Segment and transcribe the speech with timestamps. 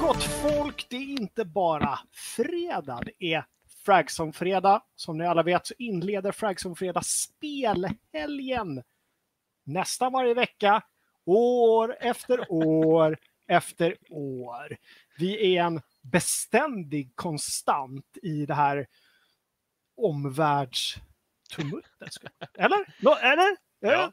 [0.00, 0.86] Gott folk!
[0.90, 3.44] Det är inte bara fredag, det är
[3.84, 4.82] Fragson-fredag.
[4.96, 8.82] Som ni alla vet så inleder Fragson-fredag spelhelgen
[9.64, 10.82] nästan varje vecka,
[11.24, 13.18] år efter år
[13.48, 14.76] efter år.
[15.18, 18.86] Vi är en beständig konstant i det här
[19.96, 22.10] omvärldstumultet.
[22.58, 22.86] Eller?
[23.22, 23.56] Eller?
[23.80, 24.12] Ja.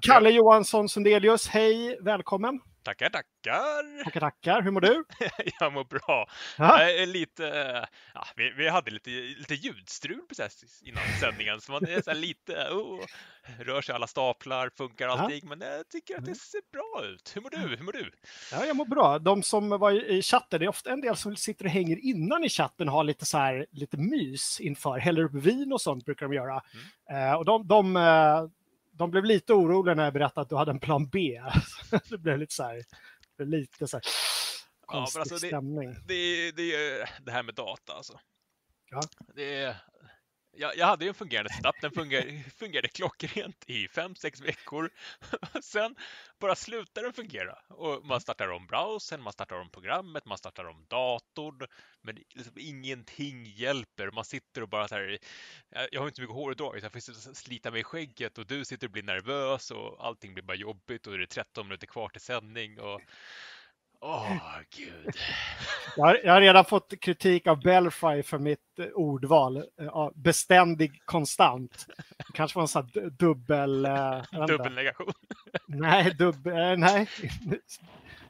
[0.00, 2.60] Kalle Johansson Sundelius, hej, välkommen.
[2.82, 4.04] Tackar, tackar.
[4.04, 4.62] Tackar, tackar.
[4.62, 5.04] Hur mår du?
[5.60, 6.28] Jag mår bra.
[6.58, 6.90] Ja.
[6.90, 7.42] Jag lite,
[8.14, 12.52] ja, vi, vi hade lite, lite ljudstrul precis innan sändningen, så man är så lite,
[12.52, 13.00] oh,
[13.58, 17.32] rör sig alla staplar, funkar allting, men jag tycker att det ser bra ut.
[17.36, 17.76] Hur mår du?
[17.76, 18.10] Hur mår du?
[18.52, 19.18] Ja, jag mår bra.
[19.18, 22.44] De som var i chatten, det är ofta en del som sitter och hänger innan
[22.44, 26.26] i chatten har lite så här, lite mys inför, häller upp vin och sånt brukar
[26.28, 26.62] de göra.
[27.10, 28.44] Eh, och de, de, eh,
[28.92, 31.40] de blev lite oroliga när jag berättade att du hade en plan B.
[32.10, 32.84] det blev lite så här,
[33.38, 34.02] det lite så här
[34.86, 35.96] Ja, men konstig alltså det- stämning.
[36.06, 38.20] Det är det, är det här med data alltså.
[38.90, 39.00] Ja.
[39.34, 39.76] Det
[40.52, 44.90] jag, jag hade ju en fungerande setup, den fungerade, fungerade klockrent i fem sex veckor.
[45.62, 45.94] Sen
[46.40, 47.58] bara slutar den fungera.
[47.68, 51.66] Och man startar om browsern, man startar om programmet, man startar om datorn.
[52.00, 54.10] Men liksom ingenting hjälper.
[54.10, 55.18] Man sitter och bara så här.
[55.92, 58.46] Jag har inte så mycket hår idag, så jag får slita mig i skägget och
[58.46, 61.86] du sitter och blir nervös och allting blir bara jobbigt och det är 13 minuter
[61.86, 62.80] kvar till sändning.
[62.80, 63.00] Och...
[64.04, 64.36] Åh,
[64.76, 65.14] gud.
[65.96, 69.56] Jag har, jag har redan fått kritik av Belfry för mitt eh, ordval.
[69.56, 71.86] Eh, beständig konstant.
[72.18, 73.86] Det kanske var en sån här du- dubbel...
[74.32, 74.46] inte.
[74.52, 75.12] Dubbelnegation.
[75.66, 76.78] Nej, dubbel...
[76.78, 77.08] Nej.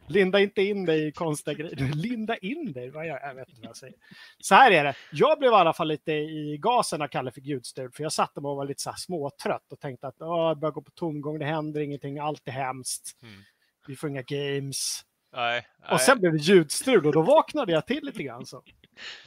[0.07, 1.95] Linda inte in dig i konstiga grejer.
[1.95, 2.91] Linda in dig?
[2.91, 3.21] Vad jag?
[3.23, 3.95] jag vet inte vad jag säger.
[4.39, 4.95] Så här är det.
[5.13, 7.95] Jag blev i alla fall lite i gasen när Kalle fick ljudstöd.
[7.95, 10.73] För jag satte mig och var lite så här småtrött och tänkte att jag börjar
[10.73, 11.39] gå på tomgång.
[11.39, 12.19] Det händer ingenting.
[12.19, 13.19] Allt är hemskt.
[13.23, 13.43] Mm.
[13.87, 15.05] Vi får inga games.
[15.33, 15.91] Nej, nej.
[15.93, 18.47] Och sen blev det ljudstrul och då vaknade jag till lite grann.
[18.47, 18.61] Så.
[18.67, 18.73] det,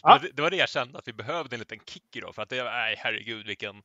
[0.03, 0.19] Ja.
[0.21, 2.35] var, det- var det jag kände, att vi behövde en liten kick idag.
[2.35, 3.83] För att det, nej herregud vilken,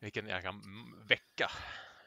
[0.00, 1.50] vilken jäkla mm, vecka.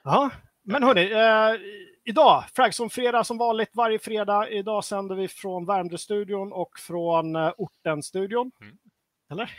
[0.04, 0.30] Ja,
[0.64, 1.62] men hörni, eh,
[2.06, 4.50] idag, Fragson fredag som vanligt varje fredag.
[4.50, 8.52] Idag sänder vi från Värmdö-studion och från eh, Orten-studion.
[8.62, 8.78] Mm.
[9.32, 9.52] Eller?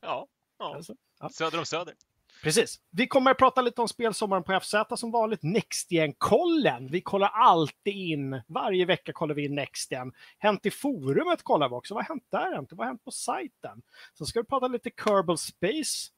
[0.00, 0.26] Ja,
[0.58, 0.74] ja.
[0.74, 1.28] Alltså, ja.
[1.28, 1.94] söder om söder.
[2.44, 2.80] Precis.
[2.90, 5.42] Vi kommer att prata lite om spelsommaren på FZ som vanligt.
[5.42, 6.88] Nextgen-kollen.
[6.90, 10.12] Vi kollar alltid in, varje vecka kollar vi in Nextgen.
[10.38, 11.94] Hänt i forumet kollar vi också.
[11.94, 12.66] Vad har hänt där?
[12.70, 13.82] Vad har hänt på sajten?
[14.12, 16.10] Så ska vi prata lite Kerbal Space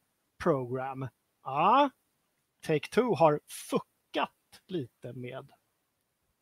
[0.42, 1.09] Program.
[1.44, 1.91] Ja,
[2.66, 4.31] Take-Two har fuckat
[4.69, 5.50] lite med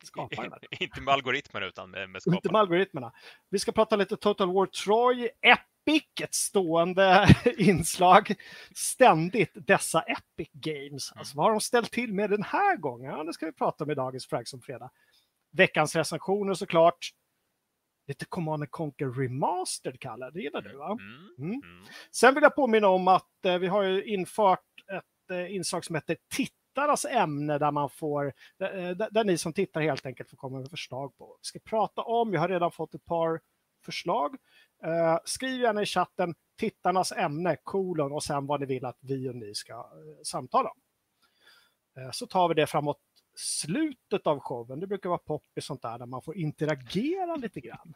[0.04, 0.50] skaparen.
[0.50, 0.60] där.
[0.82, 2.58] Inte med algoritmer utan med, med Inte med skaparna.
[2.58, 3.12] algoritmerna.
[3.50, 5.28] Vi ska prata lite Total War Troy,
[5.86, 7.28] Epic, ett stående
[7.58, 8.34] inslag.
[8.74, 11.12] Ständigt dessa Epic Games.
[11.12, 13.10] Alltså, vad har de ställt till med den här gången?
[13.10, 14.90] Ja, det ska vi prata om i dagens Frags om fredag.
[15.52, 17.10] Veckans recensioner såklart.
[18.06, 20.30] Lite Command Conquer Remastered, Kalle.
[20.30, 20.90] Det gillar du, va?
[20.92, 21.34] Mm.
[21.38, 21.50] Mm.
[21.50, 21.84] Mm.
[22.10, 24.60] Sen vill jag påminna om att eh, vi har ju infört
[24.92, 28.32] ett eh, inslag som heter Tittarnas ämne där man får, eh,
[28.90, 31.58] där, där ni som tittar helt enkelt får komma med förslag på vad vi ska
[31.58, 32.32] prata om.
[32.32, 33.40] Jag har redan fått ett par
[33.84, 34.36] förslag.
[34.84, 39.28] Eh, skriv gärna i chatten tittarnas ämne, kolon och sen vad ni vill att vi
[39.28, 40.80] och ni ska eh, samtala om.
[42.02, 43.00] Eh, så tar vi det framåt
[43.36, 44.80] slutet av showen.
[44.80, 47.94] Det brukar vara poppis sånt där, där man får interagera lite grann.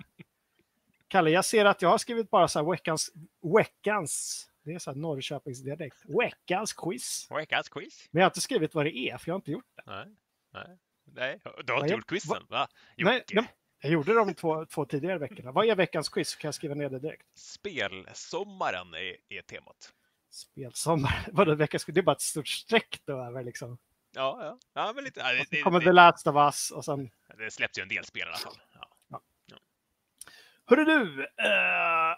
[1.09, 3.12] Kalle, jag ser att jag har skrivit bara så här veckans,
[3.56, 7.27] veckans det är så här Norrköpingsdialekt, veckans quiz.
[7.31, 8.09] Veckans quiz?
[8.10, 9.82] Men jag har inte skrivit vad det är, för jag har inte gjort det.
[9.87, 10.06] Nej.
[10.53, 10.78] Nej.
[11.04, 11.41] Nej.
[11.65, 12.69] Du har Nej, inte gjort quizen, va?
[12.97, 13.34] Nej, Jocke?
[13.34, 13.48] nej,
[13.81, 15.53] jag gjorde de två, två tidigare veckorna.
[15.53, 16.37] Vad är veckans quiz?
[16.37, 17.39] Kan jag skriva ner det direkt.
[17.39, 19.92] Spelsommaren är, är temat.
[20.30, 21.27] Spelsommar.
[21.33, 21.95] Vadå veckans quiz?
[21.95, 23.78] Det är bara ett stort streck då över liksom.
[24.15, 24.59] Ja, ja.
[24.75, 27.51] ja men lite, ja, det, det, kommer The det, Last of Us och sen det
[27.51, 28.60] släpps ju en del spel i alla fall.
[28.72, 28.89] Ja.
[30.71, 31.22] Hörru du!
[31.22, 32.16] Eh,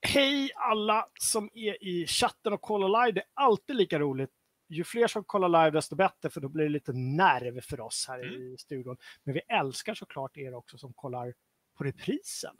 [0.00, 3.12] hej alla som är i chatten och kollar live.
[3.12, 4.30] Det är alltid lika roligt.
[4.68, 8.04] Ju fler som kollar live desto bättre för då blir det lite nerv för oss
[8.08, 8.34] här Mm.
[8.54, 8.96] i studion.
[9.24, 11.34] Men vi älskar såklart er också som kollar
[11.74, 12.56] på reprisen.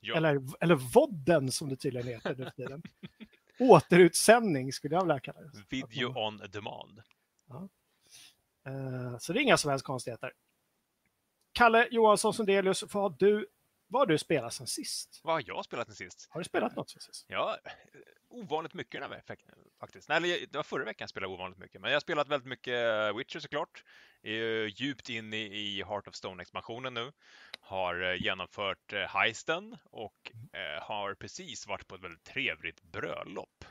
[0.00, 0.16] Ja.
[0.16, 2.82] Eller, eller vodden som det tydligen heter nu för tiden.
[3.58, 5.50] Återutsändning skulle jag vilja kalla det.
[5.70, 7.02] Video man- on demand.
[8.66, 10.32] Eh, så det är inga som helst konstigheter.
[11.52, 13.46] Kalle Johansson Sundelius, vad har du,
[13.88, 15.20] vad har du spelat sen sist?
[15.22, 16.28] Vad har jag spelat sen sist?
[16.30, 17.26] Har du spelat något sen sist?
[17.28, 17.72] Ja, eh,
[18.28, 20.08] ovanligt mycket den här veckan faktiskt.
[20.08, 22.74] Nej, det var förra veckan jag spelade ovanligt mycket, men jag har spelat väldigt mycket
[23.16, 23.84] Witcher såklart.
[24.22, 27.12] Är ju djupt inne i Heart of Stone-expansionen nu.
[27.60, 33.64] Har eh, genomfört eh, heisten och eh, har precis varit på ett väldigt trevligt bröllop.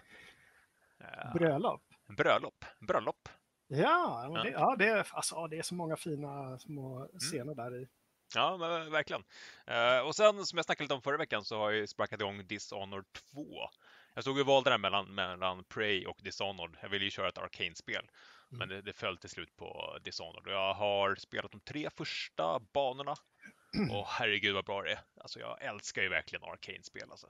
[1.00, 1.84] Eh, Bröllop?
[2.18, 3.30] bröllop, bröllop.
[3.68, 7.88] Ja, det, ja det, alltså, det är så många fina små scener där i.
[8.36, 9.24] Ja, men verkligen.
[9.72, 12.48] Uh, och sen som jag snackade lite om förra veckan så har jag sparkat igång
[12.48, 13.70] Dishonored 2.
[14.14, 16.78] Jag stod och valde där mellan, mellan Prey och Dishonored.
[16.82, 18.10] Jag ville ju köra ett Arcane-spel.
[18.52, 18.60] Mm.
[18.60, 20.54] Men det, det föll till slut på Dishonored.
[20.54, 23.16] Jag har spelat de tre första banorna.
[23.92, 25.00] Och herregud vad bra det är.
[25.22, 27.12] Alltså jag älskar ju verkligen Arcane-spel.
[27.12, 27.28] Alltså.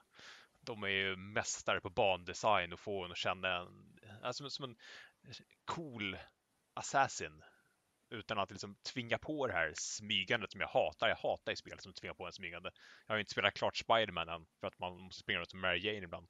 [0.62, 4.76] De är ju mästare på bandesign och få en att känna en, alltså, som en
[5.66, 6.18] cool
[6.74, 7.44] assassin
[8.10, 11.08] utan att liksom tvinga på det här smygandet som jag hatar.
[11.08, 12.72] Jag hatar i spel som tvingar på en smygande.
[13.08, 15.80] Jag har inte spelat klart Spiderman än för att man måste springa runt som Mary
[15.80, 16.28] Jane ibland.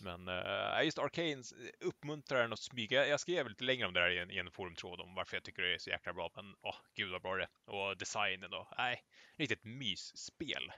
[0.00, 3.06] Men uh, just Arcanes uppmuntrar en att smyga.
[3.06, 5.44] Jag skrev lite längre om det här i en, i en forumtråd om varför jag
[5.44, 6.30] tycker det är så jäkla bra.
[6.34, 7.74] Men åh, oh, gud vad bra det är.
[7.74, 8.68] Och designen då.
[8.78, 9.02] Nej,
[9.36, 10.72] riktigt mysspel.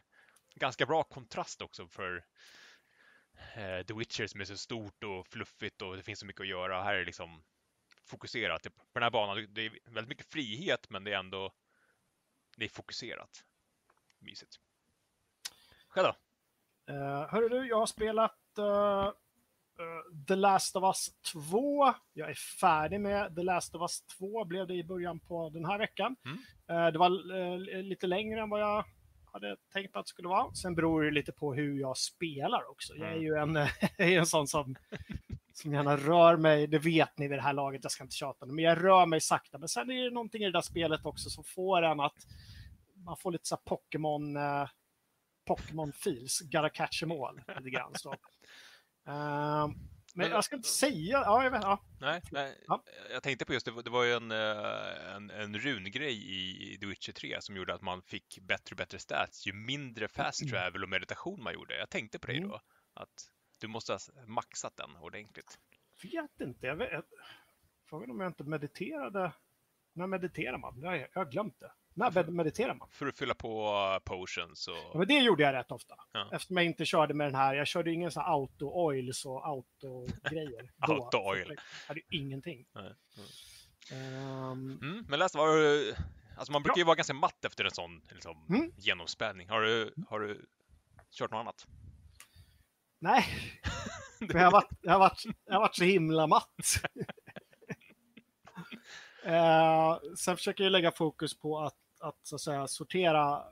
[0.54, 2.16] Ganska bra kontrast också för
[3.56, 6.48] uh, The Witcher som är så stort och fluffigt och det finns så mycket att
[6.48, 6.82] göra.
[6.82, 7.42] Här är det liksom
[8.06, 8.62] fokuserat.
[8.62, 11.52] På den här banan, det är väldigt mycket frihet men det är ändå
[12.56, 13.44] det är fokuserat.
[14.18, 14.56] Mysigt.
[15.88, 16.16] Själv då?
[16.92, 21.94] Uh, hörru du, jag har spelat uh, uh, The Last of Us 2.
[22.12, 25.64] Jag är färdig med The Last of Us 2, blev det i början på den
[25.64, 26.16] här veckan.
[26.24, 26.38] Mm.
[26.70, 28.84] Uh, det var lite längre än vad jag
[29.36, 30.54] hade tänkt att det skulle vara.
[30.54, 32.94] Sen beror det lite på hur jag spelar också.
[32.94, 33.24] Jag är mm.
[33.24, 33.68] ju en,
[34.18, 34.76] en sån som
[35.54, 38.46] som gärna rör mig, det vet ni vid det här laget, jag ska inte tjata
[38.46, 39.58] men jag rör mig sakta.
[39.58, 42.26] Men sen är det någonting i det där spelet också som får en att
[42.94, 44.68] man får lite så Pokémon eh,
[45.46, 47.92] Pokémon feels, gotta catch em all, lite grann.
[47.94, 48.10] Så.
[49.08, 49.68] Uh,
[50.16, 51.80] men jag ska inte säga, ja, jag vet, ja.
[52.00, 52.64] Nej, nej.
[52.66, 52.82] Ja.
[53.10, 56.16] jag tänkte på just det, det var ju en, eh, en, en rungrej
[56.72, 60.08] i The Witcher 3 som gjorde att man fick bättre och bättre stats ju mindre
[60.08, 60.52] fast mm.
[60.52, 61.78] travel och meditation man gjorde.
[61.78, 62.48] Jag tänkte på det mm.
[62.48, 62.60] då,
[62.94, 63.30] att
[63.60, 65.58] du måste ha maxat den ordentligt.
[66.02, 66.66] Vet inte.
[66.66, 67.04] Jag vet,
[67.88, 69.32] frågan om jag inte mediterade.
[69.92, 70.80] När mediterar man?
[70.80, 71.72] Jag, jag har glömt det.
[71.96, 72.88] När för, mediterar man?
[72.92, 74.76] För att fylla på uh, potions och...
[74.92, 75.94] Ja, men det gjorde jag rätt ofta.
[76.12, 76.28] Ja.
[76.32, 77.54] Eftersom jag inte körde med den här.
[77.54, 80.70] Jag körde ingen sån auto-oils och auto-grejer.
[80.78, 81.48] auto-oil.
[81.48, 82.66] Jag hade ingenting.
[82.74, 82.94] Nej.
[83.92, 84.78] Um...
[84.82, 85.94] Mm, men läs, var du...
[86.36, 88.72] Alltså man brukar ju vara ganska matt efter en sån liksom, mm.
[88.76, 89.48] genomspänning.
[89.48, 90.46] Har du, har du
[91.10, 91.66] kört något annat?
[92.98, 93.24] Nej,
[94.20, 96.82] jag har varit, jag har varit, jag har varit så himla matt.
[99.24, 101.76] eh, sen försöker jag lägga fokus på att,
[102.08, 103.44] att, så att säga, sortera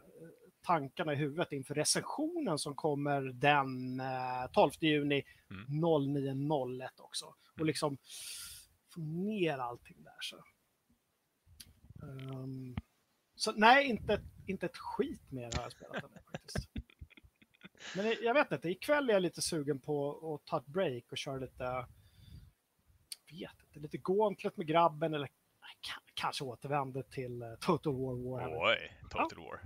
[0.63, 5.85] tankarna i huvudet inför recensionen som kommer den eh, 12 juni mm.
[5.85, 7.27] 09.01 också.
[7.27, 7.67] Och mm.
[7.67, 7.99] liksom
[8.95, 10.17] få ner allting där.
[10.21, 10.37] Så,
[12.03, 12.77] um,
[13.35, 16.69] så nej, inte, inte ett skit mer har jag spelat än faktiskt.
[17.97, 21.19] Men jag vet inte, ikväll är jag lite sugen på att ta ett break och
[21.19, 21.87] köra lite,
[23.31, 25.29] vet inte, lite Gauntlet med grabben eller
[26.15, 28.71] kanske återvänder till eh, Total War War.
[28.71, 29.43] Oj, Total ja.
[29.43, 29.61] War.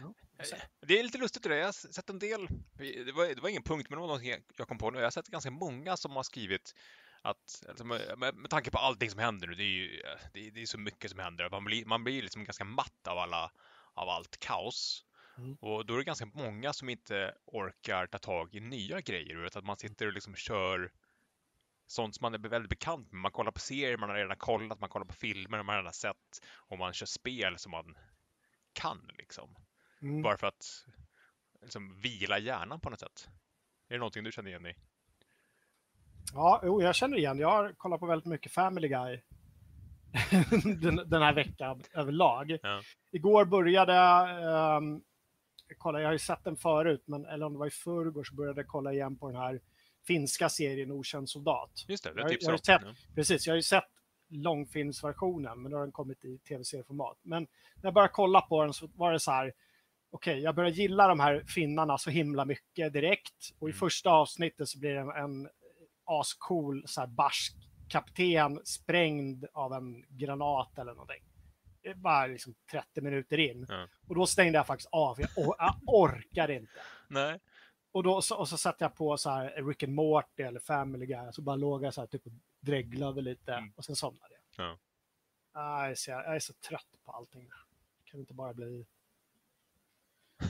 [0.00, 1.56] Ja, eh, det är lite lustigt det där.
[1.56, 2.48] Jag har sett en del,
[2.78, 4.98] det var, det var ingen punkt, men det var något jag kom på nu.
[4.98, 6.74] Jag har sett ganska många som har skrivit
[7.22, 10.02] att alltså med, med, tanke på allting som händer nu, det är ju
[10.32, 11.50] det är, det är så mycket som händer.
[11.50, 13.52] Man blir, man blir liksom ganska matt av alla
[13.94, 15.04] av allt kaos.
[15.38, 15.54] Mm.
[15.60, 19.60] Och då är det ganska många som inte orkar ta tag i nya grejer, utan
[19.60, 20.92] att man sitter och liksom kör
[21.92, 23.20] sånt som man är väldigt bekant med.
[23.20, 26.40] Man kollar på serier man har redan kollat, man kollar på filmer man redan sett
[26.54, 27.96] och man kör spel som man
[28.72, 29.54] kan liksom.
[30.02, 30.22] Mm.
[30.22, 30.86] Bara för att
[31.62, 33.28] liksom, vila hjärnan på något sätt.
[33.88, 34.74] Är det någonting du känner igen i?
[36.34, 37.38] Ja, jo, jag känner igen.
[37.38, 39.20] Jag har kollat på väldigt mycket Family Guy
[40.80, 42.58] den, den, här veckan överlag.
[42.62, 42.82] Ja.
[43.10, 43.94] Igår började
[44.76, 45.02] um,
[45.78, 48.34] kolla, jag har ju sett den förut, men, eller om det var i förrgår så
[48.34, 49.60] började jag kolla igen på den här
[50.06, 51.84] finska serien Okänd soldat.
[51.88, 52.94] Just det, det jag, jag har sett, ja.
[53.14, 53.84] Precis, jag har ju sett
[54.28, 57.18] långfilmsversionen, men då har den kommit i tv-serieformat.
[57.22, 57.42] Men
[57.74, 59.52] när jag började kolla på den så var det så här,
[60.10, 63.50] okej, okay, jag börjar gilla de här finnarna så himla mycket direkt.
[63.58, 63.78] Och i mm.
[63.78, 65.48] första avsnittet så blir det en, en
[66.04, 67.54] ascool, så här barsk
[67.88, 71.24] kapten sprängd av en granat eller någonting
[71.96, 73.66] bara liksom 30 minuter in.
[73.68, 73.88] Ja.
[74.08, 75.20] Och då stängde jag faktiskt av.
[75.20, 76.80] Jag, or jag orkar inte.
[77.08, 77.40] Nej.
[77.92, 81.06] Och, då, så, och så satte jag på så här Rick and Morty eller Family
[81.06, 81.32] Guy.
[81.32, 83.72] Så bara låg jag så här typ och dreglade lite mm.
[83.76, 84.66] och sen somnade jag.
[84.66, 84.78] Ja.
[85.54, 87.50] Jag, är så, jag är så trött på allting.
[88.04, 88.86] Kan inte bara bli...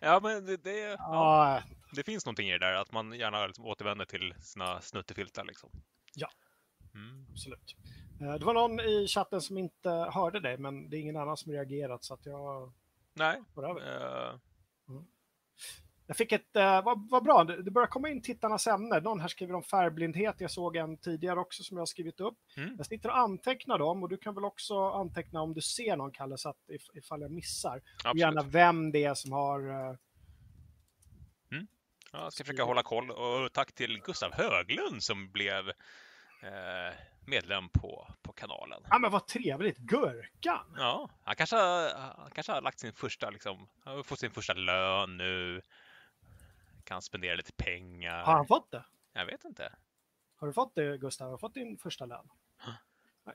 [0.00, 1.62] ja, men det, det, ja, ah,
[1.94, 5.70] det finns någonting i det där att man gärna liksom återvänder till sina snuttefiltar liksom.
[6.14, 6.28] Ja,
[6.94, 7.26] mm.
[7.30, 7.76] absolut.
[8.20, 11.36] Eh, det var någon i chatten som inte hörde dig, men det är ingen annan
[11.36, 12.72] som reagerat så att jag...
[13.14, 13.42] Nej.
[13.58, 14.38] Uh...
[14.88, 15.06] Mm.
[16.06, 19.00] Jag fick ett, eh, vad, vad bra, det börjar komma in tittarnas ämne.
[19.00, 20.34] Någon här skriver om färgblindhet.
[20.38, 22.38] Jag såg en tidigare också som jag har skrivit upp.
[22.56, 22.74] Mm.
[22.76, 26.12] Jag sitter och antecknar dem och du kan väl också anteckna om du ser någon,
[26.12, 27.76] Kalle, så att if, ifall jag missar.
[27.76, 28.20] Och Absolut.
[28.20, 29.70] gärna vem det är som har...
[29.70, 29.96] eh,
[32.12, 33.10] Ja, jag ska försöka hålla koll.
[33.10, 35.68] Och tack till Gustav Höglund som blev
[36.42, 36.94] eh,
[37.26, 38.06] medlem på
[38.38, 38.82] kanalen.
[38.90, 39.78] Ja, men vad trevligt!
[39.78, 40.74] Gurkan!
[40.76, 44.52] Ja, han kanske, han kanske har lagt sin första, liksom, han har fått sin första
[44.52, 45.62] lön nu.
[46.84, 48.24] Kan spendera lite pengar.
[48.24, 48.84] Har han fått det?
[49.12, 49.72] Jag vet inte.
[50.36, 51.26] Har du fått det, Gustav?
[51.26, 52.28] Har du fått din första lön?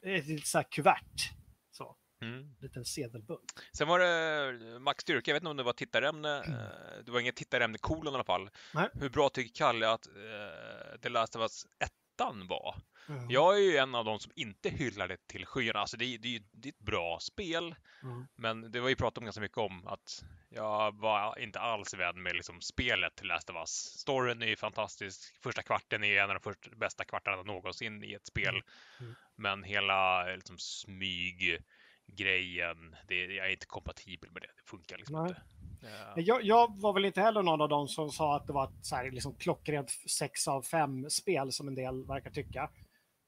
[0.02, 1.32] Ett litet så här kuvert.
[1.72, 2.40] Så, Mm.
[2.40, 3.60] en liten sedelbunt.
[3.74, 6.38] Sen var det Max Styrka, jag vet inte om det var tittarämne.
[6.48, 8.50] eh, Det var inget tittarämne kolon i alla fall.
[8.74, 8.90] Nej.
[8.94, 11.66] Hur bra tycker Kalle att uh, The Last of Us
[12.13, 12.75] ettan var?
[13.10, 13.29] Mm.
[13.29, 15.79] Jag är ju en av de som inte hyllar det till skyarna.
[15.79, 17.75] Alltså det, är- det, det är ett bra spel.
[18.03, 18.27] Mm.
[18.36, 22.24] Men det var ju pratat om ganska mycket om att jag var inte alls vän
[22.24, 23.70] med liksom spelet till Last of Us.
[23.70, 25.41] Storyn är ju fantastisk.
[25.43, 28.62] Första kvarten är en av de första, bästa kvartarna någonsin i ett spel.
[29.00, 29.15] Mm.
[29.36, 34.51] Men hela liksom, smyggrejen, det, jag är inte kompatibel med det.
[34.55, 35.27] Det funkar liksom Nej.
[35.29, 35.41] inte.
[35.84, 36.22] Ja.
[36.22, 38.86] Jag, jag var väl inte heller någon av dem som sa att det var ett
[38.86, 42.70] så här, liksom, klockrent 6 av 5 spel som en del verkar tycka.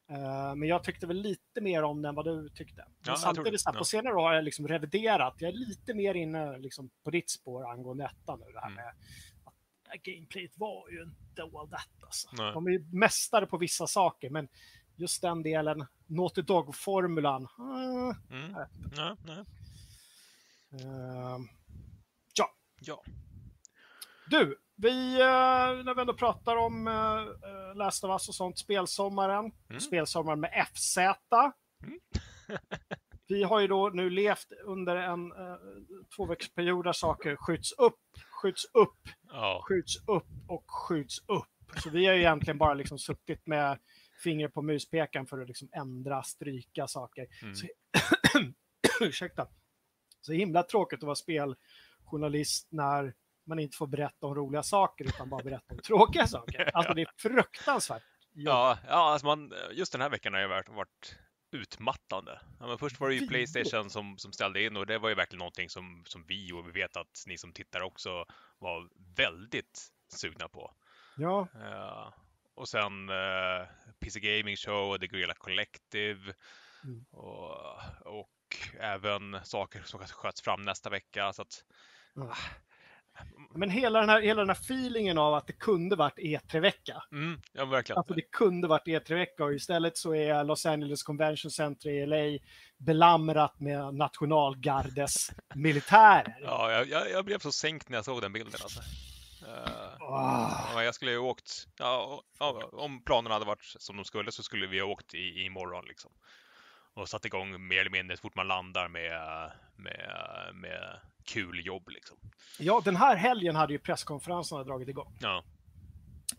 [0.09, 2.85] Eh, men jag tyckte väl lite mer om den än vad du tyckte.
[3.05, 3.59] Tror samtidigt, det.
[3.59, 3.79] så här, Ja.
[3.79, 5.35] på senare år har jag liksom reviderat.
[5.37, 8.45] Jag är lite mer inne liksom, på ditt spår angående ettan nu.
[8.53, 8.75] Det här Mm.
[8.75, 8.93] med
[9.43, 9.53] att
[10.03, 11.89] det gameplayet var ju inte all that.
[12.03, 12.29] Alltså.
[12.31, 12.53] Nej.
[12.53, 14.47] De är ju mästare på vissa saker, men
[14.95, 17.47] just den delen, Naughty Dog-formulan.
[17.57, 18.55] ah, Mm.
[18.95, 19.43] Ja, nej.
[22.87, 23.03] Ja.
[24.27, 29.51] Du, vi, eh, när vi ändå pratar om uh, Last of Us och sånt, spelsommaren,
[29.69, 29.79] Mm.
[29.79, 30.97] spelsommaren med FZ.
[30.97, 31.99] Mm.
[33.27, 35.31] vi har ju då nu levt under en
[36.15, 37.99] tvåveckorsperiod där saker skjuts upp,
[38.41, 38.99] skjuts upp,
[39.31, 39.63] ja.
[39.67, 41.81] skjuts upp och skjuts upp.
[41.83, 43.79] Så vi har ju egentligen bara liksom suttit med
[44.23, 47.27] fingret på muspekan för att liksom ändra, stryka saker.
[47.41, 47.55] Mm.
[47.55, 47.67] Så,
[49.05, 49.47] ursäkta.
[50.21, 51.15] Så himla tråkigt att vara
[52.05, 53.13] speljournalist när
[53.47, 56.71] man inte får berätta om roliga saker utan bara berätta om tråkiga saker.
[56.73, 58.03] Alltså det är fruktansvärt.
[58.33, 61.17] Ja, ja alltså man, just den här veckan har ju varit, varit
[61.51, 62.39] utmattande.
[62.59, 63.27] Ja, men först var det ju.
[63.27, 66.67] Playstation som, som ställde in och det var ju verkligen någonting som, som vi och
[66.67, 68.25] vi vet att ni som tittar också
[68.59, 70.71] var väldigt sugna på.
[71.17, 72.13] Ja, Ja,
[72.55, 73.67] och sen eh,
[73.99, 76.33] PC Gaming Show, The Guerrilla Collective
[76.85, 77.05] Mm.
[77.11, 77.51] och,
[78.05, 78.29] och
[78.79, 81.33] även saker som sköts fram nästa vecka.
[81.33, 81.63] Så att,
[82.15, 82.35] Ja.
[83.55, 87.03] men hela den, här, hela den här feelingen av att det kunde varit E3-vecka.
[87.11, 87.97] mm, ja, verkligen.
[87.97, 92.39] Alltså det kunde varit E3-vecka och istället så är Los Angeles Convention Center i LA
[92.77, 96.37] belamrat med nationalgardes militärer.
[96.41, 98.59] Ja, jag, jag, blev så sänkt när jag såg den bilden.
[98.63, 98.81] Alltså.
[99.99, 100.73] Ah.
[100.73, 102.23] Ja, jag skulle ju åkt, ja,
[102.71, 106.11] om planerna hade varit som de skulle så skulle vi ha åkt i, imorgon liksom.
[106.95, 110.09] Och satt igång mer eller mindre så fort man landar med, med,
[110.53, 112.17] med kul jobb liksom.
[112.59, 115.17] Ja, den här helgen hade ju presskonferenserna dragit igång.
[115.21, 115.43] Ja,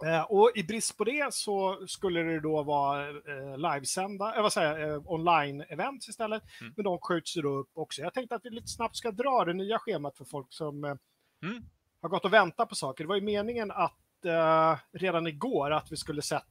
[0.04, 4.52] Eh, och i brist på det så skulle det då vara eh, livesända, eh, vad
[4.52, 6.42] säger jag, eh, online-events istället.
[6.60, 6.72] Mm.
[6.76, 8.02] Men de skjuts ju då upp också.
[8.02, 10.94] Jag tänkte att vi lite snabbt ska dra det nya schemat för folk som eh,
[11.42, 11.64] Mm.
[12.02, 13.04] har gått och väntat på saker.
[13.04, 16.44] Det var ju meningen att eh, redan igår att vi skulle sett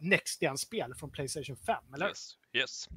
[0.00, 2.08] Next Gen-spel från Playstation 5, eller?
[2.08, 2.88] yes, yes.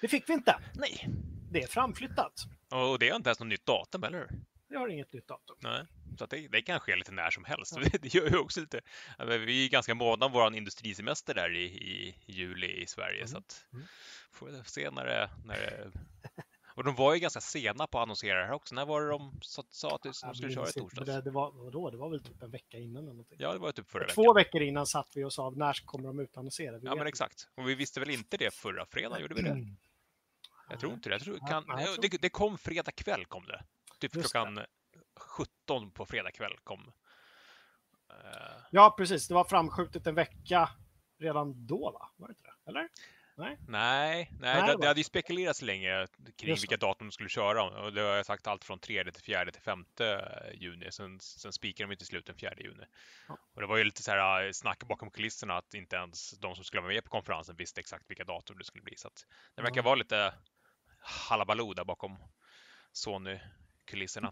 [0.00, 0.58] Det fick vi inte.
[0.74, 1.08] Nej,
[1.50, 2.42] Det är framflyttat.
[2.70, 4.28] och det är inte ens något nytt datum, eller hur?
[4.68, 5.56] Vi har inget nytt datum.
[5.60, 5.84] Nej,
[6.18, 7.76] så det, det kan ske lite när som helst.
[8.00, 8.80] Det gör ju också lite,
[9.18, 13.38] ja, vi är ganska måna om vår industrisemester där i, i juli i Sverige, så
[13.38, 13.86] att Mm.
[14.32, 15.90] får vi se när det, när det...
[16.78, 18.74] Och de var ju ganska sena på att annonsera det här också.
[18.74, 21.06] När var det de sa, sa att de skulle köra i torsdags?
[21.06, 21.90] Det, det, var, vadå?
[21.90, 23.38] det var väl typ en vecka innan eller någonting.
[23.40, 24.34] Ja, det var typ förra Två veckan.
[24.34, 26.78] veckor innan satt vi och sa när kommer de utannonsera?
[26.78, 27.48] Vi Ja, men exakt.
[27.54, 29.48] Och vi visste väl inte det förra fredagen, gjorde vi det?
[29.50, 29.76] Mm.
[30.70, 31.14] Jag tror inte det.
[31.14, 33.64] Jag tror, kan, nej, jag tror- det, det kom fredag kväll kom det.
[33.98, 34.60] Typ Just klockan
[35.16, 36.92] 17 på fredag kväll kom.
[38.10, 38.16] Eh,
[38.70, 39.28] Ja, precis.
[39.28, 40.70] Det var framskjutet en vecka
[41.18, 42.10] redan då, va?
[42.16, 42.70] Var det inte det?
[42.70, 42.88] Eller?
[43.38, 47.28] Nej, nej, Nej, det, det hade ju spekulerats länge kring Just vilka datum de skulle
[47.28, 49.84] köra och det har jag sagt allt från 3 till 4 till 5
[50.54, 50.92] juni.
[50.92, 52.84] Sen, sen spikade de till slut den 4 juni.
[53.28, 53.38] Ja.
[53.54, 56.54] Och det var ju lite så här äh, snack bakom kulisserna att inte ens de
[56.54, 58.96] som skulle vara med på konferensen visste exakt vilka datum det skulle bli.
[58.96, 59.24] Så att
[59.56, 59.82] det verkar Ja.
[59.82, 60.34] vara lite
[61.00, 62.18] halabaloo där bakom
[62.92, 64.30] Sony-kulisserna.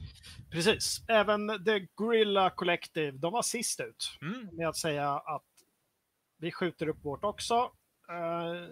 [0.51, 1.01] Precis.
[1.09, 5.45] Även The Gorilla Collective, de var sist ut Mm, med att säga att
[6.39, 7.73] vi skjuter upp vårt också.
[8.09, 8.69] Eh,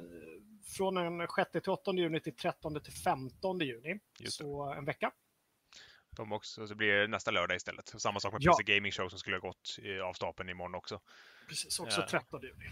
[0.77, 3.99] från den 6 till 8 juni till 13 till 15 juni.
[4.29, 5.13] Så en vecka.
[6.11, 7.89] De också, så blir det nästa lördag istället.
[8.01, 8.53] Samma sak med Ja.
[8.59, 11.01] PC Gaming Show som skulle ha gått i- av stapeln imorgon också.
[11.49, 12.07] Precis, också Ja.
[12.11, 12.65] 13 juni.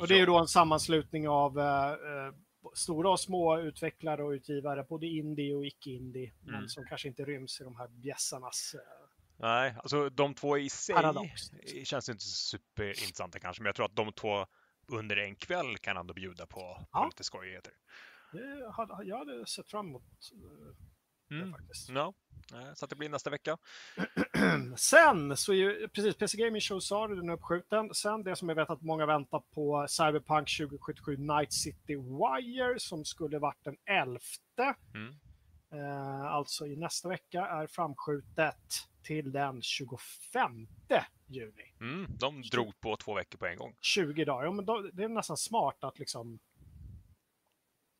[0.00, 2.32] Och det är ju då en sammanslutning av eh, eh,
[2.74, 6.68] stora och små utvecklare och utgivare, både indie och icke-indie, men Mm.
[6.68, 8.74] som kanske inte ryms i de här bjässarnas...
[8.74, 11.30] Eh, Nej, alltså de två i sig Paradox.
[11.84, 14.46] känns inte superintressanta kanske, men jag tror att de två
[14.92, 17.06] under en kväll kan ändå bjuda på, Ja.
[17.06, 17.72] lite skojigheter.
[18.32, 20.74] det hade, jag hade sett fram emot eh,
[21.28, 21.52] det Mm.
[21.52, 21.88] faktiskt.
[21.88, 22.14] Ja,
[22.52, 23.58] eh, så det blir nästa vecka.
[24.76, 27.94] Sen så är ju precis PC Gaming Show sa den är uppskjuten.
[27.94, 33.04] Sen det som jag vet att många väntar på Cyberpunk 2077 Night City Wire som
[33.04, 34.18] skulle varit den 11.
[34.94, 35.14] Mm.
[35.72, 38.56] Eh, alltså i nästa vecka är framskjutet
[39.02, 40.68] till den 25
[41.32, 41.74] juni.
[41.80, 43.76] Mm, de drog på två veckor på en gång.
[43.80, 44.44] 20 dagar.
[44.44, 46.38] Ja, men då, det är nästan smart att liksom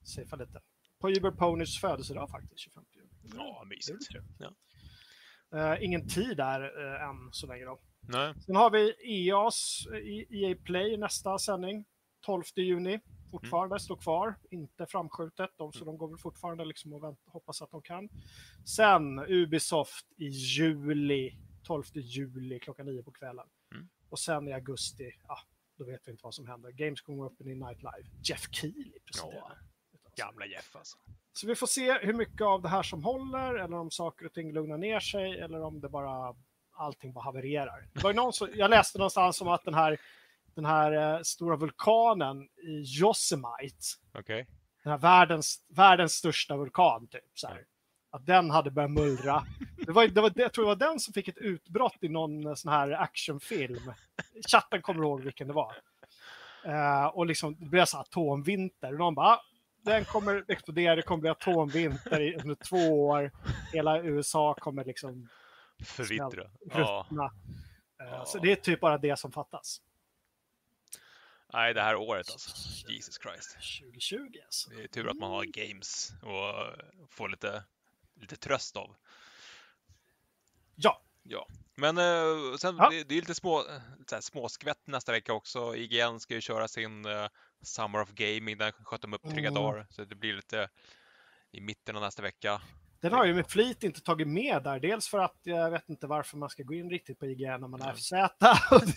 [0.05, 0.61] safea lite.
[1.01, 3.09] På Uber Ponys födelsedag faktiskt, 25 juni.
[3.37, 4.07] Ja, mysigt.
[4.39, 4.53] Ja.
[5.59, 6.61] Eh, ingen tid där
[6.95, 7.81] eh, än så länge då.
[8.01, 8.35] Nej.
[8.47, 8.95] Sen har vi
[9.29, 11.85] EAS, eh, i- EA Play nästa sändning.
[12.27, 13.01] 12 juni.
[13.31, 15.51] Fortfarande står kvar, inte framskjutet.
[15.57, 18.09] De, så de går väl fortfarande liksom och vänt, hoppas att de kan.
[18.77, 23.47] Sen Ubisoft i juli, 12 juli klockan 9 på kvällen.
[23.75, 23.88] Mm.
[24.09, 25.38] Och sen i augusti, ja,
[25.78, 26.71] då vet vi inte vad som händer.
[26.71, 28.09] Gamescom Open i Night Live.
[28.23, 29.59] Jeff Keely presenterar.
[30.16, 30.99] Gamla Jeff alltså.
[31.33, 34.33] Så vi får se hur mycket av det här som håller eller om saker och
[34.33, 36.35] ting lugnar ner sig eller om det bara
[36.73, 37.88] allting bara havererar.
[37.92, 40.00] Det var någon som, jag läste någonstans om att den här,
[40.54, 44.47] den här eh, stora vulkanen i Yosemite, Okej.
[44.83, 47.64] den här världens, världens största vulkan, typ så här,
[48.12, 49.47] att den hade börjat mullra.
[49.76, 52.47] Det var, det var, jag tror det var den som fick ett utbrott i någon
[52.47, 53.92] eh, sån här actionfilm.
[54.49, 55.75] Chatten kommer ihåg vilken det var.
[56.64, 58.92] Eh, och liksom, det blev så här atomvinter.
[58.92, 59.40] Och någon bara,
[59.85, 63.31] den kommer explodera, det kommer bli atomvinter i, under två år.
[63.72, 65.29] Hela USA kommer liksom
[65.85, 66.51] Förvittra.
[66.61, 67.07] Ja.
[67.12, 67.31] Eh,
[68.11, 68.25] Ja.
[68.27, 69.81] Så det är typ bara det som fattas.
[71.53, 72.51] Nej, det här året alltså.
[72.90, 73.53] Jesus Christ.
[73.81, 74.70] 2020 alltså.
[74.70, 76.55] Det är tur att man har games och
[77.11, 77.64] får lite,
[78.22, 78.96] lite tröst av.
[80.74, 82.90] Ja, Ja, men eh, sen Ja.
[82.90, 83.62] det, det är lite små,
[84.06, 85.76] så här, småskvätt nästa vecka också.
[85.76, 87.28] IGN ska ju köra sin eh,
[87.62, 89.54] Summer of Gaming, den sköt de upp tre Mm.
[89.54, 90.68] dagar, så det blir lite
[91.50, 92.62] i mitten av nästa vecka.
[93.00, 94.80] den har ju med flit inte tagit med där.
[94.80, 97.68] Dels för att jag vet inte varför man ska gå in riktigt på IGN när
[97.68, 97.94] man är.
[97.94, 98.12] FZ.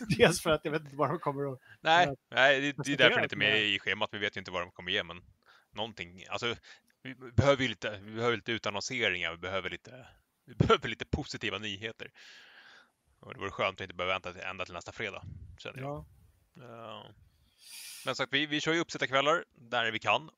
[0.18, 1.60] Dels för att jag vet inte vad de kommer att...
[1.82, 4.10] Nej, nej det, det är därför den inte är med- i schemat.
[4.14, 5.22] Vi vet ju inte vad de kommer ge, men
[5.72, 6.26] någonting.
[6.30, 6.56] Alltså,
[7.14, 10.08] vi behöver ju lite, vi behöver lite utannonseringar, vi behöver lite,
[10.46, 12.12] vi behöver lite positiva nyheter.
[13.20, 15.24] Och det vore skönt att inte behöva vänta till, ända till nästa fredag,
[15.58, 15.90] känner jag.
[15.90, 16.06] Ja.
[16.62, 17.12] Ja.
[18.06, 20.30] Men sagt, vi, vi kör ju uppsättarkvällar där vi kan.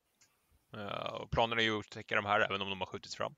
[0.73, 3.35] Eh, och planen är ju att täcka de här även om de har skjutits fram.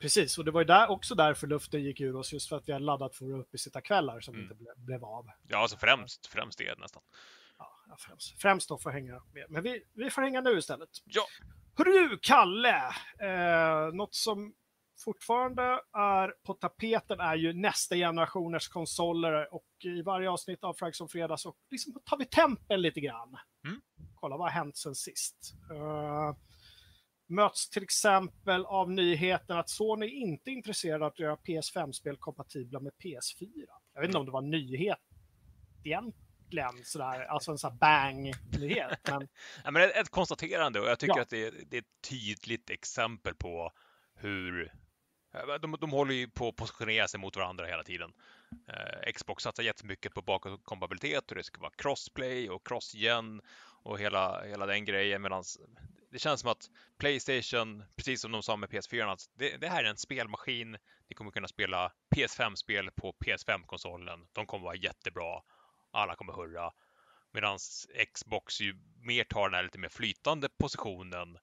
[0.00, 2.68] Precis, och det var ju där, också därför luften gick ur oss, just för att
[2.68, 4.42] vi har laddat för uppesittarkvällar som Mm.
[4.44, 5.30] inte ble, blev av.
[5.48, 7.02] Ja, alltså främst, främst det nästan.
[7.58, 9.46] Ja, främst, främst då får hänga med.
[9.48, 10.88] Men vi, vi får hänga nu istället.
[11.04, 11.26] Ja.
[11.80, 12.76] Hörru du, Kalle!
[13.18, 14.54] Eh, något som
[15.04, 15.62] fortfarande
[15.92, 21.08] är på tapeten är ju nästa generationers konsoler och i varje avsnitt av Frags om
[21.08, 23.36] fredag så liksom tar vi tempen lite grann.
[23.66, 23.80] Mm.
[24.14, 25.54] Kolla vad har hänt sen sist.
[25.70, 26.36] Eh,
[27.28, 32.80] möts till exempel av nyheten att Sony inte är intresserad av att göra PS5-spel kompatibla
[32.80, 33.66] med PS4.
[33.94, 34.98] Jag vet inte om det var en nyhet
[35.84, 36.29] egentligen,
[36.84, 38.98] sådär, alltså en sån här bang-nyhet.
[39.08, 39.28] Men
[39.64, 41.22] Ja, men ett, ett konstaterande och jag tycker Ja.
[41.22, 43.72] att det, är- det är ett tydligt exempel på
[44.14, 44.72] hur
[45.60, 48.12] de, de håller ju på att positionera sig mot varandra hela tiden.
[48.68, 53.40] Eh, Xbox satsar jättemycket på bakåtkompatibilitet och det ska vara crossplay och cross-gen
[53.82, 55.44] och hela, hela den grejen medan
[56.12, 59.84] det känns som att Playstation, precis som de sa med PS4, att det, det här
[59.84, 60.76] är en spelmaskin.
[61.08, 64.26] Ni kommer kunna spela PS5-spel på PS5-konsolen.
[64.32, 65.40] De kommer vara jättebra.
[65.90, 66.72] Alla kommer hurra.
[67.32, 67.58] Medan
[68.14, 71.38] Xbox ju mer tar den här lite mer flytande positionen.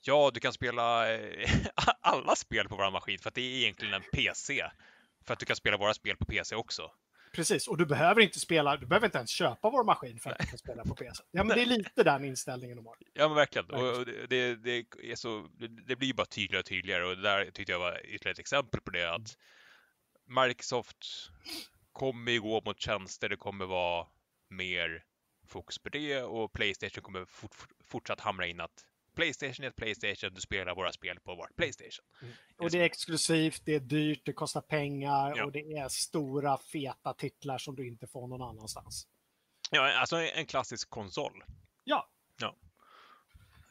[0.00, 1.50] Ja, du kan spela eh,
[2.00, 4.70] alla spel på vår maskin för att det är egentligen en PC.
[5.26, 6.90] För att du kan spela våra spel på PC också.
[7.34, 10.38] Precis, och du behöver inte spela, du behöver inte ens köpa vår maskin för att
[10.38, 11.22] du kan spela på PC.
[11.30, 12.96] Ja, men det är lite den inställningen de har.
[13.14, 13.70] Ja, men verkligen.
[13.70, 14.78] Och det, det, det,
[15.10, 15.48] är så,
[15.86, 18.38] det blir ju bara tydligare och tydligare och det där tyckte jag var ytterligare ett
[18.38, 19.38] exempel på det att
[20.26, 21.30] Microsoft
[21.94, 24.06] kommer ju gå mot tjänster, det kommer vara
[24.48, 25.04] mer
[25.46, 27.54] fokus på det och Playstation kommer fort,
[27.84, 32.04] fortsatt hamra in att Playstation är ett Playstation, du spelar våra spel på vårt Playstation.
[32.56, 35.44] Och det är exklusivt, det är dyrt, det kostar pengar Ja.
[35.44, 39.06] och det är stora feta titlar som du inte får någon annanstans.
[39.70, 41.44] Ja, alltså en klassisk konsol.
[41.84, 42.08] Ja.
[42.40, 42.56] Ja.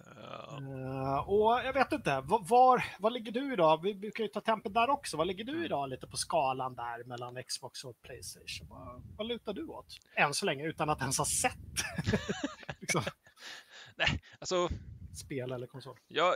[0.08, 3.82] Uh, och jag vet inte, var, var, ligger du idag?
[3.84, 5.18] Vi brukar ju ta tempen där också.
[5.18, 5.66] Var ligger du mm.
[5.66, 8.68] idag lite på skalan där mellan Xbox och Playstation?
[8.70, 9.98] Vad, vad lutar du åt?
[10.16, 11.58] Än så länge utan att ens ha sett.
[12.80, 13.02] liksom.
[13.96, 14.70] Nej, alltså.
[15.16, 16.00] Spel eller konsol?
[16.08, 16.34] Jag,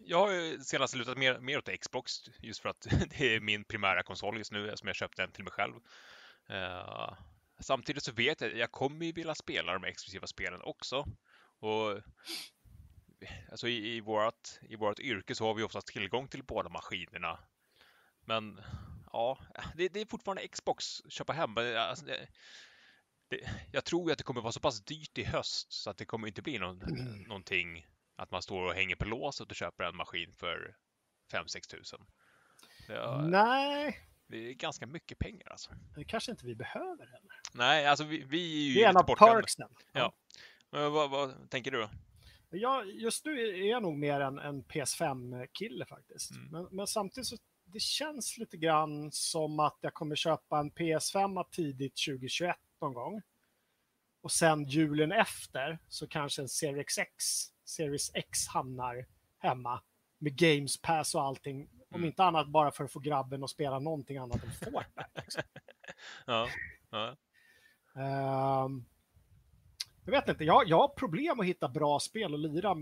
[0.00, 2.80] jag har ju senast lutat mer, mer åt Xbox just för att
[3.18, 5.74] det är min primära konsol just nu som jag köpte den till mig själv.
[6.50, 7.14] Uh,
[7.60, 11.06] samtidigt så vet jag att jag kommer ju vilja spela de exklusiva spelen också.
[11.60, 12.02] Och
[13.50, 17.38] alltså i, i, vårt, i vårt yrke så har vi oftast tillgång till båda maskinerna.
[18.20, 18.60] Men
[19.12, 19.38] ja,
[19.74, 21.56] det, det är fortfarande Xbox köpa hem.
[21.56, 22.28] Alltså, det,
[23.28, 23.40] det,
[23.72, 26.28] jag tror att det kommer vara så pass dyrt i höst så att det kommer
[26.28, 27.22] inte bli någon, mm.
[27.22, 30.76] någonting att man står och hänger på låset och köper en maskin för
[31.32, 32.00] 5-6 tusen.
[32.88, 34.04] Ja, Nej.
[34.26, 35.70] Det är ganska mycket pengar alltså.
[35.96, 37.40] Det kanske inte vi behöver heller.
[37.54, 39.68] Nej, alltså vi, vi är ju Det är en av perksen.
[39.92, 40.12] Ja.
[40.70, 41.88] Men vad, vad tänker du?
[42.50, 46.30] Ja, just nu är jag nog mer en, en PS5-kille faktiskt.
[46.30, 46.50] Mm.
[46.50, 51.44] Men, men, samtidigt så det känns lite grann som att jag kommer köpa en PS5
[51.50, 53.22] tidigt 2021 någon gång.
[54.20, 57.24] Och sen julen efter så kanske en Series X,
[57.64, 59.06] Series X hamnar
[59.38, 59.82] hemma
[60.18, 61.56] med Games Pass och allting.
[61.56, 61.70] Mm.
[61.90, 65.10] Om inte annat bara för att få grabben att spela någonting annat än Fortnite.
[65.14, 65.42] Liksom.
[66.26, 66.48] ja,
[66.90, 67.16] ja.
[68.64, 68.86] Um,
[70.08, 72.76] jag vet inte, jag, jag har problem att hitta bra spel att lira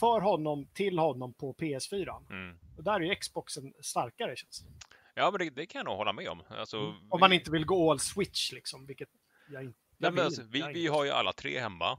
[0.00, 2.30] för honom, till honom på PS4.
[2.30, 2.58] Mm.
[2.76, 4.68] Och där är Xboxen starkare känns det
[5.14, 6.42] Ja, men det, det, kan jag nog hålla med om.
[6.48, 6.94] Alltså, mm.
[7.10, 9.08] Om man inte vill gå all switch liksom, vilket
[9.52, 11.98] jag inte Nej, men alltså, vi, vi har ju alla tre hemma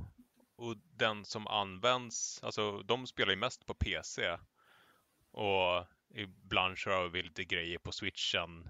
[0.56, 4.38] och den som används, alltså de spelar ju mest på PC
[5.32, 8.70] och ibland kör vi lite grejer på switchen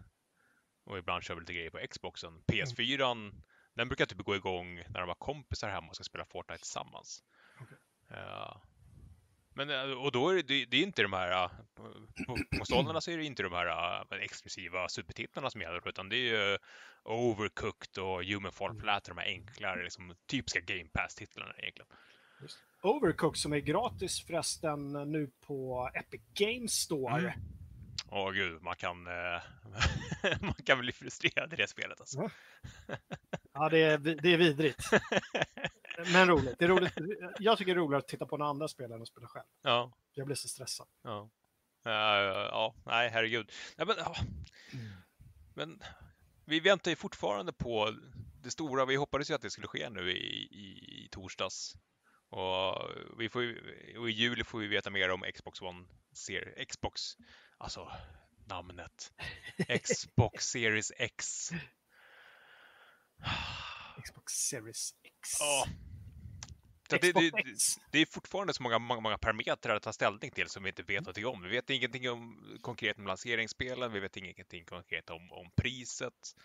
[0.84, 2.44] och ibland kör vi lite grejer på Xboxen.
[2.48, 3.36] PS4 mm.
[3.74, 7.24] Den brukar typ gå igång när de har kompisar hemma och ska spela Fortnite tillsammans.
[7.62, 7.78] Okay.
[8.12, 8.58] Uh,
[9.56, 11.50] men, eh, och då är det, det är inte de här,
[12.26, 16.52] på konsolerna så är det inte de här exklusiva supertitlarna som gäller, utan det är
[16.52, 16.58] ju
[17.04, 18.82] Overcooked och Human Fall mm.
[18.82, 21.88] Flat, de här enklare, liksom, typiska Game Pass-titlarna egentligen.
[22.82, 27.20] Overcooked som är gratis förresten nu på Epic Games Store.
[27.20, 27.40] Mm.
[28.08, 29.42] Åh gud, man kan, eh,
[30.42, 32.30] man kan bli frustrerad i det spelet alltså.
[33.54, 34.84] Ja, det är, det är vidrigt.
[36.14, 36.60] Men roligt.
[36.60, 36.94] Det är roligt.
[37.40, 39.46] Jag tycker det är roligare att titta på några andra spel än att spela själv.
[39.62, 39.94] Ja.
[40.14, 40.88] Jag blir så stressad.
[41.04, 41.30] Ja,
[41.86, 43.52] uh, ja nej herregud.
[43.76, 44.94] Ja, men, mm.
[45.54, 45.84] men
[46.46, 47.96] vi väntar ju fortfarande på
[48.44, 48.86] det stora.
[48.86, 51.74] Vi hoppades ju att det skulle ske nu i, i, i torsdags.
[52.30, 52.90] Och,
[53.20, 53.42] vi får,
[53.98, 57.02] och i juli får vi veta mer om Xbox One, ser, Xbox
[57.58, 57.92] Alltså
[58.46, 59.12] namnet.
[59.84, 61.50] Xbox Series X.
[64.04, 65.30] Xbox Series X.
[65.40, 65.66] Ja.
[66.90, 67.44] Det, det, det,
[67.92, 70.84] det, är fortfarande så många, många, många parametrar att ta ställning till som vi inte
[70.84, 71.42] vet någonting om.
[71.42, 76.36] Vi vet ingenting om konkret om lanseringsspelen, vi vet ingenting konkret om, om priset.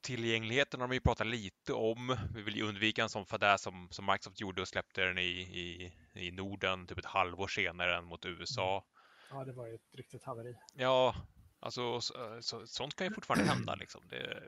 [0.00, 2.16] Tillgängligheten har vi pratat lite om.
[2.34, 5.30] Vi vill ju undvika en sån fadäs som, som Microsoft gjorde och släppte den i,
[5.40, 8.84] i, i Norden typ ett halvår senare än mot USA.
[9.30, 9.38] Mm.
[9.38, 10.54] Ja, det var ju ett riktigt haveri.
[10.74, 11.14] Ja,
[11.60, 14.08] alltså så, så, sånt kan ju fortfarande hända liksom.
[14.08, 14.42] Det,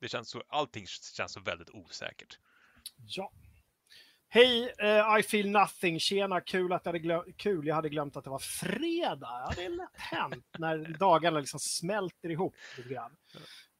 [0.00, 2.38] det känns så, allting känns så väldigt osäkert.
[3.06, 3.32] Ja.
[4.30, 6.00] Hej, uh, I feel nothing.
[6.00, 7.66] Tjena, kul att jag hade glömt, kul.
[7.66, 9.18] Jag hade glömt att det var fredag.
[9.20, 13.16] Ja, det är lätt hänt när dagarna liksom smälter ihop lite grann.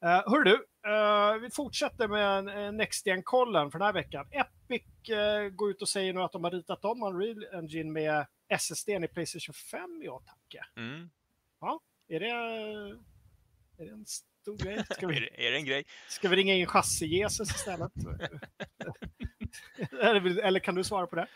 [0.05, 4.27] Uh, hör du, uh, vi fortsätter med uh, Next kollen för den här veckan.
[4.31, 8.25] Epic uh, går ut och säger nu att de har ritat om Unreal Engine med
[8.47, 10.65] SSD i Playstation 5 i åtanke.
[10.77, 11.09] Mm.
[11.61, 12.29] Ja, är det,
[13.77, 14.05] är det en
[14.41, 14.83] stor grej?
[14.89, 15.83] Ska vi, är, det, en grej?
[16.07, 17.91] Ska vi ringa in chassi-Jesus istället?
[20.01, 21.27] eller, eller kan du svara på det?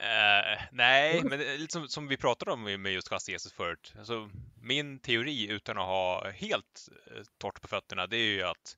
[0.00, 3.94] Uh, nej, men lite som, som, vi pratade om med just chassi-Jesus förut.
[3.98, 4.30] Alltså,
[4.62, 8.76] min teori utan att ha helt uh, torrt på fötterna, det är ju att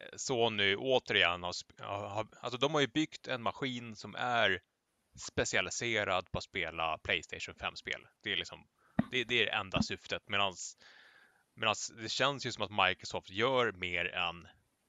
[0.00, 1.54] eh, Sony återigen har,
[2.08, 4.60] har, alltså de har ju byggt en maskin som är
[5.18, 8.06] specialiserad på att spela Playstation 5-spel.
[8.22, 8.66] Det är liksom
[9.10, 10.22] det, det är det enda syftet.
[10.28, 10.54] Medan
[12.02, 14.48] det känns ju som att Microsoft gör mer än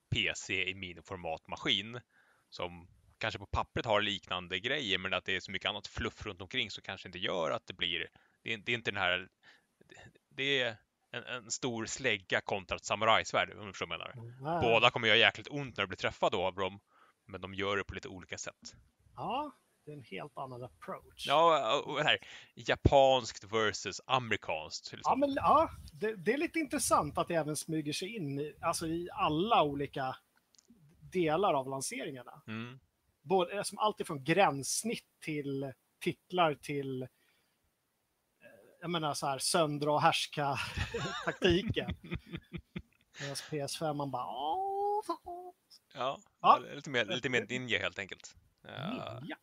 [0.10, 2.01] PC i miniformatmaskin
[2.49, 6.25] som kanske på pappret har liknande grejer, men att det är så mycket annat fluff
[6.25, 8.08] runt omkring så kanske inte gör att det blir.
[8.43, 9.30] Det är, det är inte den här.
[10.30, 10.78] Det är
[11.12, 14.62] en, en stor slägga kontra ett samurajsvärd om du förstår vad jag menar.
[14.62, 16.80] Båda kommer göra jäkligt ont när du blir träffad av dem,
[17.25, 18.75] men de gör det på lite olika sätt.
[19.15, 19.51] Ja,
[19.86, 21.28] det är en helt annan approach.
[21.28, 22.17] Ja, och här,
[22.56, 24.91] japanskt versus amerikanskt.
[24.91, 25.12] Liksom.
[25.12, 28.56] Ja, men, ja det, det, är lite intressant att det även smyger sig in i,
[28.62, 30.15] alltså, i alla olika
[31.12, 32.41] delar av lanseringarna.
[32.48, 32.80] Mm.
[33.21, 37.08] Både, som allt ifrån gränssnitt till titlar till eh,
[38.82, 40.56] jag menar så här söndra och härska
[41.26, 41.95] taktiken.
[43.19, 45.54] Medan PS5 man bara åh, fan.
[45.93, 46.60] Ja, Ja.
[46.76, 48.36] Lite, mer, lite mer ninja helt enkelt.
[48.62, 49.21] Ja.
[49.28, 49.36] Ja.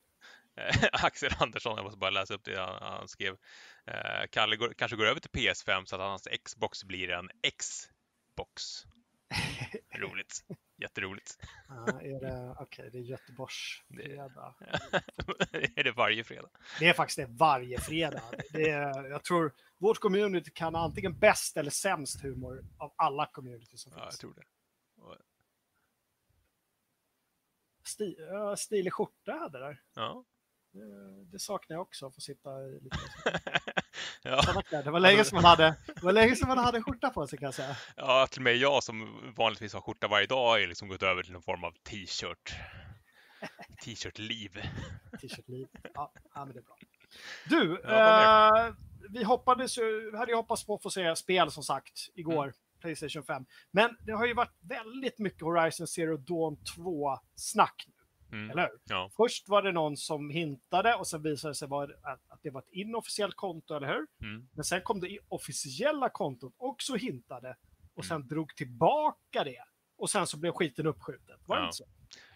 [0.56, 3.36] Eh, Axel Andersson, jag måste bara läsa upp det han, han skrev.
[3.86, 8.62] Eh, Kalle går, kanske går över till PS5 så att hans Xbox blir en Xbox.
[9.94, 10.44] Roligt.
[10.76, 11.38] Jätteroligt.
[12.00, 14.54] Är det, okej, det är Göteborgs Det- fredag.
[15.76, 16.48] är det varje fredag?
[16.78, 18.22] Det är faktiskt det varje fredag.
[18.50, 23.76] Det är, jag tror vårt community kan antingen bäst eller sämst humor av alla community
[23.76, 24.18] som Ja, jag finns.
[24.18, 24.42] tror det.
[25.02, 25.16] Och-
[27.84, 29.80] Sti, ja, stilig skjorta hade där.
[29.94, 30.24] Ja.
[30.72, 32.96] Det, det saknar jag också, att få sitta lite
[34.22, 34.62] Ja.
[34.70, 37.38] Det var länge som man hade, det var länge som man hade skjorta på sig
[37.38, 37.76] kan jag säga.
[37.96, 41.22] ja, till och med jag som vanligtvis har skjorta varje dag ju liksom gått över
[41.22, 42.54] till någon form av t-shirt.
[43.85, 44.62] T-shirt-liv.
[45.20, 45.68] T-shirt-liv.
[45.94, 46.76] Ja, ja, men det är bra.
[47.48, 48.74] Du, Ja, eh,
[49.11, 49.78] vi hoppades
[50.18, 52.54] hade ju hoppats på att få se spel som sagt igår, Mm.
[52.80, 53.44] Playstation 5.
[53.70, 57.87] Men det har ju varit väldigt mycket Horizon Zero Dawn 2-snack,
[58.33, 58.51] Mm.
[58.51, 58.79] eller hur?
[58.85, 59.11] Ja.
[59.16, 62.51] Först var det någon som hintade och sen visade det sig vara att, att det
[62.51, 64.07] var ett inofficiellt konto, eller hur?
[64.29, 64.49] Mm.
[64.53, 67.57] Men sen kom det officiella kontot också hintade
[67.95, 68.29] och sen Mm.
[68.29, 69.64] drog tillbaka det.
[69.99, 71.40] Och sen så blev skiten uppskjutet.
[71.47, 71.66] Var det Ja.
[71.66, 71.85] inte så?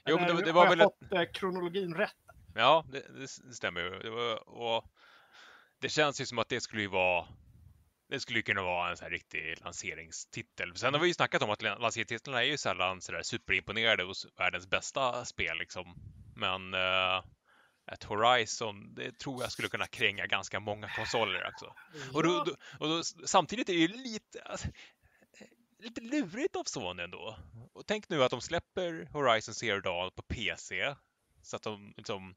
[0.08, 2.10] Jo, men det, Eller det har var jag väl ett, fått eh, kronologin rätt?
[2.54, 3.90] Ja, det, det stämmer ju.
[3.98, 4.84] Det, var, och
[5.78, 7.26] det känns ju som att det skulle ju vara
[8.08, 10.76] det skulle kunna vara en sån här riktig lanseringstitel.
[10.76, 14.26] Sen har vi ju snackat om att lan- lanseringstitlarna är ju sällan sådär superimponerade hos
[14.38, 15.94] världens bästa spel liksom.
[16.36, 17.24] Men uh,
[17.92, 21.74] ett Horizon, det tror jag skulle kunna kränga ganska många konsoler också.
[22.12, 24.68] Och, då, då, och då, samtidigt är det ju lite, alltså,
[25.78, 27.38] lite lurigt av Sony ändå.
[27.72, 30.94] Och tänk nu att de släpper Horizon Zero Dawn på PC.
[31.42, 32.34] Så att de liksom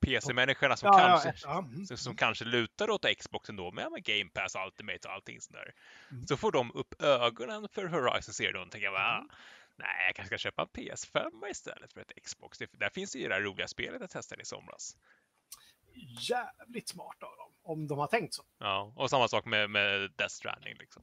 [0.00, 1.86] PC-människorna som, ja, kanske, ja, ja, mm.
[1.86, 5.74] som, som kanske lutar åt Xboxen då med, Game Pass Ultimate och allting sådär.
[6.10, 6.26] Mm.
[6.26, 9.16] Så får de upp ögonen för Horizon Zero Dawn och tänker va?
[9.16, 9.28] Mm.
[9.76, 12.58] Nej, jag kanske ska köpa en PS5 istället för ett Xbox.
[12.58, 14.96] Det, där finns ju det där roliga spelet jag testade i somras.
[16.20, 18.42] Jävligt smart av dem, om de har tänkt så.
[18.58, 21.02] Ja, och samma sak med, med Death Stranding liksom.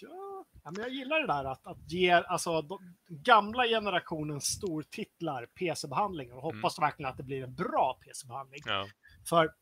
[0.00, 6.32] Ja, men jag gillar det där att, att ge alltså, de, gamla generationens stortitlar PC-behandling
[6.32, 8.62] och hoppas verkligen att det blir en bra PC-behandling.
[8.64, 8.86] Ja,
[9.28, 9.52] För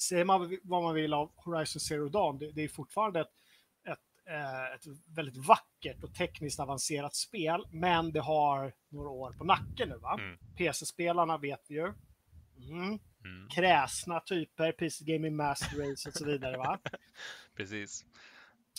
[0.00, 3.32] säger man vad man vill av Horizon Zero Dawn, det, det är fortfarande ett,
[3.84, 4.84] ett, eh, ett
[5.16, 9.96] väldigt vackert och tekniskt avancerat spel, men det har några år på nacken nu.
[9.96, 10.14] Va?
[10.20, 10.38] Mm.
[10.56, 11.92] PC-spelarna vet vi ju.
[12.68, 12.98] Mm.
[13.24, 16.56] mm, Kräsna typer, PC Gaming Master Race och så vidare.
[16.56, 16.78] Va?
[17.56, 18.04] precis.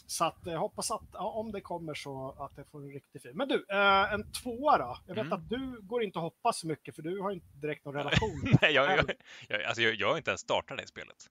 [0.07, 3.21] Så att jag hoppas att ja, om det kommer så att det får en riktig
[3.21, 3.31] fin.
[3.35, 4.97] Men du, eh, en tvåa då?
[5.07, 5.33] Jag vet Mm.
[5.33, 8.41] att du går inte att hoppas så mycket för du har inte direkt någon relation.
[8.61, 9.11] Nej, jag, jag,
[9.47, 11.29] jag, alltså jag, jag har inte ens startat det spelet.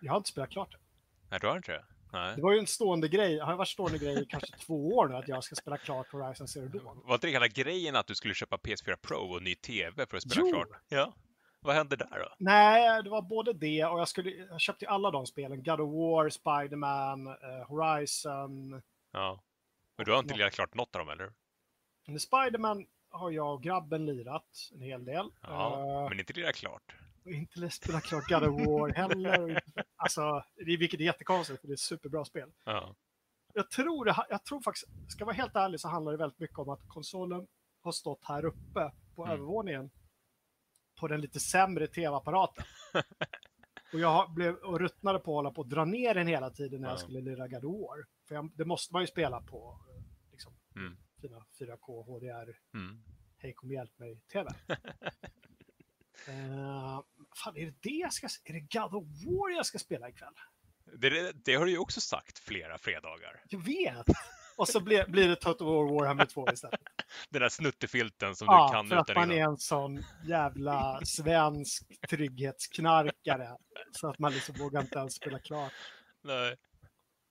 [0.00, 0.78] Jag har inte spelat klart det.
[1.30, 1.84] Nej, du har inte det?
[2.12, 2.36] Nej.
[2.36, 5.08] Det var ju en stående grej, det har varit stående grej i kanske två år
[5.08, 7.00] nu att jag ska spela klart Horizon Zero Dawn.
[7.04, 10.16] Var inte det hela grejen att du skulle köpa PS4 Pro och ny TV för
[10.16, 10.52] att spela Jo.
[10.52, 10.68] klart?
[10.88, 11.14] Ja.
[11.60, 12.34] Vad hände där då?
[12.38, 15.62] Nej, det var både det och jag, skulle, jag köpte ju alla de spelen.
[15.62, 18.82] God of War, Spiderman, eh, Horizon.
[19.12, 19.40] Ja.
[19.96, 21.32] Men du har inte lirat klart något av dem, eller?
[22.06, 25.30] Men Spiderman har jag och grabben lirat en hel del.
[25.42, 26.94] Ja, Eh, men inte lirat klart.
[27.24, 29.60] inte spelat klart God of War heller.
[30.00, 32.50] Alltså, det, vilket är jättekonstigt för det är ett superbra spel.
[32.64, 32.94] Ja.
[33.54, 36.38] Jag tror, det, jag tror faktiskt, ska jag vara helt ärlig så handlar det väldigt
[36.38, 37.46] mycket om att konsolen
[37.82, 39.34] har stått här uppe på Mm.
[39.34, 39.90] övervåningen
[41.00, 42.64] på den lite sämre tv-apparaten.
[43.92, 46.50] och jag har- blev och ruttnade på att hålla på att dra ner den hela
[46.50, 46.98] tiden när jag Ja.
[47.02, 48.06] skulle lira God War.
[48.28, 50.96] För jag, det måste man ju spela på eh, liksom, Mm.
[51.20, 53.02] fina 4K HDR Mm.
[53.38, 54.50] Hej kom hjälp mig TV.
[56.28, 57.02] uh,
[57.44, 60.34] fan, är det det jag ska Är det God of War jag ska spela ikväll?
[60.98, 63.42] Det, det har du ju också sagt flera fredagar.
[63.48, 64.06] Jag vet!
[64.58, 66.80] Och så blir, blir det Total War Warhammer 2 istället.
[67.30, 71.00] Den där snuttefilten som Ja, du kan för att utan man är en sån jävla
[71.04, 73.56] svensk trygghetsknarkare.
[73.92, 75.72] Så att man liksom vågar inte ens spela klart.
[76.22, 76.56] Nej.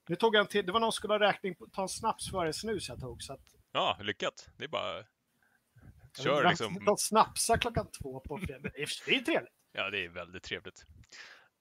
[0.07, 0.65] Nu tog jag en till.
[0.65, 3.23] Det var någon som skulle ha räkning på, ta en snaps före snus jag tog.
[3.23, 4.49] Så att, Ja, lyckat.
[4.57, 5.03] Det är bara...
[6.23, 6.85] Kör vet liksom.
[6.85, 8.71] De snapsar klockan två på fredag.
[8.73, 9.51] Det är trevligt.
[9.71, 10.85] Ja, det är väldigt trevligt.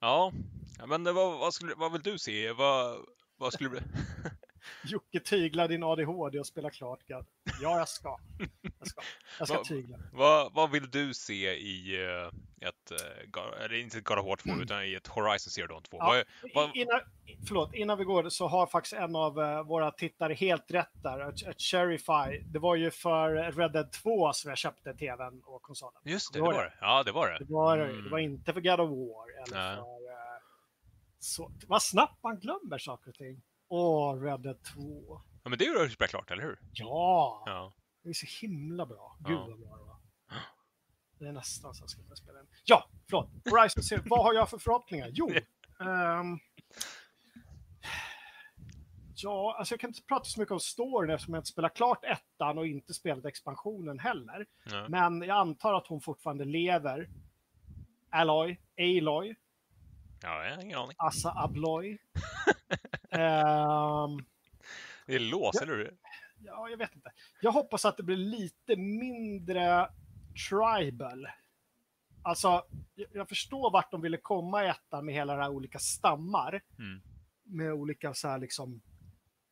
[0.00, 0.32] Ja,
[0.78, 2.52] ja men var, vad, skulle, vad vill du se?
[2.52, 2.98] Vad,
[3.36, 3.80] vad skulle du...
[4.84, 7.26] Jocke tygla din ADHD och spela klart Gad.
[7.62, 8.18] Ja, jag ska.
[8.78, 9.00] Jag ska,
[9.38, 9.98] jag ska tygla.
[10.12, 14.36] Vad, vad vill du se i eh, ett, eh, eller inte ett God of War
[14.36, 16.00] 2, utan i ett Horizon Zero Dawn 2?
[16.00, 16.16] Mm.
[16.16, 16.24] Ja.
[16.54, 17.00] Vad, vad, Innan,
[17.48, 21.20] förlåt, innan vi går så har faktiskt en av eh, våra tittare helt rätt där.
[21.20, 26.00] Att Cherify, det var ju för Red Dead 2 som jag köpte tvn och konsolen.
[26.04, 26.72] just det, det det var var det.
[26.80, 27.52] Ja, det var Det det.
[27.52, 28.04] var, Mm.
[28.04, 29.42] det var inte för God of War.
[29.42, 29.76] Eller Nej.
[29.76, 29.84] för,
[31.18, 33.42] så, vad snabbt man glömmer saker och ting.
[33.68, 35.20] Åh, Red Dead 2.
[35.42, 36.58] Ja, men det har du spelat klart, eller hur?
[36.72, 37.72] Ja, Ja.
[38.02, 39.16] det är så himla bra.
[39.20, 39.46] Gud Ja.
[39.50, 39.96] vad bra det var.
[41.18, 42.46] Det är nästan så jag ska börja spela den.
[42.64, 43.28] Ja, förlåt.
[43.50, 44.02] Horizon Zero.
[44.06, 45.08] Vad har jag för förhoppningar?
[45.12, 45.30] Jo.
[45.80, 46.38] ehm,
[49.14, 52.04] ja, alltså jag kan inte prata så mycket om storyn eftersom jag inte spelar klart
[52.04, 54.46] ettan och inte spelat expansionen heller.
[54.70, 54.86] Ja.
[54.88, 57.08] Men jag antar att hon fortfarande lever.
[58.10, 59.34] Aloy, Aloy,
[60.22, 60.96] ja, jag har ingen aning.
[60.98, 61.98] Assa Abloy.
[63.20, 64.24] Ehm,
[65.06, 65.96] Det är lås, eller hur?
[66.38, 67.10] ja, jag vet inte.
[67.40, 69.88] Jag hoppas att det blir lite mindre
[70.50, 71.28] tribal.
[72.22, 75.78] Alltså, jag- jag förstår vart de ville komma i ettan med hela de här olika
[75.78, 76.60] stammar.
[76.78, 77.00] Mm.
[77.44, 78.80] Med olika så här liksom,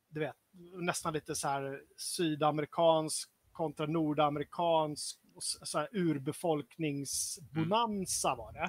[0.08, 0.36] du vet,
[0.80, 8.68] nästan lite så här sydamerikansk kontra nordamerikansk så här urbefolkningsbonanza var det.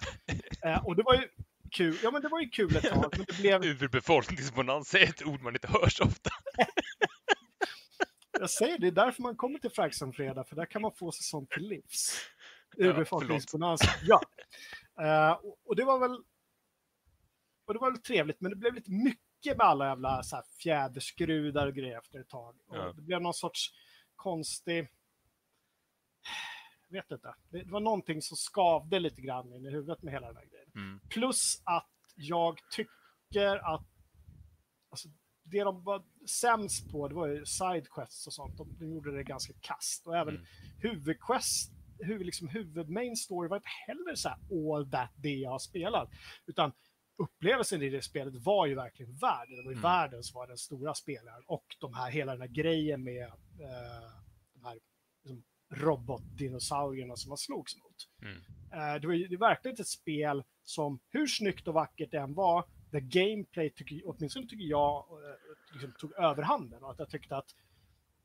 [0.70, 1.30] Eh, och det var ju
[1.76, 1.98] kul.
[2.04, 5.42] Ja, men det var ju kul ett tag, men det blev Urbefolkningsbonanza är ett ord
[5.42, 6.30] man inte hör så ofta.
[8.40, 11.24] Jag säger det, är därför man kommer till Fragsson-fredag, för där kan man få sig
[11.24, 12.20] sånt till livs.
[12.76, 13.90] Ja, Urbefolkningsbonanza.
[14.04, 14.22] Ja.
[15.02, 16.24] Eh, och, och det var väl
[17.66, 20.44] och det var väl trevligt, men det blev lite mycket med alla jävla så här,
[20.64, 22.56] fjäderskrudar och grejer efter ett tag.
[22.68, 22.94] Och Ja.
[22.94, 23.70] Det blev någon sorts
[24.16, 24.88] konstig...
[26.96, 27.36] Vet inte.
[27.50, 30.72] Det, var någonting som skavde lite grann in i huvudet med hela den här grejen.
[30.76, 31.00] Mm.
[31.10, 33.86] Plus att jag tycker att
[34.90, 35.10] alltså,
[35.44, 38.58] det de var sämst på, det var ju sidequests och sånt.
[38.58, 40.08] De, de gjorde det ganska kast.
[40.08, 40.46] Och även Mm.
[40.82, 44.38] huvudquest, huvud, liksom, huvudmain story var inte heller så här
[44.76, 46.10] all that det jag har spelat.
[46.46, 46.72] Utan
[47.18, 49.56] upplevelsen i det spelet var ju verkligen världen.
[49.56, 49.82] Det var ju Mm.
[49.82, 51.44] världen som var den stora spelaren.
[51.48, 54.10] Och de här, hela den här grejen med eh,
[54.54, 54.80] de här
[55.24, 55.44] liksom,
[55.76, 57.96] robotdinosaurierna som man slogs mot.
[58.22, 58.38] Mm.
[58.74, 62.18] Eh, det var ju det var verkligen ett spel som, hur snyggt och vackert det
[62.18, 66.84] än var, där gameplay, tycker, åtminstone tycker jag, eh, liksom tog överhanden.
[66.84, 67.50] Och att jag tyckte att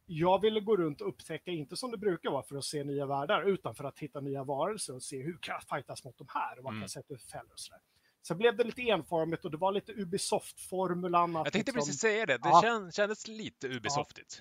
[0.07, 3.07] jag ville gå runt och upptäcka, inte som det brukar vara för att se nya
[3.07, 6.27] världar, utan för att hitta nya varelser och se hur kan jag fightas mot de
[6.35, 6.81] här och vad kan Mm.
[6.83, 7.81] jag sätta ut fällor och sådär.
[8.27, 11.33] Sen blev det lite enformigt och det var lite Ubisoft-formulan.
[11.33, 12.33] Jag tänkte liksom- precis säga det.
[12.39, 12.61] Det Ja.
[12.63, 14.41] kän, kändes lite Ubisoftigt.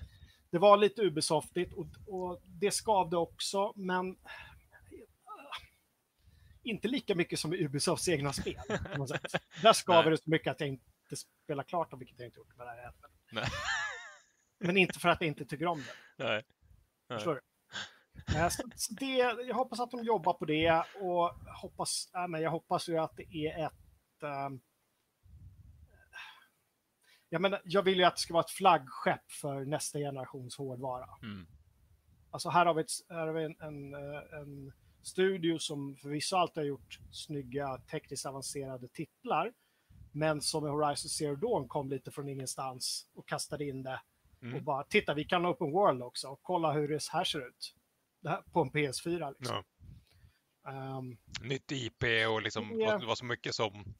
[0.50, 4.16] Det var lite Ubisoftigt och, och det skavde också, men
[6.62, 8.60] inte lika mycket som i Ubisofts egna spel.
[9.62, 12.56] Där skaver det så mycket att jag inte spelar klart dem, vilket jag inte gjort
[12.56, 12.92] med det här.
[13.32, 13.44] Nej.
[14.58, 16.24] Men inte för att jag inte tycker om det.
[16.24, 16.44] Nej.
[17.08, 17.18] Nej.
[17.18, 17.40] Förstår du?
[18.36, 22.42] Eh, Så, så det, jag hoppas att de jobbar på det och hoppas, äh, men
[22.42, 24.22] jag hoppas ju att det är ett...
[24.22, 24.60] ehm,
[27.30, 31.08] jag, menar, jag vill ju att det ska vara ett flaggskepp för nästa generations hårdvara.
[31.22, 31.46] Mm.
[32.30, 36.36] Alltså här har vi, ett, här har vi en, en, eh, en studio som förvisso
[36.36, 39.52] alltid har gjort snygga tekniskt avancerade titlar.
[40.12, 44.00] Men som i Horizon Zero Dawn kom lite från ingenstans och kastade in det.
[44.38, 44.64] Och Mm.
[44.64, 47.74] bara, titta vi kan ha open world också och kolla hur det här ser ut.
[48.24, 49.64] Här, på en PS4 liksom.
[50.68, 51.16] Ehm,
[51.48, 52.98] Nytt IP och liksom, Ja.
[52.98, 53.94] det var så mycket som...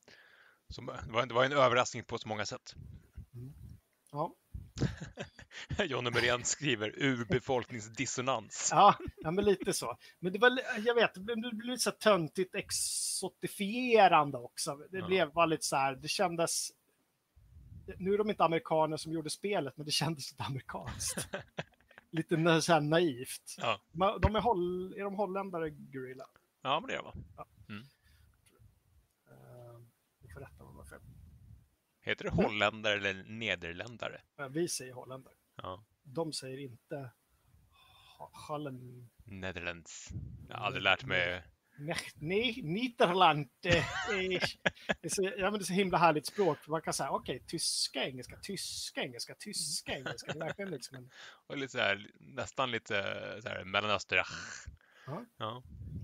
[0.69, 2.75] som det, var, det var en överraskning på så många sätt.
[4.13, 4.35] Ja.
[5.85, 8.69] Jonny Merén skriver urbefolkningsdissonans.
[8.73, 9.97] Ja, ja, men lite så.
[10.19, 14.77] Men det var, jag vet, det blev lite så töntigt exotifierande också.
[14.91, 15.07] Det Ja.
[15.07, 16.71] blev var lite så här, det kändes...
[17.99, 21.29] Nu är de inte amerikaner som gjorde spelet, men det kändes lite amerikanskt.
[22.11, 23.57] lite så här naivt.
[23.59, 23.81] Ja.
[24.23, 26.27] De är, holl, är de holländare, Gorilla?
[26.63, 27.17] Ja, men det var.
[27.17, 27.45] Uh,
[30.23, 31.01] ni får rätta mig om jag har fel.
[32.03, 34.21] Heter det holländare eller nederländare?
[34.51, 35.35] Vi säger holländare.
[35.57, 35.85] Ja.
[36.03, 37.11] De säger inte
[38.49, 39.09] Holland.
[39.25, 40.09] Netherlands.
[40.49, 41.43] Jag har aldrig lärt mig.
[42.15, 43.49] Nej, Nederland.
[43.65, 43.85] eh,
[45.03, 46.59] Det är, så, ja, men det är så himla härligt språk.
[46.69, 50.33] Man kan säga, okej, tyska, engelska, tyska, engelska, tyska, engelska.
[50.33, 51.11] Det är verkligen liksom en,
[51.47, 52.95] Och lite så här, nästan lite
[53.43, 54.17] så här mellanöster.
[55.07, 55.25] Ja.
[55.37, 55.63] Ja.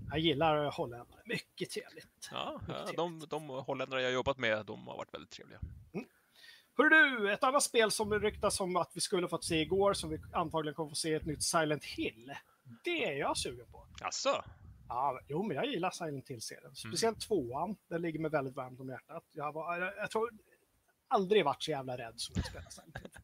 [0.09, 1.21] jag gillar holländare.
[1.25, 2.29] Mycket trevligt.
[2.31, 5.59] Ja, ja Mycket de, de holländare jag jobbat med, de har varit väldigt trevliga.
[6.77, 10.09] Hör du, ett annat spel som ryktas om att vi skulle fått se igår, som
[10.09, 12.33] vi antagligen kommer få se ett nytt Silent Hill.
[12.83, 13.87] Det är jag sugen på.
[14.01, 14.43] Alltså,
[14.89, 16.75] Ja, jo, men jag gillar Silent Hill-serien.
[16.75, 17.77] Speciellt tvåan.
[17.89, 19.23] Den ligger mig väldigt varmt om hjärtat.
[19.31, 20.29] Jag, var, jag, jag tror
[21.07, 23.11] aldrig varit så jävla rädd som jag spelar Silent Hill.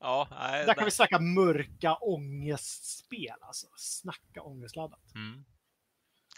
[0.00, 0.84] Ja, nej, Där kan nej.
[0.84, 3.66] vi snacka mörka ångestspel alltså.
[3.76, 5.14] Snacka ångestladdat.
[5.14, 5.44] Mm.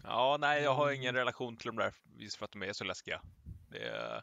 [0.02, 1.18] Ja, nej, jag har ingen Mm.
[1.18, 3.22] relation till de där just för att de är så läskiga.
[3.70, 4.22] Det är...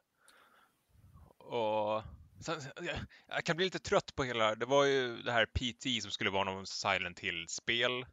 [1.43, 2.03] Och
[2.39, 2.95] sen, jag,
[3.27, 6.29] jag kan bli lite trött på hela, det var ju det här PT som skulle
[6.29, 8.05] vara någon Silent Hill-spel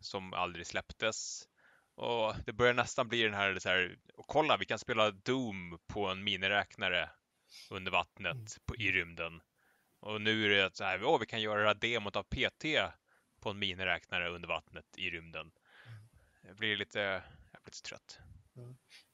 [0.00, 1.48] som aldrig släpptes.
[1.94, 5.78] Och det börjar nästan bli den här, så här och kolla, vi kan spela Doom
[5.86, 7.10] på en miniräknare
[7.70, 9.40] under vattnet på, i rymden.
[10.00, 12.64] Och nu är det så här, åh, vi kan göra det här demot av PT
[13.40, 15.50] på en miniräknare under vattnet i rymden.
[16.46, 17.00] Jag blir lite,
[17.52, 18.18] jag blir lite trött.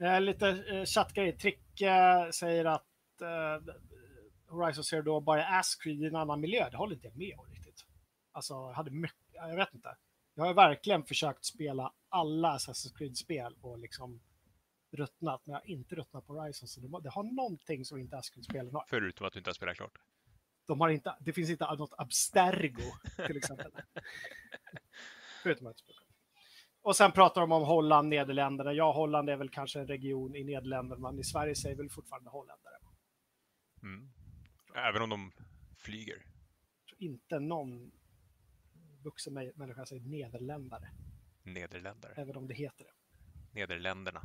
[0.03, 1.39] Eh, lite eh, chattgrej.
[1.39, 2.88] Trick eh, säger att
[3.23, 3.75] eh,
[4.49, 6.71] Horizon Zero Dawn bara är Ascreed i en annan miljö.
[6.71, 7.85] Det håller inte jag med om riktigt.
[8.33, 9.97] Alltså, jag hade mycket, jag vet inte.
[10.35, 14.21] Jag har verkligen försökt spela alla Assassin's Creed-spel och liksom
[14.91, 16.69] ruttnat, men jag har inte ruttnat på Horizon.
[16.69, 18.85] Så det, har- det har någonting som inte Ascreed-spelen har.
[18.89, 19.99] Förutom att du inte har spelat klart.
[20.67, 22.83] De har inte, det finns inte något Abstergo
[23.27, 23.73] till exempel.
[25.43, 25.77] Förutom att.
[26.83, 28.73] Och sen pratar de om Holland, Nederländerna.
[28.73, 32.31] Ja, Holland är väl kanske en region i Nederländerna, men i Sverige säger väl fortfarande
[32.31, 32.78] holländare.
[33.83, 34.11] Mm.
[34.75, 35.33] Även om de
[35.77, 36.17] flyger.
[36.17, 37.91] Jag tror inte någon
[39.05, 40.89] vuxen mä- människa säger nederländare,
[41.43, 42.13] Nederländare.
[42.17, 42.93] även om det heter det.
[43.61, 44.23] Nederländerna.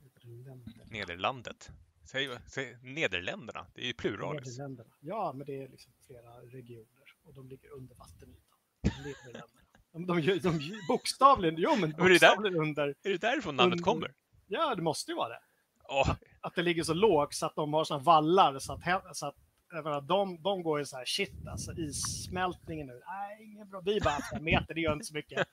[0.00, 0.84] Nederländer.
[0.90, 1.70] Nederlandet.
[2.04, 3.66] Säg, säg Nederländerna.
[3.74, 4.46] Det är ju pluralis.
[4.58, 4.90] Nederländerna.
[5.00, 8.58] Ja, men det är liksom flera regioner och de ligger under vattenytan.
[8.82, 9.44] Nederländerna.
[9.92, 12.88] De, de, de, bokstavligen, jo men Men det är där- bokstavligen under.
[13.02, 14.14] Är det därifrån namnet Under- kommer?
[14.46, 15.40] Ja, det måste ju vara det.
[15.84, 19.26] Åh, att det ligger så lågt så att de har såna vallar så att, så
[19.26, 19.36] att
[19.70, 23.02] jag menar, de, de går ju så här shit alltså issmältningen nu.
[23.06, 23.80] Nej, inget bra.
[23.80, 25.48] Vi bara fem meter, det gör inte så mycket.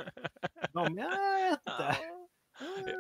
[0.74, 1.98] De, jag vet inte.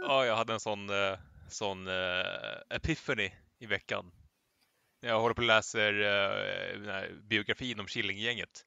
[0.01, 1.19] Ja, jag hade en sån, eh,
[1.49, 4.11] sån eh, epiphany i veckan.
[4.99, 5.93] Jag håller på och läser
[6.85, 8.65] här biografin om Killinggänget.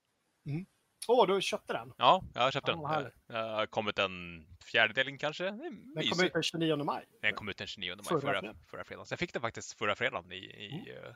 [1.08, 1.92] Åh, du köpte den.
[1.98, 2.82] Ja, jag har köpt Ja, den.
[2.82, 3.14] vad härligt.
[3.26, 5.44] Det har kommit en fjärdedel kanske.
[5.50, 7.04] Den kom ut den 29 maj.
[7.22, 8.56] Den kom ut den 29 maj Förra förra, fredagen.
[8.66, 9.06] förra, fredagen.
[9.06, 11.04] Så jag fick den faktiskt förra fredagen i, i Mm.
[11.04, 11.14] eh,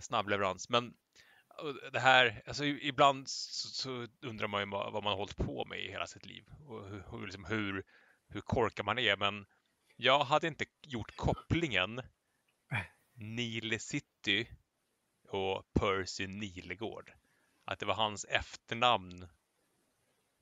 [0.00, 0.68] snabb leverans.
[0.68, 0.94] Men
[1.58, 5.36] och det här, alltså ibland så, så undrar man ju vad vad man har hållit
[5.36, 7.84] på med i hela sitt liv och hur, hur, liksom, hur,
[8.28, 9.16] hur korkad man är.
[9.16, 9.46] Men
[9.96, 12.02] jag hade inte gjort kopplingen
[13.14, 14.48] Nile City
[15.28, 17.12] och Percy Nilegård.
[17.64, 19.26] Att det var hans efternamn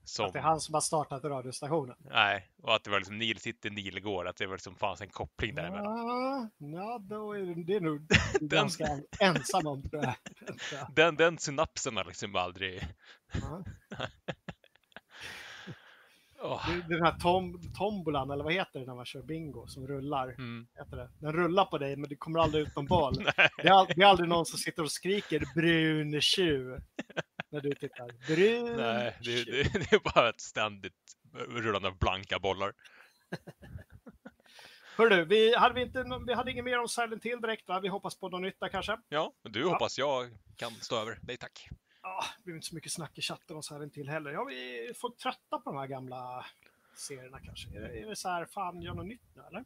[0.04, 0.26] som...
[0.26, 1.96] Att det är han som har startat radiostationen.
[1.98, 5.08] Nej, och att det var liksom Nile City, Nilegård, att det var liksom fanns en
[5.08, 5.84] koppling däremellan.
[5.84, 8.06] Ja, ja, då är det, det är nog
[8.40, 8.86] ganska
[9.20, 10.14] ensam om tror jag.
[10.94, 12.88] Den, den synapsen har liksom aldrig...
[16.42, 16.60] Ja.
[16.68, 20.28] Är Den här tom, tombolan, eller vad heter det när man kör bingo, som rullar.
[20.28, 20.66] Mm.
[21.20, 23.14] Den rullar på dig, men det kommer aldrig ut någon boll.
[23.36, 26.80] Det är, det är aldrig någon som sitter och skriker brun tjuv
[27.50, 28.26] när du tittar.
[28.26, 30.92] Brun Nej, det, det, det är bara ett ständigt
[31.48, 32.72] rullande av blanka bollar.
[34.96, 37.80] Hörru, vi hade, vi, inte, vi hade inget mer om Silent Hill direkt va?
[37.80, 38.98] Vi hoppas på någon nytta kanske.
[39.08, 41.18] Ja, du hoppas jag kan stå över.
[41.22, 41.68] Nej tack.
[42.02, 44.30] Ja, det blev inte så mycket snack i chatten om Silent Hill heller.
[44.30, 46.46] Ja, vi får trötta på de här gamla
[46.94, 47.68] serierna kanske.
[47.68, 49.64] Är det, är det så här, fan, gör något nytt nu eller?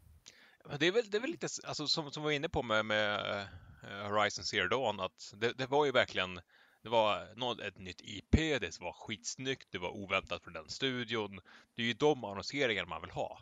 [0.79, 2.85] Det är väl, det är väl lite alltså, som, som vi var inne på med,
[2.85, 3.39] med
[3.83, 6.41] eh, Horizon Zero Dawn, att det, det var ju verkligen
[6.81, 11.39] det var något, ett nytt IP, det var skitsnyggt, det var oväntat från den studion.
[11.75, 13.41] Det är ju de annonseringarna man vill ha.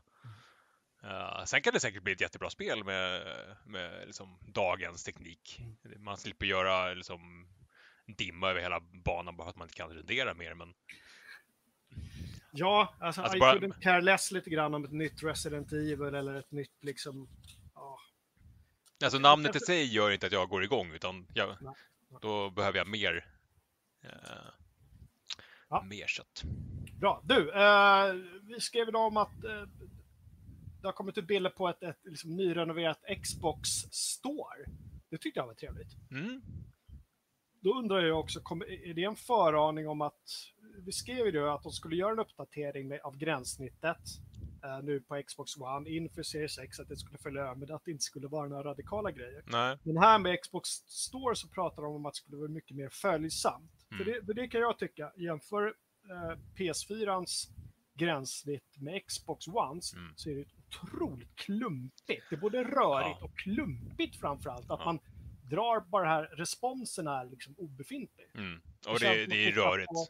[1.03, 3.21] Eh, sen kan det säkert bli ett jättebra spel med,
[3.65, 5.61] med liksom dagens teknik.
[5.97, 7.47] Man slipper göra liksom
[8.05, 10.53] dimma över hela banan bara för att man inte kan rendera mer.
[10.53, 10.73] Men
[12.57, 16.01] Ja, alltså, Alltså I bara- couldn't care less lite grann om ett nytt Resident Evil
[16.15, 17.27] eller ett nytt liksom...
[17.73, 17.99] Ja,
[19.03, 21.57] alltså namnet i sig gör inte att jag går igång, utan jag,
[22.21, 23.25] då behöver jag mer,
[24.03, 24.09] eh,
[25.69, 25.83] Ja.
[25.83, 26.43] mer kött.
[26.99, 27.21] Bra.
[27.23, 29.61] Du, eh, vi skrev idag om att eh,
[30.81, 34.65] det har kommit ut bilder på ett, ett liksom, nyrenoverat Xbox Store.
[35.09, 35.91] Det tyckte jag var trevligt.
[36.11, 36.41] Mm.
[37.65, 40.21] Då undrar jag också, är det en föraning om att
[40.85, 43.97] vi skrev ju att de skulle göra en uppdatering med, av gränssnittet
[44.63, 47.85] eh, nu på Xbox One inför Series X, att det skulle följa över, men att
[47.85, 49.43] det inte skulle vara några radikala grejer.
[49.47, 49.77] Nej.
[49.83, 52.89] Men här med Xbox Store så pratar de om att det skulle vara mycket mer
[52.89, 53.71] följsamt.
[53.89, 54.07] För, Mm.
[54.19, 55.65] det, för det kan jag tycka, jämför
[56.09, 57.49] eh, PS4ans
[57.97, 60.13] gränssnitt med Xbox Ones Mm.
[60.15, 60.45] så är det
[60.83, 62.23] otroligt klumpigt.
[62.29, 63.25] Det är både rörigt Ja.
[63.25, 64.71] och klumpigt framförallt.
[64.71, 64.85] Att Ja.
[64.85, 64.99] man
[65.49, 68.25] drar bara här, responsen är liksom obefintlig.
[68.35, 68.61] Mm.
[68.87, 69.87] Och det, det är rörigt.
[69.87, 70.07] på-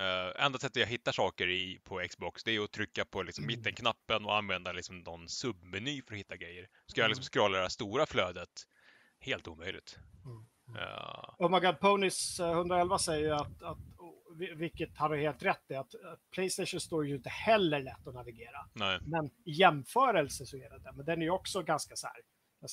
[0.00, 3.44] Uh, enda sättet jag hittar saker i, på Xbox, det är att trycka på liksom,
[3.44, 3.56] Mm.
[3.56, 6.68] mittenknappen och använda liksom, någon submeny för att hitta grejer.
[6.86, 7.10] Ska jag Mm.
[7.10, 8.48] liksom scrolla det här stora flödet,
[9.20, 9.98] helt omöjligt.
[10.68, 13.78] Uh, oh my God, Ponys 111 säger ju att, att
[14.56, 15.90] vilket han har helt rätt i, att
[16.34, 18.68] Playstation står ju inte heller lätt att navigera.
[18.72, 18.98] Nej.
[19.02, 20.92] Men i jämförelse så är det det.
[20.92, 22.16] Men den är ju också ganska så här,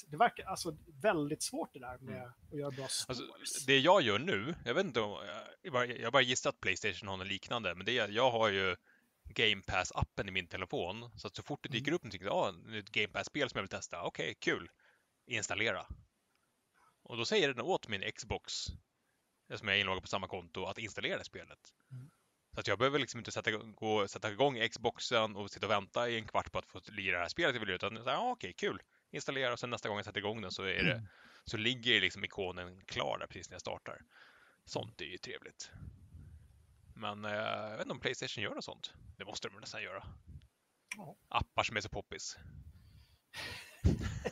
[0.07, 2.31] det verkar alltså väldigt svårt det där med mm.
[2.51, 3.23] att göra bra alltså,
[3.67, 5.27] Det jag gör nu, jag vet inte om,
[5.61, 8.49] jag bara, jag bara gissar att Playstation har något liknande, men det är, jag har
[8.49, 8.75] ju
[9.23, 11.11] Game Pass-appen i min telefon.
[11.15, 11.95] Så att så fort det dyker mm.
[11.95, 14.69] upp någonting, ja, ah, ett Game Pass-spel som jag vill testa, okej, okay, kul,
[15.27, 15.85] installera.
[17.03, 18.53] Och då säger den åt min Xbox
[19.57, 21.73] som jag är inloggad på samma konto, att installera spelet.
[21.91, 22.09] Mm.
[22.53, 26.09] Så att jag behöver liksom inte sätta, gå, sätta igång Xboxen och sitta och vänta
[26.09, 28.53] i en kvart på att få lira det här spelet jag vill utan ja, okej,
[28.53, 28.81] kul,
[29.11, 31.07] installera och sen nästa gång jag sätter igång den så är det, mm.
[31.45, 34.01] så ligger liksom ikonen klar där precis när jag startar.
[34.65, 35.71] Sånt är ju trevligt.
[36.95, 38.93] Men eh, jag vet inte om Playstation gör något sånt.
[39.17, 40.03] Det måste de nästan göra.
[40.97, 41.15] Ja.
[41.27, 42.37] Appar som är så poppis.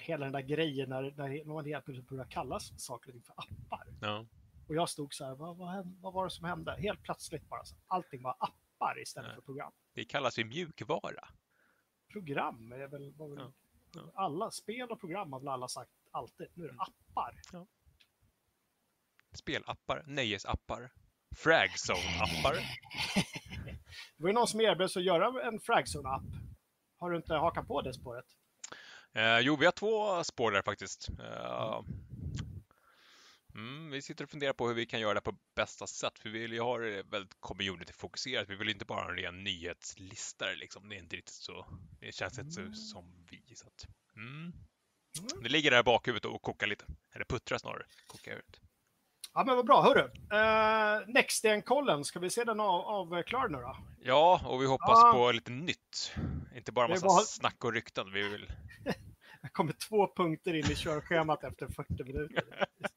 [0.00, 3.34] hela den där grejen när, när man helt plötsligt börjar kalla saker och ting för
[3.36, 3.86] appar.
[4.00, 4.26] Ja.
[4.68, 6.76] Och jag stod så här, vad, vad, vad, var det som hände?
[6.78, 9.34] Helt plötsligt bara, så, allting var appar istället ja.
[9.34, 9.72] för program.
[9.94, 11.28] Det kallas ju mjukvara.
[12.12, 13.52] Program är väl, var väl
[13.94, 14.12] ja.
[14.14, 16.46] alla spel och program har väl alla sagt alltid.
[16.54, 16.80] Nu är det mm.
[16.80, 17.40] appar.
[17.52, 17.66] Ja.
[19.32, 20.92] Spelappar, nöjesappar,
[21.36, 22.54] Fragzone-appar.
[24.16, 26.22] det var ju någon som erbjöd sig att göra en Fragzone-app.
[26.98, 28.26] Har du inte hakat på det spåret?
[29.12, 31.08] Eh, jo, vi har två spår där faktiskt.
[31.08, 31.84] Eh, mm,
[33.92, 36.38] vi sitter och funderar på hur vi kan göra det på bästa sätt, för vi
[36.38, 38.48] vill ju ha det väldigt community-fokuserat.
[38.48, 40.44] Vi vill inte bara ha en ren nyhetslista.
[40.56, 40.88] Liksom.
[40.88, 41.66] Det är inte riktigt så.
[42.00, 43.54] Det känns inte så som vi.
[43.54, 43.86] Så att,
[44.16, 44.52] mm.
[45.42, 46.84] Det ligger där i bakhuvudet och kokar lite.
[47.14, 47.84] Eller puttrar snarare.
[48.06, 48.60] Kokar ut.
[49.34, 49.82] Ja, men vad bra.
[49.82, 53.76] Hörru, uh, Nextgen-kollen, ska vi se den av, av klar nu då?
[54.02, 55.12] Ja, och vi hoppas ah.
[55.12, 56.12] på lite nytt.
[56.56, 57.20] Inte bara massa bara...
[57.20, 58.12] snack och rykten.
[58.12, 58.52] Vi vill...
[59.42, 62.44] Jag kommer två punkter in i körschemat efter 40 minuter.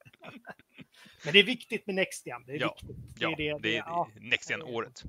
[1.24, 2.44] men det är viktigt med Nextgen.
[2.46, 2.96] Det är ja, viktigt.
[3.16, 4.08] Det ja, är det, det, det är ja.
[4.20, 5.02] Nextgen-året.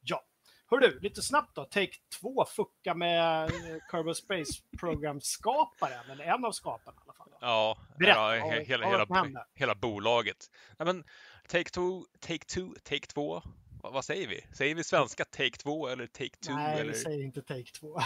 [0.00, 0.24] Ja.
[0.70, 1.64] Hör du, lite snabbt då.
[1.64, 7.28] Take 2 fucka med eh, Kerbal Space Program-skaparen, eller en av skaparna i alla fall.
[7.40, 10.50] Ja, Berätta, ja he hela, hela, hela, bolaget.
[10.78, 11.04] Nej, men
[11.48, 13.42] Take Two, Take Two, Take 2.
[13.82, 14.46] Vad, vad säger vi?
[14.52, 16.52] Säger vi svenska Take 2 eller Take Two?
[16.52, 16.92] Nej, eller?
[16.92, 18.00] vi säger inte Take 2.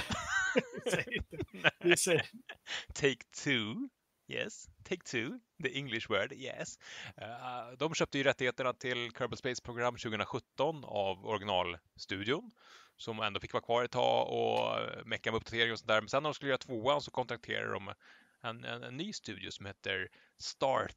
[1.81, 2.27] vi säger...
[2.95, 3.89] Take Two.
[4.29, 6.79] Yes, Take Two, the English word, yes.
[7.23, 12.51] Uh, de köpte ju rättigheterna till Kerbal Space Program 2017 av originalstudion
[12.97, 16.01] som ändå fick vara kvar ett tag och eh, mecka med uppdateringar och sånt där.
[16.01, 17.93] Men sen när de skulle göra tvåan så kontrakterade de
[18.41, 20.09] en, en, en ny studio som heter
[20.39, 20.91] Star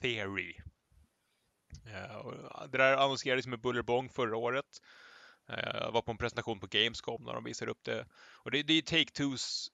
[0.00, 0.54] Theory.
[1.86, 4.82] Uh, det där annonserades med bullerbång förra året.
[5.50, 8.06] Uh, var på en presentation på Gamescom när de visade upp det.
[8.42, 9.68] Och det, det är Take-Twos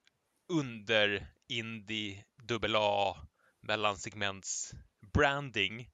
[0.49, 3.27] under indie, AA,
[3.61, 4.75] mellansegments
[5.13, 5.91] branding.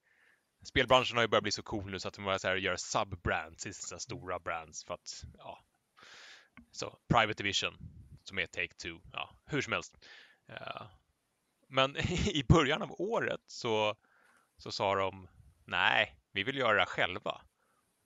[0.63, 3.73] Spelbranschen har ju börjat bli så cool nu så att de börjar göra sub-brands i
[3.73, 5.65] sina stora brands för att, ja.
[6.73, 7.77] Så Private Division
[8.25, 10.07] som är Take-Two, ja, hur som helst.
[10.51, 10.87] Uh,
[11.69, 11.97] men
[12.27, 13.97] i början av året så,
[14.57, 15.29] så sa de
[15.65, 17.41] nej, vi vill göra det själva.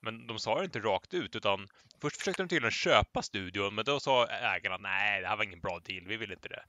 [0.00, 1.68] Men de sa det inte rakt ut utan
[2.00, 5.60] först försökte de tydligen köpa studion men då sa ägarna nej, det här var ingen
[5.60, 6.64] bra deal, vi vill inte det.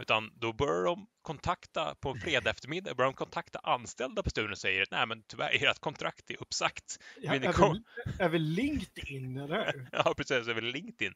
[0.00, 4.52] Utan då börjar de kontakta på en fredag eftermiddag, börjar de kontakta anställda på studion
[4.52, 6.98] och säger nej men tyvärr, ert kontrakt är uppsagt.
[7.20, 7.82] Ja, över,
[8.18, 11.14] över LinkedIn, eller Ja, precis, över LinkedIn.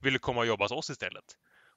[0.00, 1.24] Vill du komma och jobba hos oss istället?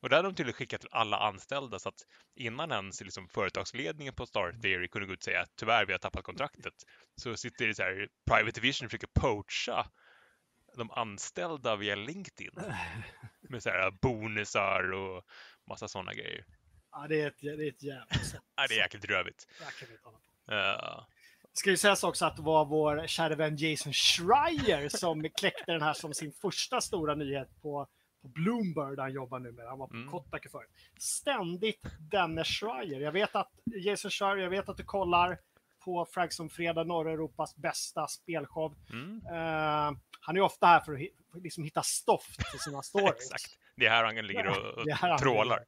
[0.01, 4.13] Och där hade de tydligen skickat till alla anställda så att innan ens liksom, företagsledningen
[4.13, 6.73] på Star Theory kunde gå ut och säga att tyvärr, vi har tappat kontraktet,
[7.15, 9.85] så sitter det så här, Private Division och försöker poacha
[10.77, 12.51] de anställda via LinkedIn
[13.49, 15.25] med så här bonusar och
[15.69, 16.45] massa sådana grejer.
[16.91, 18.41] Ja, det är ett, det är ett jävla sätt.
[18.55, 19.47] ja, det är jäkligt rövigt.
[20.51, 21.03] Uh,
[21.53, 25.81] ska ju sägas också att det var vår kära vän Jason Schreier som kläckte den
[25.81, 27.87] här som sin första stora nyhet på
[28.21, 29.67] på Bloomberg där han jobbar nu med.
[29.67, 30.11] Han var på mm.
[30.11, 30.69] Kotaku förut.
[30.99, 32.99] Ständigt denne Schreier.
[32.99, 35.39] Jag vet att Jason Schreier, jag vet att du kollar
[35.79, 38.75] på Fragson Fredag, norra Europas bästa spelshow.
[38.89, 39.15] Mm.
[39.15, 43.31] Uh, han är ofta här för att liksom hitta stoff till sina stories.
[43.31, 43.57] Exakt.
[43.79, 45.65] Det är här han ligger och, och ja, trålar.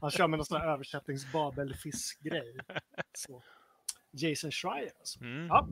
[0.00, 2.56] Han kör med någon sån här översättningsbabelfisk-grej.
[4.12, 5.20] Jason Schreier alltså.
[5.20, 5.46] Mm.
[5.46, 5.68] Ja.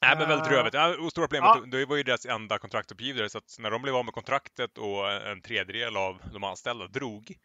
[0.00, 0.74] Nej, men väldigt rövigt.
[0.74, 1.78] Ja, stora problemet, ja.
[1.78, 5.12] det var ju deras enda kontraktuppgivare, så att när de blev av med kontraktet och
[5.12, 7.36] en tredjedel av de anställda drog,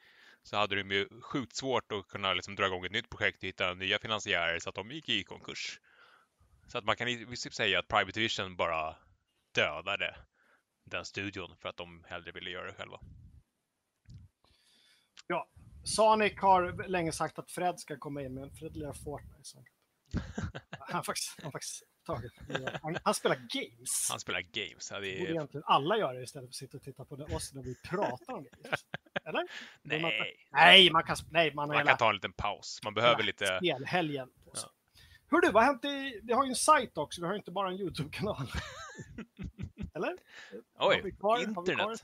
[0.44, 3.48] så hade de ju sjukt svårt att kunna liksom dra igång ett nytt projekt och
[3.48, 5.80] hitta nya finansiärer, så att de gick i konkurs.
[6.68, 8.96] Så att man kan i princip säga att Private Division bara
[9.56, 10.16] dödade
[10.90, 13.00] den studion för att de hellre ville göra det själva.
[15.28, 15.48] Ja,
[15.84, 19.44] Sonic har länge sagt att Fred ska komma in, men Fred lirar Fortnite.
[19.44, 19.64] Så.
[20.80, 22.32] Han har faktiskt, han faktiskt tagit
[22.82, 24.08] han, han spelar games.
[24.12, 24.92] Han spelar games.
[24.92, 25.34] Ja, Det det borde är...
[25.34, 28.44] egentligen alla göra istället för att sitta och titta på oss när vi pratar om
[28.44, 28.86] games.
[29.26, 29.48] Eller?
[29.84, 32.80] Borde man- Nej, Nej, man kan, nej, man man hela kan ta en liten paus.
[32.84, 33.46] Man behöver lite...
[33.58, 34.70] spelhelgen sig.
[35.32, 36.20] Hör du, vad har hänt i...
[36.24, 38.48] Vi har ju en sajt också, vi har ju inte bara en YouTube-kanal.
[39.98, 40.16] Eller?
[40.80, 42.02] Oj, kvar, internet.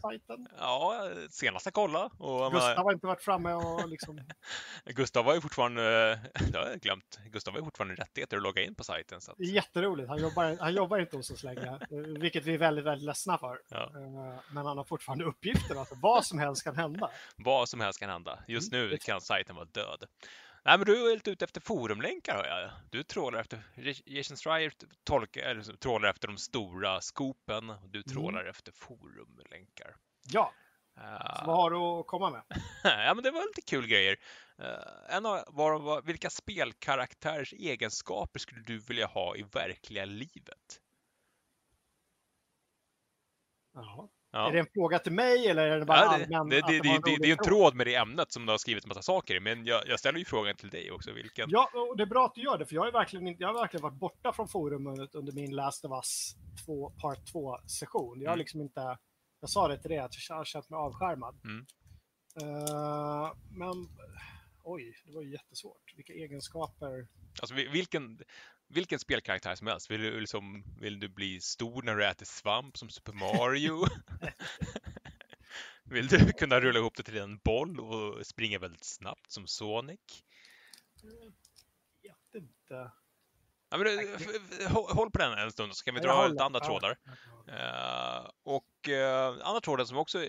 [0.58, 2.10] Ja, senast jag kollade.
[2.18, 4.22] Och Gustav har inte varit framme och liksom...
[4.86, 5.82] Gustav har ju fortfarande,
[6.52, 9.22] det har jag glömt, Gustav har ju fortfarande rättigheter att logga in på sajten.
[9.22, 10.10] Så att, jätteroligt.
[10.10, 11.80] Han jobbar, han jobbar inte hos oss längre,
[12.20, 13.60] vilket vi är väldigt, väldigt ledsna för.
[13.70, 13.84] Ja.
[13.84, 17.10] Eh, Men han har fortfarande uppgifter, alltså vad som helst kan hända.
[17.38, 18.40] vad som helst kan hända.
[18.48, 20.06] Just Mm, nu kan sajten vara död.
[20.66, 22.72] Nej, men du är lite ute efter forumlänkar hör jag.
[22.92, 23.64] Du trålar efter,
[24.06, 27.70] Jason Schreier tolkar, eller trålar efter de stora skopen.
[27.70, 28.14] och Du Mm.
[28.14, 29.96] trålar efter forumlänkar.
[30.32, 30.54] Ja,
[30.98, 32.44] Eh, så vad har du att komma med?
[32.84, 34.18] ja, men det var lite kul grejer.
[34.58, 40.82] Eh, en av, var, var, vilka spelkaraktärers egenskaper skulle du vilja ha i verkliga livet?
[43.74, 44.08] Jaha.
[44.36, 44.48] Ja.
[44.48, 46.50] Är det en fråga till mig eller är det bara Ja, det, allmän?
[46.50, 47.76] det, det, det, det, det är en tråd?
[47.76, 50.20] med det ämnet som du har skrivit en massa saker i, men jag, jag ställer
[50.20, 51.12] ju frågan till dig också.
[51.12, 51.50] Vilken?
[51.50, 53.54] Ja, och det är bra att du gör det, för jag har, verkligen, jag har
[53.62, 58.22] verkligen varit borta från forumet under min Last of Us 2, Part 2-session.
[58.22, 58.40] Jag har Mm.
[58.40, 58.98] liksom inte,
[59.42, 61.36] jag sa det till dig, att jag har känt mig avskärmad.
[61.44, 61.66] Mm.
[62.42, 63.88] Eh, men,
[64.64, 65.94] oj, det var ju jättesvårt.
[65.96, 67.08] Vilka egenskaper?
[67.42, 68.20] Alltså, vi- vilken,
[68.74, 69.92] vilken spelkaraktär som helst.
[69.92, 73.86] Vill du, liksom, vill du bli stor när du äter svamp som Super Mario?
[75.86, 80.00] Vill du kunna rulla ihop det till en boll och springa väldigt snabbt som Sonic?
[82.02, 82.92] Jag vet inte.
[83.70, 83.88] Ja, men,
[84.70, 86.98] håll på den en stund så kan vi dra lite andra trådar.
[87.48, 90.26] Eh, och uh, andra tråden som också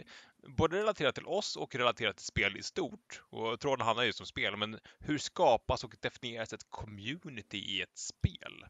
[0.46, 3.22] både relaterat till oss och relaterat till spel i stort.
[3.30, 7.98] Och tråden handlar just om spel, men hur skapas och definieras ett community i ett
[7.98, 8.66] spel?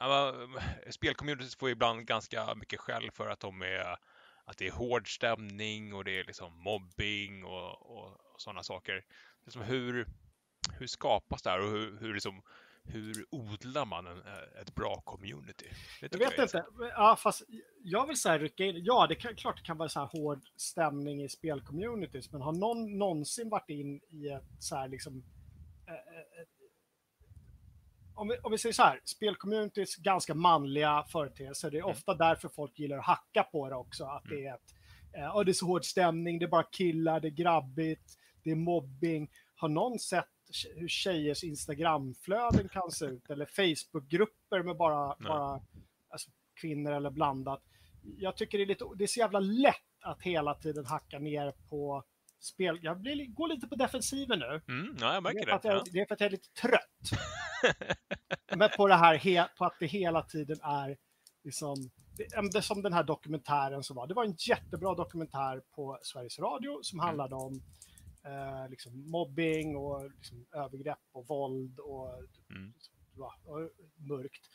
[0.00, 0.32] Eh,
[0.90, 3.96] spelcommunities får ibland ganska mycket skäll för att de är
[4.44, 9.04] att det är hård stämning och det är liksom mobbing och, och, och sådana saker.
[9.44, 10.06] Liksom hur,
[10.78, 12.42] hur skapas det här och hur, hur, liksom,
[12.88, 14.18] hur odlar man en,
[14.62, 15.66] ett bra community?
[16.00, 16.64] Det Jag vet är inte.
[16.78, 17.42] Ja, fast
[17.82, 18.84] jag vill säga rycka in.
[18.84, 22.52] Ja, det kan, klart det kan vara så här hård stämning i spelcommunities, men har
[22.52, 25.24] någon någonsin varit in i ett så här liksom...
[25.86, 26.46] eh, eh,
[28.14, 31.70] om, vi, om vi säger så här, spelcommunities, ganska manliga företeelser.
[31.70, 31.90] Det är Mm.
[31.90, 34.04] ofta därför folk gillar att hacka på det också.
[34.04, 34.74] Att det är ett,
[35.14, 38.50] eh, ja, det är så hård stämning, det är bara killar, det är grabbigt, det
[38.50, 39.30] är mobbing.
[39.54, 40.28] Har någon sett
[40.74, 43.30] hur tjejers Instagramflöden kan se ut?
[43.30, 45.28] Eller Facebookgrupper med bara, Nej.
[45.28, 45.60] bara
[46.08, 46.30] alltså,
[46.60, 47.62] kvinnor eller blandat?
[48.18, 51.52] Jag tycker det är, lite, det är så jävla lätt att hela tiden hacka ner
[51.68, 52.04] på
[52.40, 52.78] spel.
[52.82, 54.60] Jag blir, går lite på defensiven nu.
[54.68, 55.68] Mm, ja, jag Det är, märker för att det.
[55.68, 55.84] jag, Ja.
[55.92, 57.20] det är för att jag är lite trött.
[58.56, 60.96] Men på det här he, på att det hela tiden är
[61.44, 64.06] liksom, det, det, som den här dokumentären som var.
[64.06, 67.06] Det var en jättebra dokumentär på Sveriges Radio som Mm.
[67.06, 67.62] handlade om
[68.26, 72.08] eh, liksom mobbing och liksom övergrepp och våld och,
[72.50, 72.72] Mm.
[73.16, 74.46] ja, och mörkt.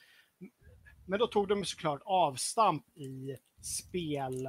[1.06, 4.48] Men då tog de såklart avstamp i spel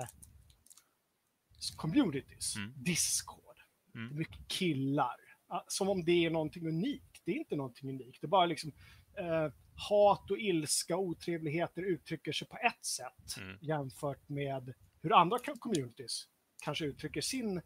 [1.77, 2.73] communities, Mm.
[2.77, 3.57] Discord,
[3.95, 4.17] Mm.
[4.17, 5.17] mycket killar.
[5.49, 7.23] Ja, Som om det är någonting unikt.
[7.25, 8.21] Det är inte någonting unikt.
[8.21, 8.73] Det är bara liksom
[9.19, 9.49] eh,
[9.89, 13.59] hat och ilska och otrevligheter uttrycker sig på ett sätt Mm.
[13.61, 16.29] jämfört med hur andra co- communities
[16.65, 17.61] kanske uttrycker sin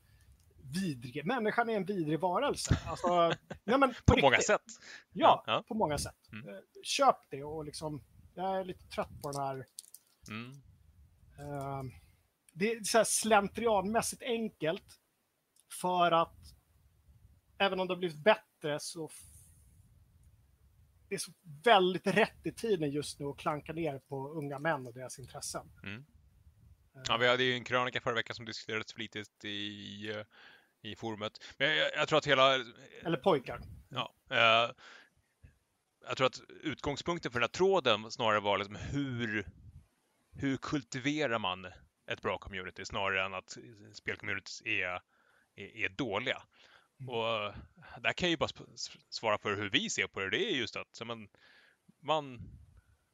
[0.72, 1.24] vidriga...
[1.24, 2.78] Människan är en vidrig varelse.
[2.86, 3.08] Alltså,
[3.64, 4.46] nej men På många riktigt.
[4.46, 4.62] sätt.
[5.12, 6.28] Ja, Ja, på många sätt.
[6.32, 6.48] Mm.
[6.48, 8.02] Eh, Köp det och liksom,
[8.34, 9.66] jag är lite trött på den här
[10.28, 10.50] Mm.
[11.38, 11.82] Eh,
[12.52, 15.00] det är så här slentrianmässigt enkelt
[15.80, 16.38] för att
[17.58, 19.10] även om det har blivit bättre så
[21.08, 21.32] det är så
[21.64, 25.72] väldigt rätt i tiden just nu att klanka ner på unga män och deras intressen.
[25.82, 25.96] Mm.
[26.94, 30.24] Eh, Ja, vi hade ju en krönika förra veckan som diskuterades flitigt i,
[30.86, 31.44] i forumet.
[31.58, 32.54] Men jag, jag tror att hela...
[33.02, 33.60] Eller pojkar.
[33.88, 34.70] Ja, eh,
[36.08, 39.46] jag tror att utgångspunkten för den här tråden snarare var liksom hur,
[40.32, 41.66] hur kultiverar man
[42.06, 43.56] ett bra community snarare än att
[43.92, 45.00] spelcommunities är,
[45.56, 46.42] är, är dåliga.
[47.00, 47.08] Mm.
[47.08, 47.54] Och
[48.00, 48.76] där kan jag ju bara
[49.08, 50.30] svara för hur vi ser på det.
[50.30, 51.28] Det är just att man,
[52.02, 52.40] man,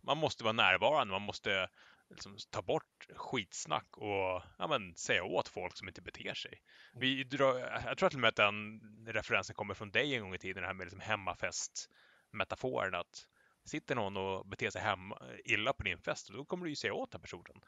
[0.00, 1.68] man måste vara närvarande, man måste
[2.12, 6.62] liksom ta bort skitsnack och ja, men, säga åt folk som inte beter sig.
[6.94, 10.34] Vi drar, jag tror till och med att den referensen kommer från dig en gång
[10.34, 12.94] i tiden, det här med liksom hemmafest-metaforen.
[12.94, 13.28] Att
[13.64, 16.94] sitter någon och beter sig hemma, illa på din fest, då kommer du ju säga
[16.94, 17.62] åt den personen.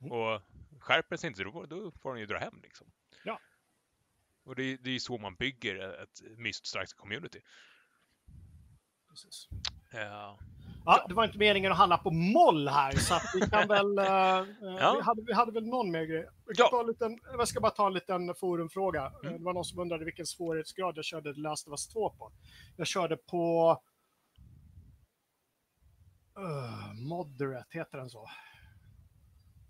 [0.00, 0.12] Mm.
[0.12, 0.42] Och
[0.80, 2.60] skärper sig inte, då, då får den ju dra hem.
[2.62, 2.92] Liksom.
[3.24, 3.40] Ja.
[4.44, 7.40] Och det, är- det är ju så man bygger ett mysigt starkt community.
[9.08, 9.48] Precis.
[9.92, 10.38] Ja.
[10.84, 13.98] Ja, det var inte meningen att handla på moll här, så vi kan väl...
[13.98, 14.04] eh,
[14.38, 14.44] eh,
[14.80, 14.94] Ja.
[14.98, 16.28] vi, hade, vi hade väl någon mer grej.
[16.46, 16.68] Vi kan Ja.
[16.70, 19.04] ta en liten, jag ska bara ta en liten forumfråga.
[19.06, 19.38] Eh, Mm.
[19.38, 22.32] Det var någon som undrade vilken svårighetsgrad jag körde The Last of Us 2 på.
[22.76, 23.70] Jag körde på...
[26.38, 28.26] Uh, moderate, heter den så?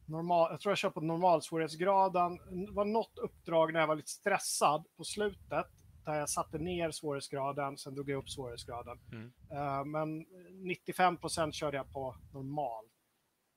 [0.06, 2.36] Normal, jag tror jag kör på normalsvårighetsgraden.
[2.66, 5.66] Det var något uppdrag när jag var lite stressad på slutet
[6.12, 8.98] där jag satte ner svårighetsgraden, sen drog jag upp svårighetsgraden.
[9.12, 9.32] Mm.
[9.52, 10.26] Eh, men
[10.66, 12.84] 95 procent körde jag på normal.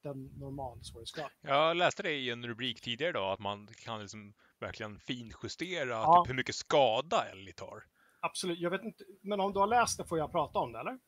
[0.04, 1.30] Den normal svårighetsgrad.
[1.42, 6.24] Jag läste det i en rubrik tidigare idag, att man kan liksom verkligen finjustera Ja.
[6.24, 7.84] typ hur mycket skada Ellie tar.
[8.20, 10.80] Absolut, jag vet inte, men om du har läst det får jag prata om det
[10.80, 11.00] eller?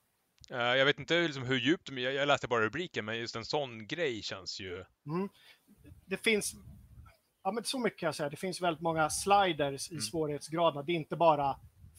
[0.52, 3.36] Eh, Jag vet inte liksom hur djupt, men jag jag läste bara rubriken, men just
[3.36, 4.74] en sån grej känns ju...
[5.06, 5.30] Mm.
[6.06, 6.56] Det finns,
[7.46, 10.02] ja men så mycket kan jag säga, det finns väldigt många sliders i Mm.
[10.02, 10.84] svårighetsgraderna.
[10.84, 11.56] Det är inte bara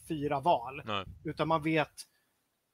[0.07, 1.05] fyra val, Nej.
[1.23, 1.91] utan man vet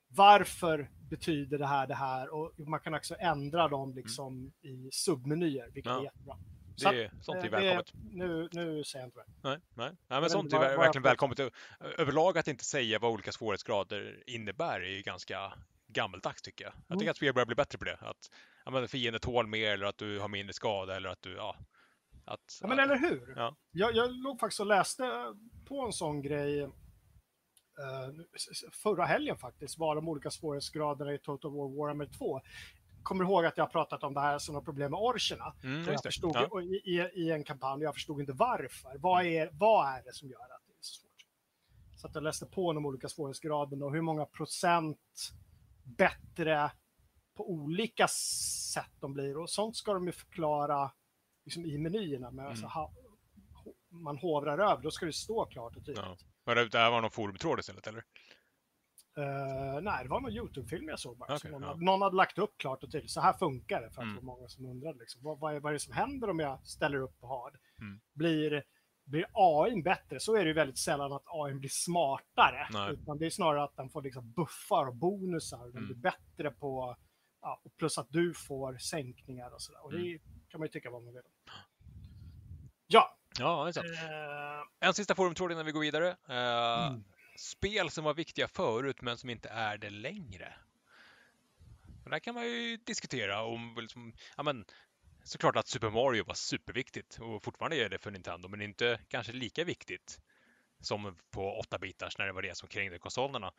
[0.08, 5.70] varför betyder det här det här och man kan också ändra dem liksom i submenyer,
[5.74, 6.00] vilket Ja.
[6.00, 6.36] är jättebra.
[6.76, 7.92] Det Så är, sånt är Eh, välkommet.
[8.12, 9.50] Nu, nu säger jag inte det.
[9.50, 9.92] Nej, nej.
[10.08, 11.40] nej men sånt är jag verkligen får- välkommet.
[11.98, 15.54] Överlag att inte säga vad olika svårighetsgrader innebär är ju ganska
[15.88, 16.74] gammeldags tycker jag.
[16.74, 17.00] Jag Mm.
[17.00, 17.98] tycker att spel börjar bli bättre på det.
[18.02, 18.30] Att
[18.66, 21.56] ja, men fienden tål mer eller att du har mindre skada eller att du, ja.
[22.26, 23.34] Att, Ja, men eller hur?
[23.36, 23.56] Ja.
[23.72, 25.34] Jag, jag låg faktiskt och läste
[25.66, 26.70] på en sån grej eh,
[28.84, 32.42] förra helgen faktiskt, vad de olika svårighetsgraderna i Total War Warhammer 2.
[33.04, 35.54] Kommer ihåg att jag pratat om det här som har problem med orcherna.
[35.64, 36.62] Mm, jag förstod, Ja.
[36.62, 38.98] i, i, I en kampanj, och jag förstod inte varför.
[38.98, 41.26] Vad är, vad är det som gör att det är så svårt?
[41.96, 45.32] Så att jag läste på de olika svårighetsgraderna och hur många procent
[45.84, 46.72] bättre
[47.36, 48.08] på olika
[48.74, 49.38] sätt de blir.
[49.38, 50.92] Och sånt ska de ju förklara
[51.46, 52.32] liksom, i menyerna.
[52.32, 52.72] Men alltså, Mm.
[52.78, 55.98] ho- man hovrar över, då ska det stå klart och tydligt.
[56.06, 56.18] Ja.
[56.46, 58.04] Men det, det här var någon forumtråd istället eller?
[59.18, 61.26] Eh, nej, det var någon YouTube-film jag såg bara.
[61.36, 61.76] Okej, som någon, ja.
[61.76, 63.12] någon hade lagt upp klart och tydligt.
[63.12, 63.90] Så här funkar det.
[63.92, 64.16] För att Mm.
[64.16, 65.00] det var många som undrade.
[65.00, 67.58] Liksom, vad, vad, är, vad är det som händer om jag ställer upp på hard?
[67.80, 68.00] Mm.
[68.14, 68.64] Blir,
[69.06, 70.20] blir AI bättre?
[70.20, 72.68] Så är det ju väldigt sällan att AI blir smartare.
[72.72, 72.94] Nej.
[72.94, 75.60] Utan det är snarare att den får liksom buffar och bonusar.
[75.62, 75.88] Och den Mm.
[75.88, 76.96] blir bättre på...
[77.46, 79.84] Ja, och plus att du får sänkningar och sådär.
[79.86, 80.20] Och det Mm.
[80.50, 81.24] kan man ju tycka vad man vill.
[82.88, 83.18] Ja.
[83.40, 83.86] Ja, det är sant.
[83.86, 86.10] eh, En sista forumtråd innan vi går vidare.
[86.30, 87.04] Eh, Mm.
[87.38, 90.54] Spel som var viktiga förut men som inte är det längre.
[92.04, 94.66] Och där kan man ju diskutera om, liksom, ja men,
[95.24, 99.34] såklart att Super Mario var superviktigt och fortfarande är det för Nintendo, men inte kanske
[99.34, 100.20] lika viktigt
[100.82, 103.52] som på 8-bitars när det var det som krängde konsolerna.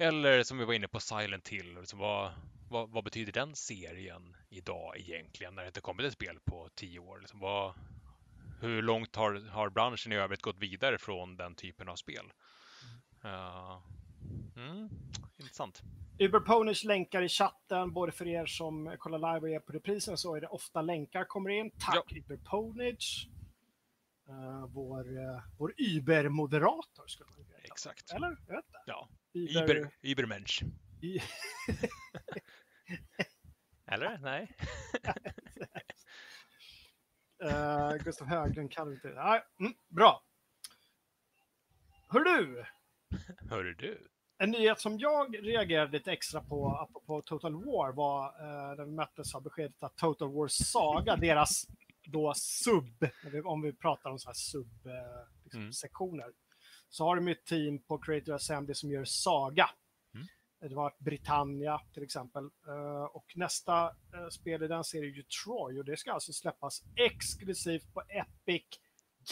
[0.00, 2.32] Eller som vi var inne på Silent Hill, liksom, vad,
[2.68, 6.98] vad, vad betyder den serien idag egentligen när det inte kommit ett spel på 10
[6.98, 7.20] år?
[7.20, 7.74] Liksom, vad,
[8.60, 12.32] hur långt har, har branschen i övrigt gått vidare från den typen av spel?
[13.24, 13.82] Uh,
[14.56, 14.88] mm,
[15.38, 15.82] intressant.
[16.18, 20.16] Uber Ponish länkar i chatten, både för er som kollar live och er på reprisen
[20.16, 21.70] så är det ofta länkar kommer in.
[21.70, 23.28] Tack Uber Ponish.
[24.28, 28.10] Eh, vår, uh, vår Uber-moderator skulle man kunna Exakt.
[28.10, 28.36] Eller?
[28.46, 28.82] Jag vet inte.
[28.86, 29.08] Ja,
[30.02, 30.62] Ubermensch.
[31.02, 31.22] I-
[33.86, 34.18] Eller?
[34.18, 34.56] Nej?
[37.42, 39.08] eh, Gustav Höglund kan inte...
[39.08, 40.22] Nej, mm, bra.
[42.08, 42.64] Hör du!
[43.50, 44.08] Hörru du.
[44.38, 48.90] En nyhet som jag reagerade lite extra på, apropå Total War, var eh, när vi
[48.92, 51.66] möttes av beskedet att Total War Saga, deras
[52.04, 53.06] då sub,
[53.44, 55.72] om vi pratar om så här sub-sektioner, eh, liksom, Mm.
[56.90, 59.70] Så har de ett team på Creative Assembly som gör Saga.
[60.14, 60.26] Mm.
[60.60, 62.44] Det var Britannia till exempel.
[62.44, 66.32] Eh, och nästa eh, spel i den serien är ju Troy och det ska alltså
[66.32, 68.64] släppas exklusivt på Epic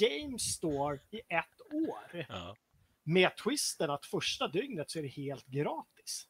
[0.01, 2.27] Game Store i ett år.
[2.29, 2.57] Ja.
[3.03, 6.29] Med twisten att första dygnet så är det helt gratis.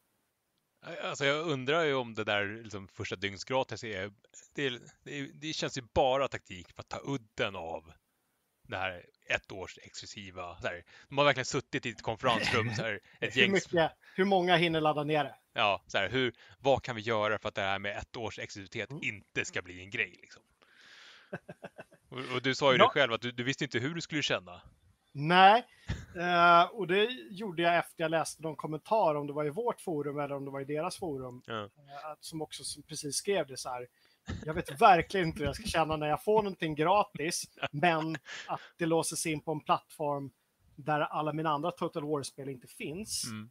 [1.03, 4.13] Alltså jag undrar ju om det där liksom, första dygnsgratis är
[4.55, 4.71] det,
[5.03, 7.93] det, det känns ju bara taktik för att ta udden av
[8.69, 10.55] det här ett års exklusiva.
[10.63, 14.25] Här, de har verkligen suttit i ett konferensrum, så här, ett Hur, gäng mycket, hur
[14.25, 15.35] många hinner ladda ner det?
[15.53, 18.39] Ja, så här, hur, vad kan vi göra för att det här med ett års
[18.39, 19.03] exklusivitet Mm.
[19.03, 20.19] inte ska bli en grej?
[20.21, 20.43] Liksom?
[22.11, 22.85] Och, och du sa ju Ja.
[22.85, 24.63] det själv att du, du visste inte hur du skulle känna.
[25.13, 25.67] Nej,
[26.17, 29.81] eh, och det gjorde jag efter jag läste någon kommentar, om det var i vårt
[29.81, 31.63] forum eller om det var i deras forum, Ja.
[31.65, 31.69] eh,
[32.21, 33.87] som också som precis skrev det så här.
[34.45, 38.17] Jag vet verkligen inte hur jag ska känna när jag får någonting gratis, men
[38.47, 40.31] att det låses in på en plattform
[40.77, 43.25] där alla mina andra Total War-spel inte finns.
[43.25, 43.51] Mm.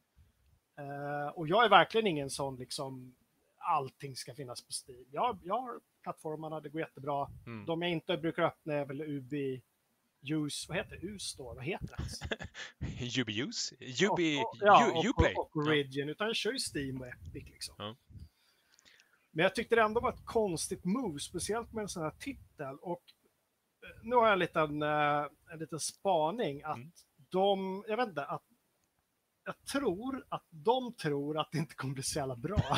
[0.77, 3.15] Eh, och jag är verkligen ingen sån liksom
[3.57, 5.05] allting ska finnas på Steam.
[5.11, 7.29] Jag, jag har plattformarna, det går jättebra.
[7.45, 7.65] Mm.
[7.65, 9.61] De jag inte brukar öppna är väl Ubi
[10.21, 11.07] Use, vad heter det?
[11.07, 12.37] U-store, vad heter det?
[14.13, 14.37] Ubi...
[14.37, 15.33] och, och, ja, U- och, Uplay?
[15.33, 17.75] och, och Origin, utan jag kör ju Steam och Epic liksom.
[17.77, 17.95] Ja.
[19.37, 22.77] Men jag tyckte det ändå var ett konstigt move, speciellt med en sån här titel.
[22.81, 23.03] Och
[23.83, 26.91] eh, nu har jag en liten, eh, en liten spaning att Mm.
[27.29, 28.43] de, jag vet inte, att
[29.45, 32.63] jag tror att de tror att det inte kommer bli så jävla bra.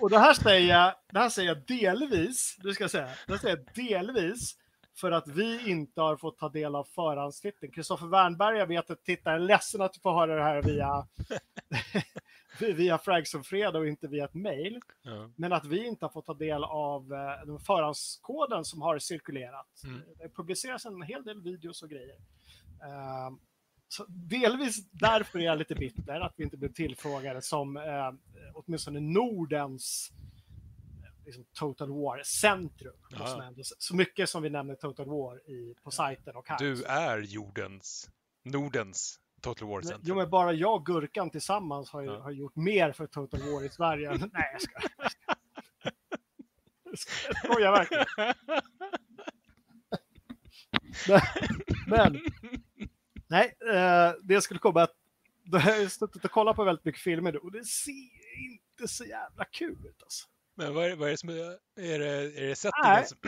[0.00, 3.38] Och det här säger jag, det här säger jag delvis, du ska säga, det här
[3.38, 4.58] säger jag delvis
[4.94, 7.72] för att vi inte har fått ta del av förhandstiteln.
[7.72, 11.06] Kristoffer Wernberg, jag vet att tittaren är ledsen att du får höra det här via,
[12.76, 14.80] via Frags och Fredag och inte via ett mail.
[15.02, 15.30] Ja.
[15.36, 19.82] Men att vi inte har fått ta del av eh, den förhandskoden som har cirkulerat.
[19.84, 20.00] Mm.
[20.18, 22.16] Det publiceras en hel del videos och grejer.
[22.82, 23.36] Eh,
[23.88, 28.12] så delvis därför är jag lite bitter att vi inte blev tillfrågade som eh,
[28.54, 30.12] åtminstone Nordens
[31.24, 32.96] liksom, Total War-centrum.
[33.10, 33.50] Ja.
[33.56, 33.76] Liksom.
[33.78, 36.58] Så mycket som vi nämner Total War i, på sajten och här.
[36.58, 38.10] Du är jordens,
[38.44, 40.08] Nordens Total War Men- Center.
[40.08, 42.20] Jo, men bara jag och Gurkan tillsammans har, ju, Ja.
[42.22, 44.10] har gjort mer för Total War i Sverige.
[44.12, 44.72] än- Nej, jag ska.
[46.84, 48.34] Jag ska- Jag skojar verkligen.
[51.08, 51.20] Men,
[51.86, 52.20] men
[53.26, 54.94] nej, eh, det skulle komma att
[55.44, 57.92] då har jag suttit och kollat på väldigt mycket filmer nu och det ser
[58.50, 60.02] inte så jävla kul ut.
[60.02, 60.28] Alltså.
[60.56, 63.18] Men vad är, vad är det som är, är det, är det settingen som...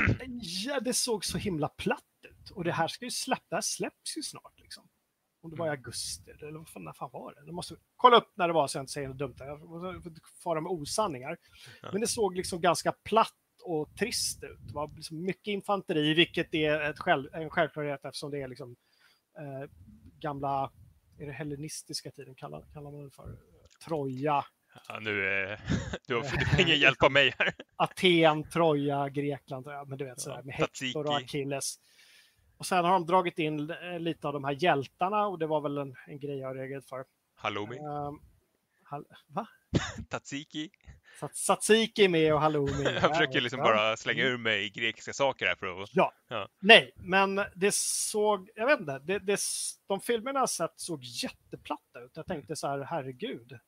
[0.40, 4.22] Ja, det såg så himla platt ut och det här ska ju släppa, släpps ju
[4.22, 4.88] snart liksom.
[5.42, 5.78] Om det var i Mm.
[5.78, 7.46] augusti eller vad fan, när fan var det?
[7.46, 9.34] det måste, kolla upp när det var så jag inte säger något dumt.
[9.38, 11.36] Jag får fara med osanningar.
[11.82, 11.88] Ja.
[11.92, 13.32] Men det såg liksom ganska platt
[13.64, 14.58] och trist ut.
[14.68, 18.76] Det var liksom mycket infanteri, vilket är ett själv, en självklarhet eftersom det är liksom
[19.38, 19.70] eh,
[20.20, 20.72] gamla,
[21.18, 23.36] är det hellenistiska tiden kallar, kallar man det för?
[23.84, 24.44] Troja,
[24.88, 25.60] Ja, nu är...
[26.06, 27.54] Du har, du får ingen hjälp av mig här.
[27.76, 31.16] Aten, Troja, Grekland, ja, men du vet sådär med Hector och.
[31.16, 31.78] Achilles.
[32.56, 35.60] Och sen har de dragit in eh, lite av de här hjältarna och det var
[35.60, 37.04] väl en, en grej jag reagerade för.
[37.34, 38.20] Halloumi, Um,
[38.84, 39.46] hal- va?
[41.20, 42.84] Att Tzatziki är med och halloumi.
[42.84, 45.90] Jag försöker liksom bara slänga ur mig grekiska saker här för att...
[45.92, 46.12] Ja.
[46.28, 46.48] Ja.
[46.60, 49.40] Nej, men det såg, jag vet inte, det, det,
[49.86, 52.10] de filmerna jag sett såg jätteplatta ut.
[52.14, 53.58] Jag tänkte så här, herregud,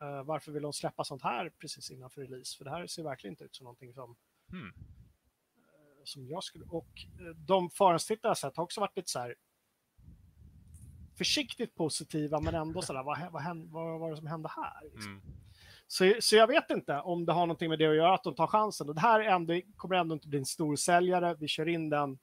[0.00, 2.56] eh, varför vill de släppa sånt här precis innan för release?
[2.56, 4.16] För det här ser verkligen inte ut som någonting som,
[4.50, 4.72] Hmm.
[6.04, 6.64] som jag skulle...
[6.64, 6.88] Och
[7.20, 9.34] eh, de förhandstittar jag sett har också varit lite så här
[11.18, 14.90] försiktigt positiva, men ändå så där, vad, vad, hände, vad var det som hände här?
[14.92, 15.12] Liksom?
[15.12, 15.22] Mm.
[15.86, 18.34] Så, så jag vet inte om det har någonting med det att göra, att de
[18.34, 18.88] tar chansen.
[18.88, 21.34] Och det här är ändå, kommer ändå inte bli en stor säljare.
[21.34, 22.18] Vi kör in den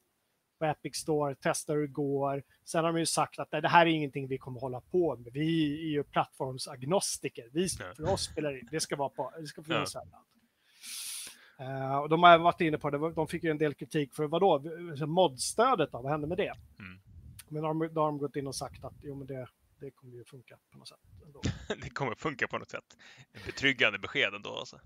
[0.59, 2.43] på Epic Store, testar hur det går.
[2.65, 5.15] Sen har de ju sagt att nej, det här är ingenting vi kommer hålla på
[5.17, 5.33] med.
[5.33, 7.49] Vi är ju plattformsagnostiker.
[7.51, 7.93] Vi, Ja.
[7.95, 10.01] för oss spelar det det ska vara på, det ska finnas Ja.
[10.01, 10.25] överallt.
[11.59, 14.27] Eh, och de har varit inne på det, de fick ju en del kritik för
[14.27, 14.59] vadå,
[15.05, 16.53] modstödet då, vad hände med det?
[16.79, 17.01] Mm.
[17.49, 19.47] Men då har, de, då har de gått in och sagt att jo, men det,
[19.79, 20.99] det kommer ju funka på något sätt.
[21.83, 22.97] Det kommer funka på något sätt.
[23.45, 24.79] Betryggande besked ändå alltså.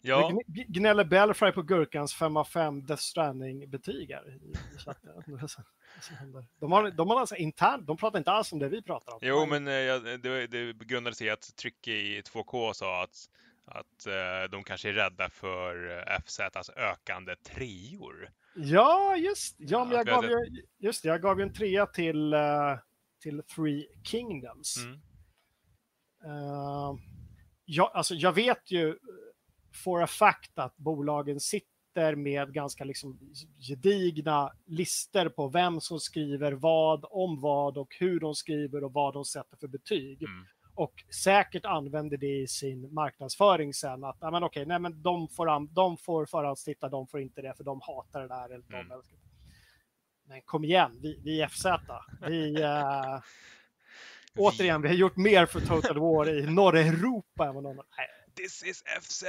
[0.00, 4.52] Ja, Gn- gn- Gnäller Bellfry på Gurkans 5 av 5 Death Stranding-betyg här i.
[6.60, 9.18] De har, de har alltså internt, de pratar inte alls om det vi pratar om.
[9.22, 13.16] jo men eh, det, det grundade sig i att Trycke i 2K sa att,
[13.64, 18.30] att eh, de kanske är rädda för eh, FZs ökande treor.
[18.54, 21.86] Ja, just ja, men Ja, jag gav ju, just det, jag gav ju en trea
[21.86, 22.34] till,
[23.22, 24.76] till Three Kingdoms.
[24.76, 25.00] Mm.
[26.24, 26.94] Eh,
[27.64, 28.98] jag, alltså, jag vet ju
[29.76, 33.18] for a fact att bolagen sitter med ganska liksom
[33.58, 39.14] gedigna lister på vem som skriver vad, om vad och hur de skriver och vad
[39.14, 40.22] de sätter för betyg.
[40.22, 40.46] Mm.
[40.74, 44.04] Och säkert använder det i sin marknadsföring sen.
[44.04, 47.64] Att men okej, nej, men de, får, de får förhandstitta, de får inte det för
[47.64, 48.44] de hatar det där.
[48.44, 48.88] Eller de Mm.
[48.88, 49.22] det.
[50.24, 51.66] Men kom igen, vi, vi är FZ.
[52.28, 53.20] Vi, eh,
[54.36, 58.08] återigen, vi har gjort mer för Total War i norra Europa än vad någon nej,
[58.34, 59.24] This is FZ!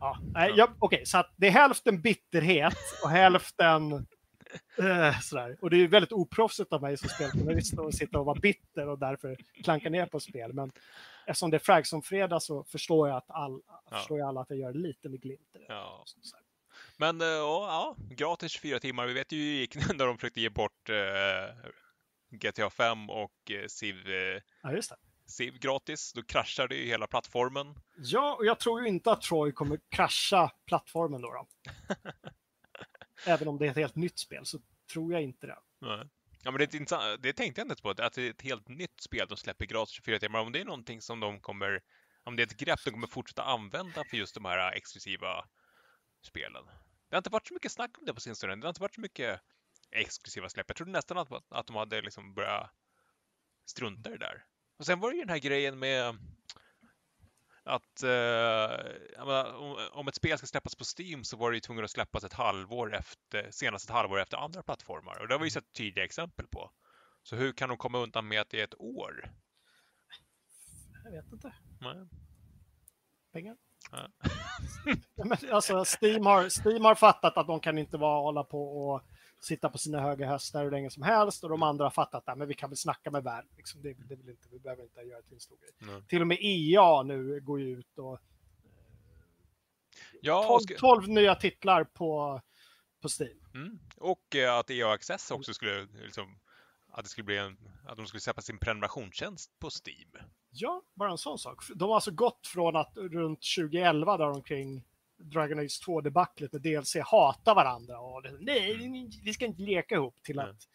[0.00, 3.92] Ja, nej, jag, Okej, så att det är hälften bitterhet och hälften
[4.78, 5.56] eh, sådär.
[5.60, 8.98] Och det är väldigt oproffsigt av mig som speljournalist att sitta och vara bitter och
[8.98, 10.52] därför klanka ner på spel.
[10.52, 10.72] Men
[11.26, 13.96] eftersom det är Frag som fredag så förstår jag att all, Ja.
[13.98, 15.64] förstår jag alla att jag gör lite med glimt i det.
[15.68, 16.04] Ja.
[16.96, 17.66] Men eh, ja,
[17.98, 19.06] ja, gratis 24 timmar.
[19.06, 21.70] Vi vet ju hur det gick när de försökte ge bort eh,
[22.30, 24.96] GTA 5 och eh, Civ, eh, Ja, just det.
[25.26, 26.12] Civ gratis.
[26.12, 27.74] Då kraschade ju hela plattformen.
[27.96, 31.32] Ja, och jag tror ju inte att Troy kommer krascha plattformen då.
[31.32, 31.48] då.
[33.26, 34.58] Även om det är ett helt nytt spel så
[34.92, 35.58] tror jag inte det.
[35.80, 36.08] Nej.
[36.42, 38.68] Ja, men det, är intressant, det tänkte jag inte på, att det är ett helt
[38.68, 40.40] nytt spel de släpper gratis 24 timmar.
[40.40, 41.82] Om det är någonting som de kommer
[42.26, 45.48] om det är ett grepp de kommer fortsätta använda för just de här exklusiva
[46.22, 46.64] spelen.
[47.08, 48.62] Det har inte varit så mycket snack om det på sin stund.
[48.62, 49.40] Det har inte varit så mycket
[49.90, 50.68] exklusiva släpp.
[50.68, 52.70] Jag trodde nästan att, att de hade liksom börjat
[53.66, 54.44] strunta i det där.
[54.76, 56.16] Och sen var det ju den här grejen med
[57.64, 61.60] att eh, menar, om, om, ett spel ska släppas på Steam så var det ju
[61.60, 65.20] tvunget att släppas ett halvår efter, senast ett halvår efter andra plattformar.
[65.20, 66.70] Och det har vi ju sett tydliga exempel på.
[67.22, 69.32] Så hur kan de komma undan med att det är ett år?
[71.04, 71.54] Jag vet inte.
[71.80, 72.08] Nej.
[73.32, 73.56] Pengar?
[73.90, 74.08] Ja.
[75.52, 79.02] Alltså, Steam, har, Steam har fattat att de kan inte vara, hålla på och
[79.46, 82.48] sitta på sina höga hästar hur länge som helst och de andra har fattat att
[82.48, 83.50] vi kan väl snacka med världen.
[83.56, 85.90] Liksom, det, det vill inte, vi behöver inte göra till en stor grej.
[85.90, 86.04] Mm.
[86.06, 88.20] Till och med EA nu går ju ut och
[90.20, 92.40] ja, 12, 12 nya titlar på,
[93.02, 93.40] på Steam.
[93.54, 93.78] Mm.
[93.96, 96.38] Och eh, att EA Access också skulle liksom,
[96.88, 100.26] att det skulle bli en, att de skulle släppa sin prenumerationstjänst på Steam.
[100.50, 101.62] Ja, bara en sån sak.
[101.74, 104.84] De har alltså gått från att runt 2011 där omkring
[105.18, 109.10] Dragon Age 2-debaclet med DLC hatar varandra och det, nej, mm.
[109.24, 110.68] vi ska inte leka ihop till att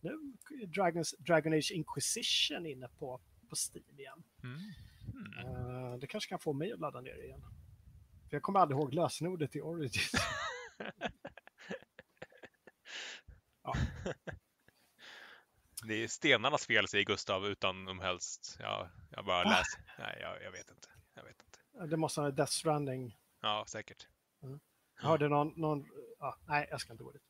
[0.00, 0.32] nu
[0.66, 4.22] Dragons, Dragon Age Inquisition inne på, på Steam igen.
[4.42, 4.58] Mm.
[5.12, 5.56] Mm.
[5.56, 7.40] Uh, det kanske kan få mig att ladda ner igen.
[8.28, 10.12] För jag kommer aldrig ihåg lösenordet i Origins.
[13.62, 13.74] ja.
[15.86, 18.56] Det är stenarnas fel, säger Gustav, utan de helst...
[18.60, 19.80] Ja, jag bara läser.
[19.98, 20.88] Nej, jag, jag, vet inte.
[21.14, 21.86] Jag vet inte.
[21.86, 24.06] Det måste vara Death Stranding Ja, säkert.
[24.42, 24.60] Mm.
[25.02, 25.52] Jag hörde någon...
[25.56, 25.84] någon
[26.18, 27.22] ja, nej, jag ska inte gå dit.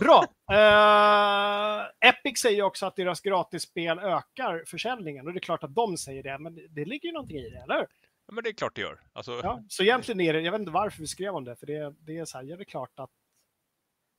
[0.00, 0.24] Bra!
[0.52, 5.96] Uh, Epic säger också att deras gratisspel ökar försäljningen och det är klart att de
[5.96, 7.86] säger det, men det ligger ju någonting i det, eller?
[8.26, 9.00] Ja, men det är klart det gör.
[9.12, 9.40] Alltså...
[9.42, 11.94] Ja, så egentligen är det, jag vet inte varför vi skrev om det, för det,
[11.98, 13.10] det är så här, ja, det är klart att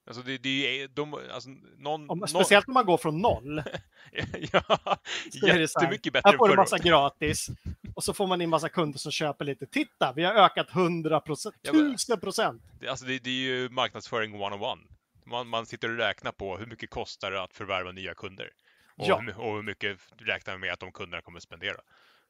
[0.08, 3.64] Alltså det, det är de, alltså någon, om, speciellt när man går från noll.
[4.52, 4.98] ja,
[5.32, 7.48] jättemycket bättre Här får du massa gratis
[7.96, 9.66] och så får man in massa kunder som köper lite.
[9.66, 12.62] Titta, vi har ökat 100 procent, tusen procent.
[12.90, 14.82] Alltså det, det, är ju marknadsföring one-on-one.
[15.26, 18.50] Man, man sitter och räknar på hur mycket kostar det att förvärva nya kunder.
[18.98, 19.24] Och, ja.
[19.38, 21.78] och hur mycket räknar man med att de kunderna kommer att spendera.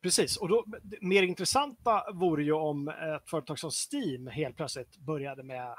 [0.01, 0.65] Precis, och då,
[1.01, 5.75] mer intressanta vore ju om ett företag som Steam helt plötsligt började med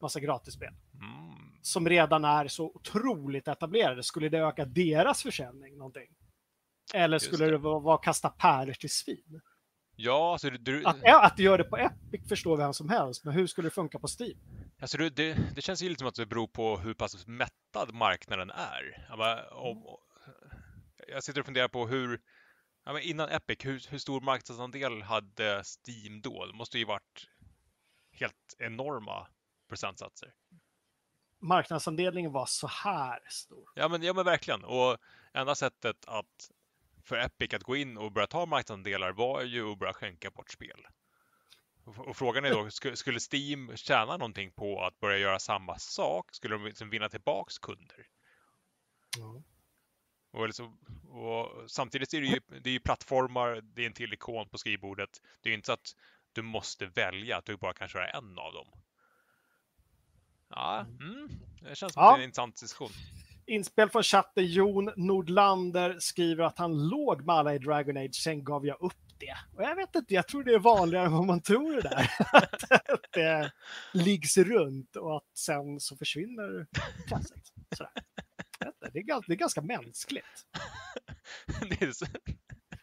[0.00, 0.74] massa gratisspel.
[0.94, 1.60] Mm.
[1.62, 4.02] Som redan är så otroligt etablerade.
[4.02, 6.08] Skulle det öka deras försäljning någonting?
[6.94, 9.40] Eller skulle det, det vara att kasta pärlor till svin?
[9.96, 10.84] Ja, alltså du...
[10.84, 13.74] Att, att du gör det på Epic förstår vem som helst, men hur skulle det
[13.74, 14.38] funka på Steam?
[14.80, 17.94] Alltså det, det, det känns ju lite som att det beror på hur pass mättad
[17.94, 19.06] marknaden är.
[19.08, 19.76] Jag,
[21.08, 22.20] jag sitter och funderar på hur,
[23.02, 26.46] innan Epic, hur, hur stor marknadsandel hade Steam då?
[26.46, 27.28] Det måste ju varit
[28.12, 29.26] helt enorma
[29.70, 30.34] procentsatser.
[31.38, 33.70] Marknadsandelningen var så här stor.
[33.74, 34.64] Ja, men, ja, men verkligen.
[34.64, 34.98] Och
[35.32, 36.50] enda sättet att
[37.04, 40.50] för Epic att gå in och börja ta marknadsandelar var ju att börja skänka bort
[40.50, 40.86] spel.
[41.84, 46.34] Och frågan är då, skulle Steam tjäna någonting på att börja göra samma sak?
[46.34, 48.06] Skulle de liksom vinna tillbaks kunder?
[49.18, 49.42] Mm.
[50.32, 54.12] Och, liksom, och, samtidigt är det ju, det är ju plattformar, det är en till
[54.12, 55.22] ikon på skrivbordet.
[55.40, 55.96] Det är ju inte så att
[56.32, 58.68] du måste välja, att du bara kan köra en av dem.
[60.50, 61.28] Ja, mm.
[61.60, 62.16] det känns som ja.
[62.16, 62.90] en intressant diskussion.
[63.46, 64.46] Inspel från chatten.
[64.46, 68.96] Jon Nordlander skriver att han låg med alla i Dragon Age, sen gav jag upp
[69.18, 69.36] det.
[69.56, 72.10] Och jag vet inte, jag tror det är vanligare än vad man tror det där.
[72.32, 73.52] att det
[73.92, 76.66] liggs runt och att sen så försvinner
[76.98, 77.42] intresset.
[78.92, 80.46] Det är, det är ganska mänskligt.
[81.68, 82.06] det är så...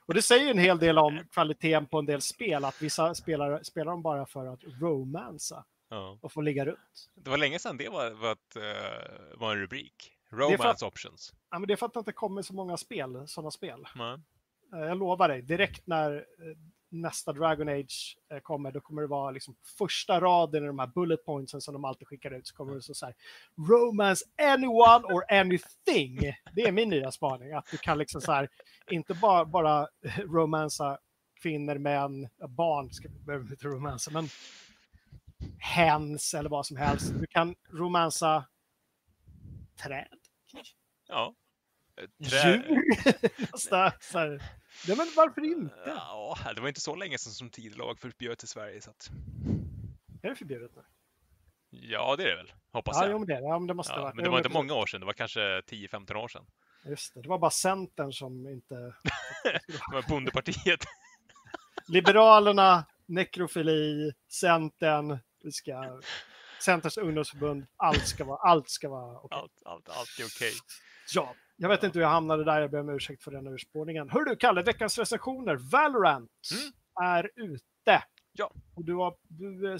[0.05, 3.63] Och det säger en hel del om kvaliteten på en del spel, att vissa spelare
[3.63, 6.17] spelar de bara för att romansa ja.
[6.21, 7.09] och få ligga runt.
[7.15, 10.13] Det var länge sedan det var, var, ett, uh, var en rubrik.
[10.29, 11.33] Romance att, options.
[11.49, 13.87] Ja, men det är för att det inte kommer så många spel, sådana spel.
[13.95, 14.21] Mm.
[14.71, 16.57] Jag lovar dig, direkt när eh,
[16.89, 21.25] nästa Dragon Age kommer, då kommer det vara liksom första raden i de här bullet
[21.25, 23.15] pointsen som de alltid skickar ut, så kommer det så, så här,
[23.69, 26.19] Romance anyone or anything.
[26.55, 28.49] Det är min nya spaning, att du kan liksom så här,
[28.91, 30.97] inte bara, bara romansa
[31.41, 34.29] kvinnor, män, barn, ska vi inte romansa, men
[35.59, 37.13] hens eller vad som helst.
[37.13, 38.45] Du kan romansa
[39.83, 40.19] träd.
[41.07, 41.33] Ja.
[42.29, 42.63] Träd.
[42.67, 43.57] Djur.
[43.57, 43.75] så
[44.19, 44.41] här.
[44.87, 45.75] Ja, men varför inte?
[45.85, 48.81] Ja, det var inte så länge sedan som tidlag förbjöds i Sverige.
[48.81, 49.09] Så att...
[50.21, 50.81] Är det förbjudet nu?
[51.69, 52.53] Ja, det är det väl.
[52.71, 53.11] Hoppas ja, jag.
[53.11, 54.13] Jo, men det, ja, men det måste ja, vara.
[54.13, 54.99] Men det var inte många år sedan.
[54.99, 56.45] Det var kanske 10-15 år sedan.
[56.85, 57.21] Just det.
[57.21, 58.75] Det var bara Centern som inte...
[59.43, 60.85] det var Bondepartiet.
[61.87, 66.01] Liberalerna, nekrofili, Centern, vi ska...
[66.61, 69.21] Centerns ungdomsförbund, allt ska vara, allt ska vara.
[69.21, 69.39] Okay.
[69.39, 70.49] Allt, allt, allt är okej.
[70.49, 70.51] Okay.
[71.13, 74.09] Ja, jag vet inte hur jag hamnade där, jag ber om ursäkt för den urspårningen.
[74.09, 76.31] Hör du Kalle, veckans recensioner, Valorant.
[76.51, 76.73] Mm.
[77.09, 78.03] är ute.
[78.33, 78.51] Ja.
[78.75, 79.79] Och du har, du, eh,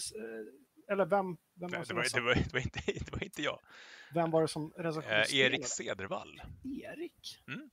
[0.92, 3.42] eller vem, vem, var, det som var, det, var, det, var inte, det var inte
[3.42, 3.60] jag.
[4.14, 5.70] vem var det som Eh, recenserade Erik spelet?
[5.70, 6.42] Cedervall.
[6.64, 7.44] Erik?
[7.48, 7.70] Mm.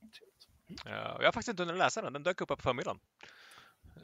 [0.85, 2.99] Eh, jag har faktiskt inte hunnit läsa den, den dök upp på förmiddagen.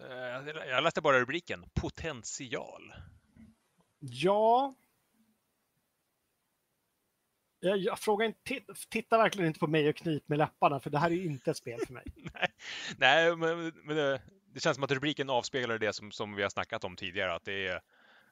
[0.01, 2.93] Eh, jag läste bara rubriken, potential.
[4.01, 4.75] Ja.
[7.59, 10.97] Jag, jag frågar inte, titta, verkligen inte på mig och knip med läpparna, för det
[10.97, 12.03] här är ju inte ett spel för mig.
[12.97, 14.21] Nej, men, men det,
[14.53, 17.45] det känns som att rubriken avspeglar det som, som vi har snackat om tidigare, att
[17.45, 17.81] det är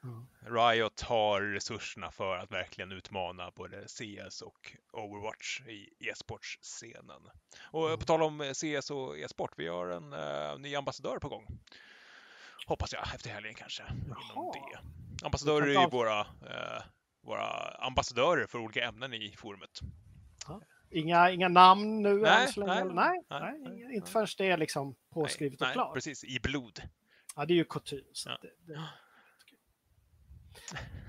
[0.04, 0.26] Mm.
[0.40, 7.22] Riot har resurserna för att verkligen utmana både CS och Overwatch i e-sportscenen.
[7.60, 7.98] Och Mm.
[7.98, 11.46] på tal om CS och e-sport, vi har en eh, ny ambassadör på gång.
[12.70, 13.82] Hoppas jag, efter helgen kanske.
[14.32, 15.24] Inom det.
[15.24, 16.82] Ambassadörer är ju våra, eh,
[17.22, 19.80] våra ambassadörer för olika ämnen i forumet.
[20.90, 22.84] Inga, inga namn nu Nej, än så länge?
[22.84, 25.94] nej, nej, nej, nej, inte förrän det är liksom påskrivet och klart.
[25.94, 26.82] precis, i blod.
[27.36, 28.04] Ja, det är ju kutym.
[28.26, 28.32] Ja.
[28.32, 28.80] att Det, det...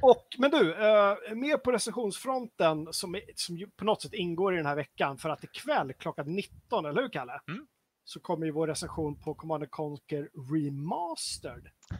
[0.02, 4.66] Och, men du, eh, mer på recensionsfronten som, som på något sätt ingår i den
[4.66, 7.40] här veckan för att ikväll klockan 19, eller hur Kalle?
[7.48, 7.68] Mm.
[8.04, 11.70] Så kommer ju vår recension på Command Conquer Remastered.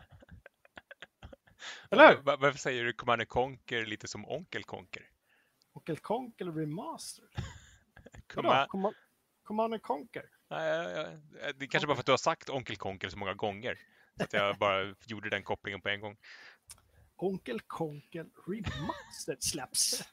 [1.90, 2.22] Eller?
[2.22, 5.10] Var- Varför säger du Commander Conquer lite som Onkel Conquer?
[5.74, 7.30] Onkel Conquer Remastered?
[8.36, 8.50] Vadå?
[8.50, 8.96] Comma- Command,
[9.44, 10.26] Command Conquer?
[10.50, 11.18] Nej.
[11.56, 13.80] Det är kanske bara för att du har sagt Onkel Conquer så många gånger.
[14.18, 16.18] Så att jag bara gjorde den kopplingen på en gång.
[17.16, 20.04] Onkel Conquer Remastered släpps.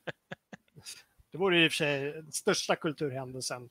[1.31, 3.71] Det vore i och för sig den största kulturhändelsen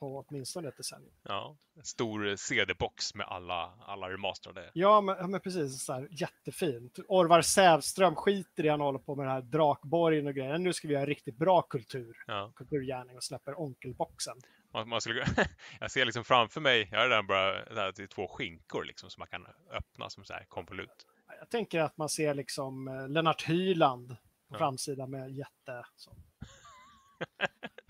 [0.00, 1.12] på åtminstone ett decennium.
[1.22, 4.70] Ja, en stor CD-box med alla, alla remasterade.
[4.74, 5.84] Ja, men, men precis.
[5.84, 6.98] Så här, jättefint.
[7.08, 10.58] Orvar Sävström skiter i han håller på med den här Drakborgen och grejer.
[10.58, 14.36] Nu ska vi göra riktigt bra kultur, Ja, kulturgärning och släpper Onkelboxen.
[14.72, 15.26] man, man skulle,
[15.80, 18.84] jag ser liksom framför mig, jag har redan bara det här, det är två skinkor
[18.84, 21.06] liksom som man kan öppna som så här konvolut.
[21.40, 24.16] Jag tänker att man ser liksom eh, Lennart Hyland på
[24.54, 24.58] Ja.
[24.58, 25.84] framsidan med jätte...
[25.96, 26.10] Så.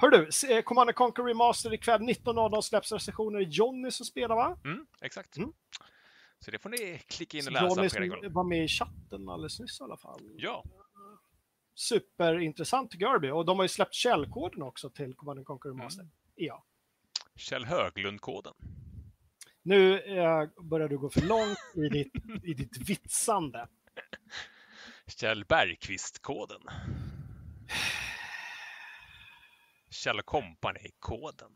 [0.00, 3.40] Hör du, eh, Command Conquer Remastered ikväll 19.00 släpps recensioner.
[3.40, 4.58] Johnny som spelar va?
[4.64, 5.36] Mm, exakt.
[5.36, 5.52] Mm.
[6.38, 9.80] Så det får ni klicka in och läsa som var med i chatten alldeles nyss
[9.80, 10.20] i alla fall.
[10.36, 10.64] Ja,
[11.74, 13.36] Superintressant tycker jag.
[13.36, 15.78] Och de har ju släppt källkoden också till Command Conquer Mm.
[15.78, 16.10] Remastered.
[16.34, 16.64] Ja.
[17.36, 18.54] Kjell Höglund-koden.
[19.62, 22.12] Nu eh, börjar du gå för långt i ditt,
[22.44, 23.68] i ditt vitsande.
[25.06, 26.60] Kjell Bergqvist-koden.
[29.90, 31.52] Kjell Company-koden.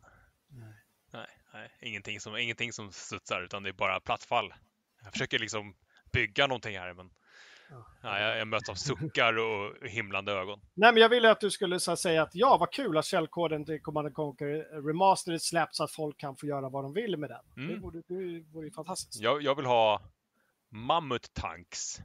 [0.48, 0.74] Nej.
[1.12, 4.54] Nej, nej ingenting, som, ingenting som studsar utan det är bara plattfall.
[5.02, 5.76] Jag försöker liksom
[6.12, 7.10] bygga någonting här men
[7.70, 7.86] Ja.
[8.02, 10.60] ja, jag, jag möts av suckar och himlande ögon.
[10.74, 13.64] Nej, men jag ville att du skulle så säga att ja, vad kul att källkoden
[13.64, 17.30] till Command Conquer Remastered släpps så att folk kan få göra vad de vill med
[17.30, 17.44] den.
[17.56, 17.68] Mm.
[17.74, 19.20] Det, vore, det vore ju fantastiskt.
[19.20, 20.02] Jag, jag vill ha
[20.68, 21.98] mammut-tanks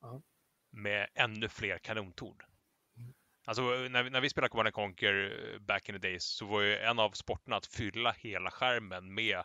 [0.00, 0.22] Ja.
[0.70, 2.36] med ännu fler kanontorn.
[3.44, 6.60] Alltså när, vi- när vi spelade Command Conquer eh, back in the days så var
[6.62, 9.42] ju en av sporterna att fylla hela skärmen med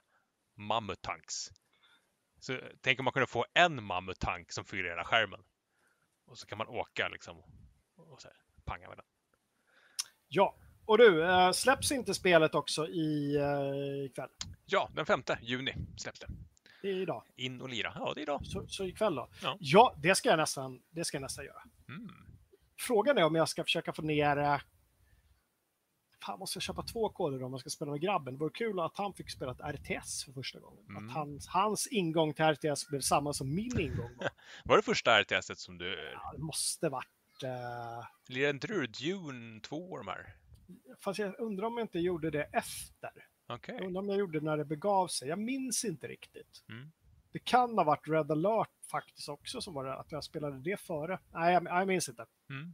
[0.55, 1.51] mammut-tanks.
[2.39, 5.39] Så tänk om man kunde få en mammut-tank som fyller hela skärmen.
[6.25, 7.37] Och så kan man åka liksom
[7.97, 9.05] och så här, panga med den.
[10.27, 14.29] Ja, och du, eh, släpps inte spelet också i eh, ikväll?
[14.65, 16.27] Ja, den 5 juni släpps det.
[16.81, 17.23] Det är idag.
[17.35, 17.91] In och lira.
[17.95, 18.45] Ja, det är idag.
[18.45, 19.29] Så, så ikväll då?
[19.41, 19.57] Ja.
[19.59, 21.61] ja, det ska jag nästan, det ska jag nästan göra.
[21.89, 22.09] Mm.
[22.79, 24.37] Frågan är om jag ska försöka få ner...
[24.37, 24.59] eh,
[26.25, 28.33] Fan, måste jag köpa två koder om man ska spela med grabben?
[28.33, 30.85] Det vore kul att han fick spela ett RTS för första gången.
[30.89, 31.07] Mm.
[31.09, 34.29] Att hans, hans ingång till RTS blev samma som min ingång var.
[34.65, 36.11] Var det första RTS som du...
[36.13, 37.07] Ja, det måste varit...
[37.43, 40.35] Uh, Lirade inte du Dune 2 de här?
[40.99, 43.11] fast jag undrar om jag inte gjorde det efter.
[43.47, 43.75] Okej.
[43.75, 45.29] Jag undrar om jag gjorde det när det begav sig.
[45.29, 46.63] Jag minns inte riktigt.
[46.69, 46.91] Mm.
[47.31, 50.79] Det kan ha varit Red alert faktiskt också som var det, att jag spelade det
[50.79, 51.19] före.
[51.33, 52.25] Nej, jag, jag minns inte.
[52.49, 52.73] Mm.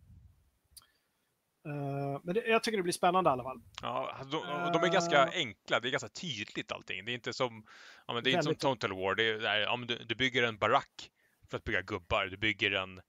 [1.65, 3.61] Eh, men det, jag tycker det blir spännande i alla fall.
[3.81, 5.29] Ja, de, de är ganska Eh.
[5.33, 5.79] enkla.
[5.79, 7.05] Det är ganska tydligt allting.
[7.05, 7.65] Det är inte som,
[8.07, 9.15] ja, men det är inte som Total War.
[9.15, 11.11] Det är, det är, ja, du, du bygger en barack
[11.49, 12.25] för att bygga gubbar.
[12.25, 13.01] Du bygger en,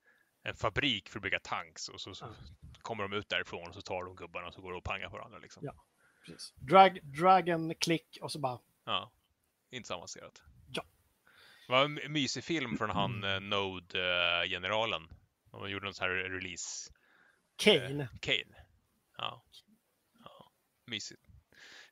[0.42, 2.68] en fabrik för att bygga tanks och så, så Ja.
[2.82, 5.08] kommer de ut därifrån och så tar de gubbarna och så går de och pangar
[5.08, 5.38] på varandra.
[5.38, 5.62] Liksom.
[5.66, 5.74] Ja.
[6.26, 6.52] Precis.
[6.56, 8.58] Drag, dragon, klick och så bara...
[8.84, 9.12] Ja,
[9.70, 10.42] inte så avancerat.
[11.66, 15.02] Det var en mysig film från han eh, Node-generalen.
[15.50, 16.92] De gjorde en sån här release.
[17.56, 18.08] Kane.
[18.20, 18.64] Kane.
[19.18, 19.44] Ja.
[20.24, 20.50] ja.
[20.86, 21.22] Mysigt.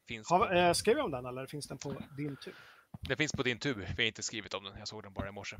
[0.09, 2.55] Finns Har, på, eh, skrev jag om den eller finns den på din tur?
[3.01, 3.77] Det finns på din tub.
[3.79, 4.79] Vi har inte skrivit om den.
[4.79, 5.57] Jag såg den bara i morse.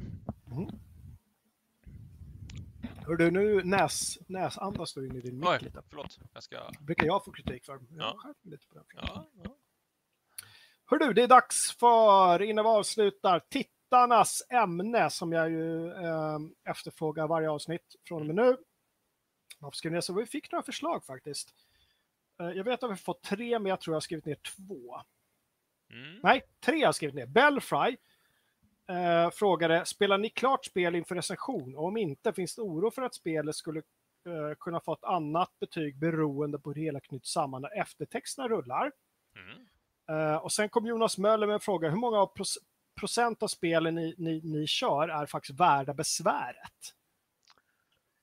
[3.07, 5.83] Hör du, nu näs, näsandas du in i din mick Oj, lite.
[5.89, 6.19] förlåt.
[6.33, 6.71] Jag ska...
[6.81, 7.73] brukar jag få kritik för.
[7.73, 8.35] Jag Ja.
[8.43, 8.85] lite på den.
[8.95, 9.57] Ja, ja.
[10.87, 15.91] Hör du, det är dags för, innan vi avslutar, titta tittarnas ämne som jag ju
[15.93, 18.57] eh, efterfrågar varje avsnitt från och med nu.
[19.59, 21.55] Varför skrev ner så vi fick några förslag faktiskt.
[22.41, 25.01] Eh, jag vet att vi fått tre, men jag tror jag har skrivit ner två.
[25.93, 26.21] Mm.
[26.23, 27.27] Nej, tre har jag skrivit ner.
[27.27, 27.97] Belfry
[28.89, 31.77] eh, frågade, spelar ni klart spel inför recension?
[31.77, 33.79] Och om inte, finns det oro för att spelet skulle
[34.27, 38.49] eh, kunna få ett annat betyg beroende på hur det hela knyts samman när eftertexterna
[38.49, 38.93] rullar?
[39.37, 39.67] Mm.
[40.09, 42.27] Eh, och sen kom Jonas Möller med en fråga, hur många av
[42.95, 46.95] procent av spelen ni, ni, ni kör är faktiskt värda besväret?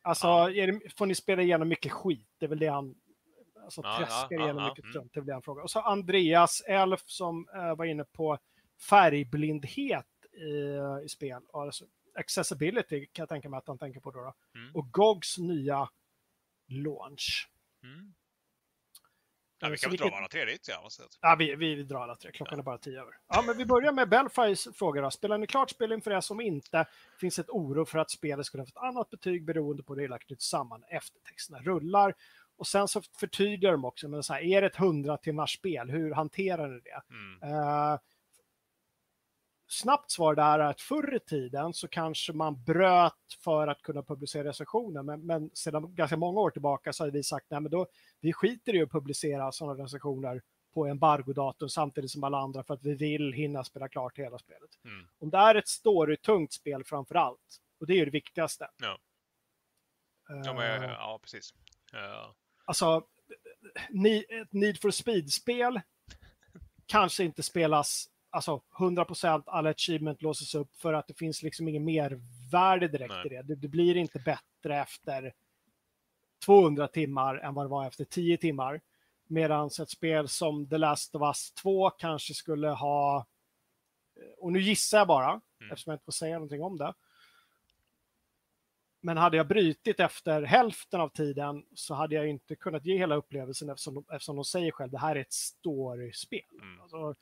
[0.01, 0.49] Alltså, Ja.
[0.49, 2.27] det, får ni spela igenom mycket skit?
[2.37, 2.95] Det är väl det han...
[3.63, 4.91] Alltså Ja, träskar ja, ja, igenom ja, mycket mm.
[4.93, 5.63] strunt, det är väl det han frågar.
[5.63, 8.37] Och så Andreas Elf som eh, var inne på
[8.89, 11.41] färgblindhet i, i spel.
[11.53, 11.85] Alltså,
[12.15, 14.19] accessibility kan jag tänka mig att han tänker på då.
[14.19, 14.59] då.
[14.59, 14.75] Mm.
[14.75, 15.89] Och GOGs nya
[16.67, 17.49] launch.
[17.83, 18.13] Mm.
[19.61, 20.90] Ja, vi kan väl dra alla tre dit, ja.
[21.22, 22.31] Ja, vi, vi drar alla tre.
[22.31, 23.14] Klockan är bara tio över.
[23.27, 25.11] Ja, men vi börjar med Belfries fråga då.
[25.11, 26.86] Spelar ni klart spel inför er som inte
[27.19, 30.03] finns ett oro för att spelet skulle ha ett annat betyg beroende på hur det
[30.03, 32.14] hela knyts samman eftertexterna rullar?
[32.57, 35.90] Och sen så förtydligar de också, men så här, är det ett 100 timmars spel,
[35.90, 37.02] hur hanterar ni det?
[37.10, 37.53] Mm.
[37.53, 37.99] Eh,
[39.71, 43.13] snabbt svar där är att förr i tiden så kanske man bröt
[43.43, 47.23] för att kunna publicera recensioner, men, men sedan ganska många år tillbaka så har vi
[47.23, 47.87] sagt nej, men då,
[48.19, 50.41] vi skiter i att publicera sådana recensioner
[50.73, 54.69] på embargodatum samtidigt som alla andra för att vi vill hinna spela klart hela spelet.
[54.85, 55.07] Mm.
[55.19, 58.69] Om det är ett storytungt spel framför allt, och det är ju det viktigaste.
[58.81, 58.99] Ja.
[60.29, 61.53] Eh, Ja, men, ja, precis.
[61.91, 62.35] Ja.
[62.65, 63.07] Alltså,
[64.29, 65.81] ett Need for Speed-spel
[66.85, 71.84] kanske inte spelas alltså 100% alla achievement låses upp för att det finns liksom ingen
[71.85, 73.26] mervärde direkt Nej.
[73.26, 73.41] i det.
[73.41, 73.56] det.
[73.56, 75.34] Det blir inte bättre efter
[76.45, 78.81] 200 timmar än vad det var efter 10 timmar.
[79.27, 83.26] Medan ett spel som The Last of Us 2 kanske skulle ha,
[84.38, 85.72] och nu gissar jag bara, Mm.
[85.72, 86.93] eftersom jag inte får säga någonting om det.
[89.01, 93.15] Men hade jag brytit efter hälften av tiden så hade jag inte kunnat ge hela
[93.15, 96.41] upplevelsen eftersom de, eftersom de säger själv det här är ett storyspel.
[96.61, 96.81] Mm.
[96.81, 97.15] Alltså,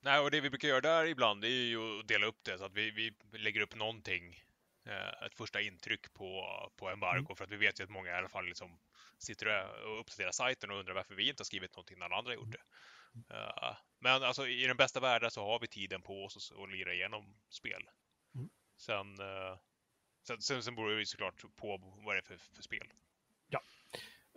[0.00, 2.58] Nej, och det vi brukar göra där ibland det är ju att dela upp det
[2.58, 4.42] så att vi, vi lägger upp någonting,
[4.86, 6.44] eh, ett första intryck på,
[6.76, 7.36] på embargo Mm.
[7.36, 8.78] för att vi vet ju att många i alla fall liksom
[9.18, 12.34] sitter och uppdaterar sajten och undrar varför vi inte har skrivit någonting när alla andra
[12.34, 12.62] gjort det.
[13.34, 16.70] Eh, men alltså i den bästa världen så har vi tiden på oss att- att
[16.72, 17.82] lira igenom spel.
[18.34, 18.48] Mm.
[18.76, 19.58] Sen, eh,
[20.26, 22.92] sen, sen, sen beror det ju såklart på vad det är för, för spel.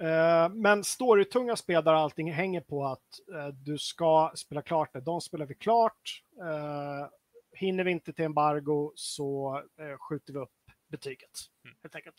[0.01, 5.01] Eh, Men storytunga spel där allting hänger på att eh, du ska spela klart det.
[5.01, 6.23] De spelar vi klart.
[6.39, 7.09] Eh,
[7.51, 9.61] hinner vi inte till embargo så
[9.99, 10.51] skjuter vi upp
[10.87, 11.39] betyget.
[11.65, 11.77] Mm.
[11.81, 12.15] Helt enkelt.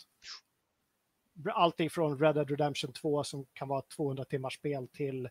[1.53, 5.29] Allting från Red Dead Redemption 2 som kan vara ett 200 timmars spel till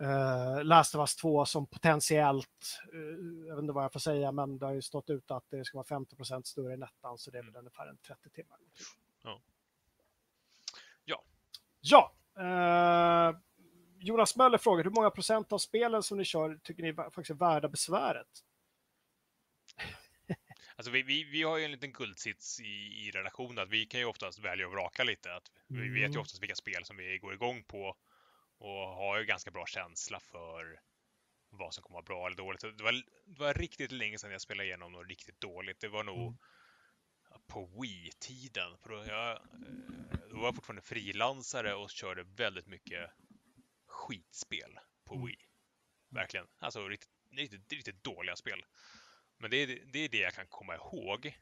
[0.00, 4.32] eh, Last of Us 2 som potentiellt, eh, jag vet inte vad jag får säga,
[4.32, 7.30] men det har ju stått ut att det ska vara 50% större än ettan så
[7.30, 8.58] det är väl ungefär en 30 timmar.
[8.60, 8.84] Ja.
[11.80, 12.14] Ja.
[12.38, 13.36] Eh,
[14.00, 17.34] Jonas Möller frågar hur många procent av spelen som ni kör tycker ni faktiskt är
[17.34, 18.28] värda besväret?
[20.76, 22.64] Alltså vi, vi, vi har ju en liten guldsits i,
[23.06, 25.34] i relationen att vi kan ju oftast välja och vraka lite.
[25.34, 26.20] Att vi vet ju Mm.
[26.20, 27.96] oftast vilka spel som vi går igång på
[28.58, 30.80] och har ju ganska bra känsla för
[31.50, 32.60] vad som kommer vara bra eller dåligt.
[32.60, 32.92] Det var,
[33.26, 35.80] det var riktigt länge sedan jag spelade igenom något riktigt dåligt.
[35.80, 36.38] Det var nog Mm.
[37.50, 38.78] På Wii-tiden.
[38.78, 43.10] För då, jag, eh, då var jag fortfarande frilansare och körde väldigt mycket
[43.86, 45.26] skitspel på Mm.
[45.26, 45.38] Wii.
[46.08, 46.46] Verkligen.
[46.58, 48.64] Alltså riktigt, riktigt, riktigt dåliga spel.
[49.38, 51.38] Men det är, det är det jag kan komma ihåg.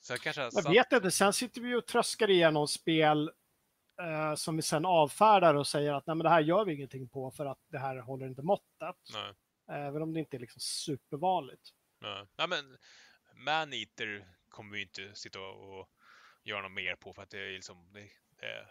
[0.00, 0.42] Så jag kanske...
[0.54, 3.30] Jag vet inte, sen sitter vi och tröskar igenom spel
[4.02, 7.08] eh, som vi sen avfärdar och säger att Nej, men det här gör vi ingenting
[7.08, 8.96] på för att det här håller inte måttet.
[9.12, 9.34] Nej,
[9.68, 11.74] Även om det inte är liksom supervanligt.
[11.98, 12.26] nej.
[12.36, 12.78] nej men
[13.44, 15.88] Maneater kommer vi inte sitta och,
[16.44, 17.92] göra något mer på för att det är liksom...
[17.92, 18.00] Det,
[18.40, 18.66] det,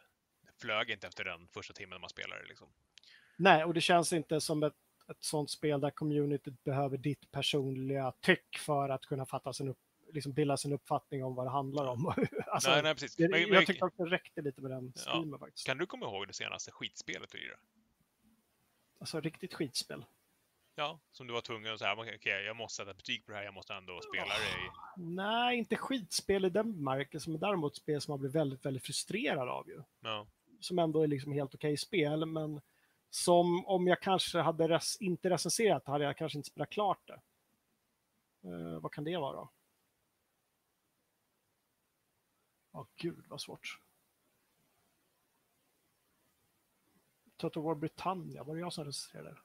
[0.62, 2.68] flög inte efter den första timmen man spelade liksom.
[3.38, 4.74] Nej, och det känns inte som ett,
[5.12, 9.80] ett sånt spel där communityt behöver ditt personliga tyck för att kunna fatta sin upp,
[10.14, 12.06] liksom bilda sin uppfattning om vad det handlar om.
[12.48, 13.20] alltså, nej, nej, precis.
[13.20, 15.02] Men, jag men, tyckte att det räckte lite med den Ja.
[15.02, 15.66] streamen faktiskt.
[15.66, 17.60] kan du komma ihåg det senaste skitspelet du lirade?
[19.00, 20.06] Alltså riktigt skitspel.
[20.80, 23.44] Ja, som du var tvungen att säga, okej, jag måste sätta betyg på det här,
[23.44, 24.70] jag måste ändå spela det i...
[25.16, 29.50] Nej, inte skitspel i den bemärkelsen, men däremot spel som man blir väldigt, väldigt frustrerad
[29.50, 29.84] av ju.
[30.00, 30.28] Ja,
[30.60, 32.62] Som ändå är liksom helt okej spel, men
[33.10, 37.22] som om jag kanske hade res- inte recenserat hade jag kanske inte spelat klart det.
[38.50, 39.50] Eh, vad kan det vara?
[42.72, 43.80] Ja, gud vad svårt.
[47.38, 49.38] Total War Britannia, var det jag som recenserade?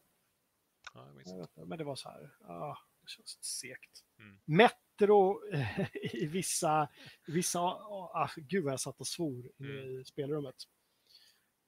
[0.95, 4.05] Ja, inte, men det var så här, ah, det känns segt.
[4.19, 4.41] Mm.
[4.45, 5.41] Metro
[6.13, 6.89] i vissa,
[7.27, 10.01] vissa ah, gud vad jag satt och svor Mm.
[10.01, 10.57] i spelrummet.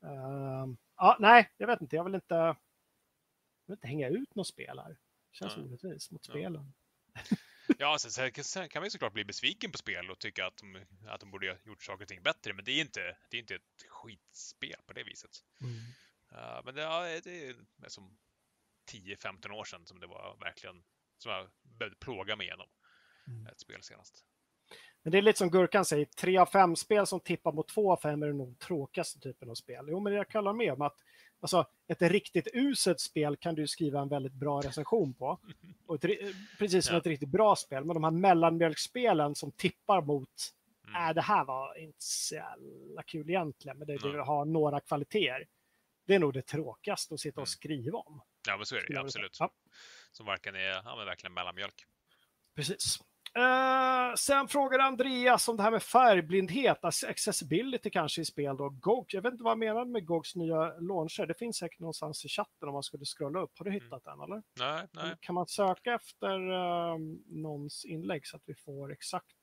[0.03, 2.57] Ehm, ja, nej, jag vet inte, jag vill inte, jag
[3.67, 4.91] vill inte hänga ut något spel här.
[4.91, 5.67] Det känns Nej.
[5.67, 6.33] orättvist mot Ja.
[6.33, 6.73] spelen.
[7.79, 10.57] Ja, sen, sen, sen kan man ju såklart bli besviken på spel och tycka att
[10.57, 13.37] de, att de borde ha gjort saker och ting bättre, men det är inte, det
[13.37, 15.31] är inte ett skitspel på det viset.
[16.33, 17.57] Uh, men det, ja, det är
[17.89, 18.19] som
[18.93, 20.83] 10-15 år sedan som det var verkligen
[21.19, 21.47] som jag
[21.79, 22.67] behövde plåga mig igenom
[23.27, 23.47] Mm.
[23.47, 24.25] ett spel senast.
[25.03, 27.93] Men det är lite som Gurkan säger, tre av fem spel som tippar mot två
[27.93, 29.85] av fem är nog tråkigaste typen av spel.
[29.89, 30.97] Jo, men jag kan hålla med om att
[31.41, 35.39] alltså, ett riktigt uselt spel kan du skriva en väldigt bra recension på.
[35.87, 36.21] Och ett,
[36.59, 37.01] precis som Ja.
[37.01, 37.85] ett riktigt bra spel.
[37.85, 40.31] Men de här mellanmjölkspelen som tippar mot,
[40.89, 41.09] Mm.
[41.09, 45.47] äh, det här var inte så jävla kul egentligen, men det, det har några kvaliteter.
[46.07, 47.47] Det är nog det tråkigaste att sitta och Mm.
[47.47, 48.21] skriva om.
[48.47, 49.37] Ja, men så är det absolut.
[49.41, 49.53] Ja.
[50.13, 51.85] Som varken är, ja men verkligen mellanmjölk.
[52.57, 52.99] Precis.
[53.37, 58.69] Eh, sen frågar Andreas om det här med färgblindhet, ac- accessibility kanske i spel då.
[58.69, 61.27] GOG, jag vet inte vad han menar med GOGs nya launcher.
[61.27, 63.59] Det finns säkert någonstans i chatten om man skulle scrolla upp.
[63.59, 64.43] Har du hittat den eller?
[64.59, 65.17] Nej, nej.
[65.21, 69.37] Kan man söka efter eh, någons inlägg så att vi får exakt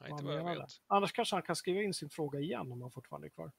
[0.00, 0.70] nej vad han jag vet.
[0.86, 3.52] Annars kanske han kan skriva in sin fråga igen om han fortfarande är kvar.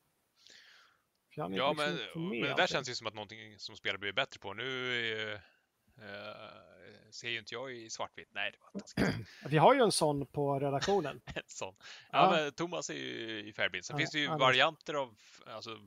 [1.37, 1.75] Är Ja, liksom
[2.23, 4.53] men, men det där känns ju som att någonting som spelar blir bättre på.
[4.53, 8.29] Nu är, eh, ser ju inte jag i svartvitt.
[8.31, 9.27] Nej, det var taskigt.
[9.45, 11.21] Vi har ju en sån på redaktionen.
[11.35, 11.75] En sån.
[12.11, 12.51] Ja, Ja.
[12.51, 13.85] Thomas är ju i färgblind.
[13.85, 15.15] Sen Ja, finns det ju är- varianter av,
[15.47, 15.79] alltså,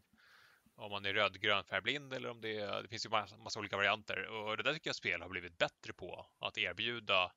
[0.77, 3.77] om man är rödgrön färgblind eller om det är, det finns ju massa, massa olika
[3.77, 4.27] varianter.
[4.27, 6.27] Och det där tycker jag spel har blivit bättre på.
[6.39, 7.33] Att erbjuda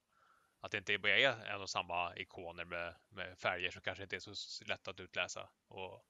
[0.61, 4.15] att det inte bara är en och samma ikoner med, med färger som kanske inte
[4.15, 5.49] är så lätt att utläsa.
[5.67, 6.05] Och,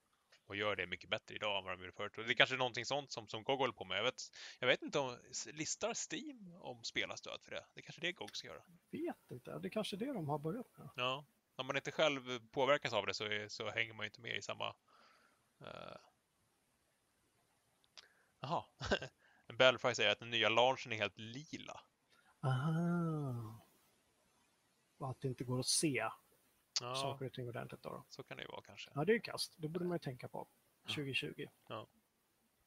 [0.49, 2.17] och gör det mycket bättre idag än vad de gjorde förut.
[2.17, 3.97] Och det är kanske är någonting sånt som, som GOG håller på med.
[3.97, 4.21] Jag vet,
[4.59, 7.65] jag vet inte om, listar Steam om spelarstöd för det?
[7.73, 8.63] Det är kanske det GOG ska göra.
[8.91, 10.89] Vet inte, det är kanske det de har börjat med.
[10.95, 14.21] Ja, om man inte själv påverkas av det så, är, så hänger man ju inte
[14.21, 14.75] med i samma...
[15.61, 15.97] Uh...
[18.39, 18.63] Jaha.
[19.57, 21.81] Belfry säger att den nya launchen är helt lila.
[22.43, 23.65] Aha.
[24.97, 26.09] Och att det inte går att se
[26.81, 27.83] Ja, saker och ting ordentligt.
[27.83, 28.05] Då.
[28.09, 28.91] så kan det ju vara kanske.
[28.95, 29.53] Ja, det är ju kast.
[29.57, 30.47] Det borde man ju tänka på
[30.87, 31.33] 2020.
[31.35, 31.87] Det är Ja,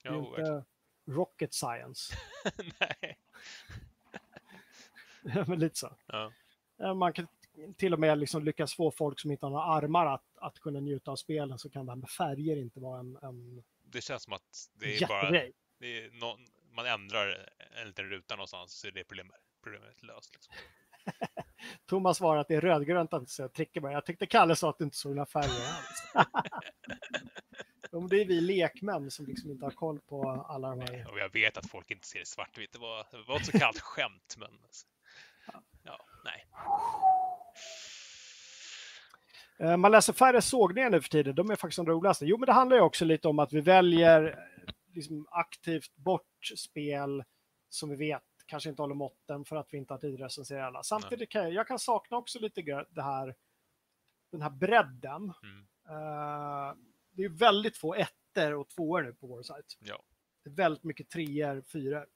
[0.03, 0.57] ju verkligen.
[0.57, 0.65] inte
[1.07, 2.15] rocket science.
[2.81, 3.19] Nej.
[5.47, 5.97] Men lite så.
[6.07, 6.33] Ja.
[6.95, 7.27] Man kan
[7.77, 10.81] till och med liksom lyckas få folk som inte har några armar att, att kunna
[10.81, 14.23] njuta av spelen så kan det här med färger inte vara en, en Det känns
[14.23, 15.21] som att det är bara...
[15.23, 15.53] jättegrej.
[15.79, 16.39] Det är nå-
[16.71, 17.49] man ändrar
[17.81, 20.35] en liten ruta någonstans så är det problemet, problemet löst.
[20.35, 20.55] Liksom.
[21.87, 23.93] Thomas svarar att det är rödgrönt att inte säga Trickeberg.
[23.93, 26.27] Jag tyckte Kalle sa att du inte såg några färger alls.
[28.11, 31.11] Det är vi lekmän som liksom inte har koll på alla de här.
[31.11, 32.73] Och jag vet att folk inte ser det svartvitt.
[32.73, 34.49] Det var, det var ett så kallt skämt, men...
[35.83, 36.47] Ja, nej.
[39.59, 41.35] Eh, Man läser färre sågningar nu för tiden.
[41.35, 42.27] De är faktiskt de roligaste.
[42.27, 46.47] Jo, men det handlar ju också lite om att vi väljer eh, liksom aktivt bort
[46.57, 47.25] spel
[47.69, 48.23] som vi vet
[48.53, 50.83] kanske inte håller måtten för att vi inte har tid att recensera alla.
[50.83, 53.35] Samtidigt kan jag, jag kan sakna också lite det här,
[54.33, 55.33] den här bredden.
[55.43, 55.67] Mm.
[55.89, 56.75] Eh,
[57.11, 59.77] det är väldigt få ettor och tvåor nu på vår sajt.
[59.81, 60.03] Ja.
[60.43, 62.07] Det är väldigt mycket treor, fyror.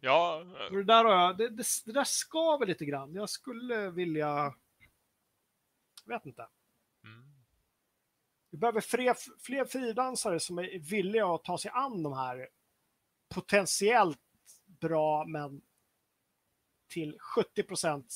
[0.00, 3.14] Ja, Och det där, har jag, det, det, det där skaver lite grann.
[3.14, 4.54] Jag skulle vilja...
[6.04, 6.48] Jag vet inte.
[7.04, 7.24] mm.
[8.50, 12.48] Vi behöver fler, fler frilansare som är villiga att ta sig an de här
[13.28, 14.20] potentiellt
[14.88, 15.62] bra men
[16.88, 18.08] till 70%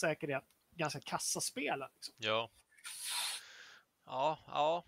[0.00, 1.88] säkerhet ganska kassa spelen.
[1.94, 2.14] Liksom.
[2.18, 2.50] Ja.
[4.06, 4.84] Ja, ja.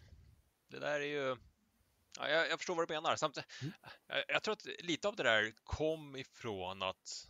[0.69, 1.37] Det där är ju...
[2.19, 3.17] Ja, jag, jag förstår vad du menar.
[3.17, 3.73] Samtidigt, Mm.
[4.07, 7.29] jag, jag tror att lite av det där kom ifrån att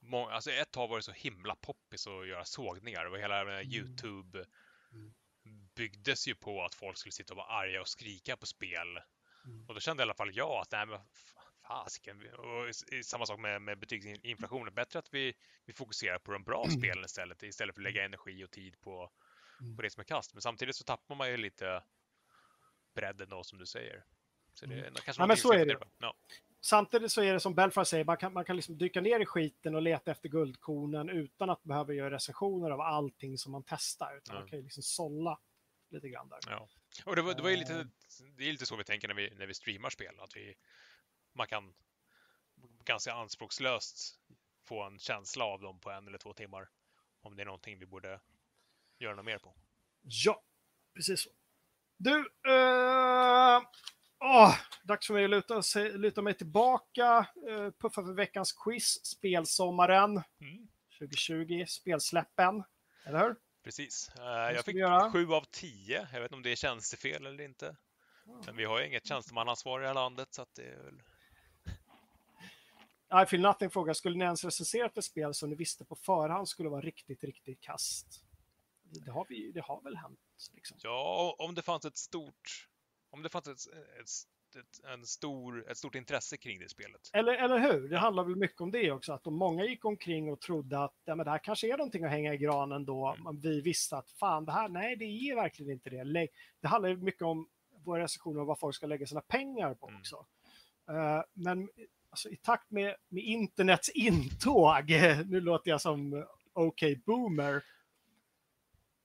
[0.00, 3.72] må, alltså ett tag var det så himla poppis att göra sågningar och hela Mm.
[3.72, 4.46] Youtube
[4.92, 5.14] Mm.
[5.74, 8.98] byggdes ju på att folk skulle sitta och vara arga och skrika på spel.
[9.44, 9.68] Mm.
[9.68, 11.00] Och då kände i alla fall jag att nej men
[11.68, 12.22] fasiken.
[12.38, 12.74] Och
[13.04, 14.74] samma sak med, med betygsinflationen.
[14.74, 15.34] Bättre att vi,
[15.64, 17.42] vi fokuserar på de bra spelen istället.
[17.42, 19.10] Istället för att lägga energi och tid på,
[19.60, 19.76] Mm.
[19.76, 20.34] på det som är kast.
[20.34, 21.82] Men samtidigt så tappar man ju lite
[22.94, 24.04] bredden då som du säger.
[24.54, 25.14] Så det är kanske Mm.
[25.18, 25.78] Ja, men så är det.
[25.98, 26.14] Ja.
[26.60, 29.26] Samtidigt så är det som Belfry säger, man kan, man kan liksom dyka ner i
[29.26, 34.16] skiten och leta efter guldkornen utan att behöva göra recensioner av allting som man testar.
[34.16, 34.40] Utan Ja.
[34.40, 35.40] man kan ju liksom sålla
[35.90, 36.38] lite grann där.
[36.46, 36.68] Ja.
[37.04, 37.84] Och det var, det var lite, Eh.
[38.36, 40.20] det är lite så vi tänker när vi, när vi streamar spel.
[40.20, 40.54] Att vi,
[41.38, 41.74] man kan
[42.84, 44.18] ganska anspråkslöst
[44.64, 46.68] få en känsla av dem på en eller två timmar.
[47.20, 48.20] Om det är någonting vi borde
[48.98, 49.54] göra något mer på.
[50.02, 50.42] Ja,
[50.94, 51.30] precis så.
[51.96, 53.60] Du, eh,
[54.20, 55.62] åh, dags för mig att luta,
[55.96, 60.68] luta mig tillbaka, uh, puffa för veckans quiz, spelsommaren Mm.
[60.98, 62.64] 2020, spelsläppen.
[63.04, 63.36] Eller hur?
[63.64, 63.94] Precis.
[63.94, 64.76] Ska jag fick
[65.12, 66.08] sju av tio.
[66.12, 67.76] Jag vet inte om det är tjänstefel eller inte.
[68.46, 71.02] Men vi har ju inget tjänstemannaansvar i det här landet så att det är väl...
[73.22, 76.48] I feel nothing frågar, skulle ni ens recensera ett spel som ni visste på förhand
[76.48, 78.24] skulle vara riktigt, riktigt kast?
[78.82, 80.20] Det har, vi, det har väl hänt.
[80.54, 80.78] Liksom.
[80.82, 82.68] Ja, om det fanns ett stort...
[83.10, 87.10] Om det fanns ett, ett, ett, en stor, ett stort intresse kring det spelet.
[87.12, 87.88] Eller, eller hur?
[87.88, 90.94] Det handlar väl mycket om det också, att om många gick omkring och trodde att
[91.04, 93.96] ja, men det här kanske är någonting att hänga i granen då, men vi visste
[93.96, 96.28] att fan, det här, nej, det är verkligen inte det.
[96.60, 97.48] Det handlar ju mycket om
[97.84, 100.00] våra recensioner och vad folk ska lägga sina pengar på Mm.
[100.00, 100.26] också.
[100.88, 101.68] Eh, men
[102.10, 104.90] alltså, i takt med, med internets intåg,
[105.26, 107.64] nu låter jag som OK boomer,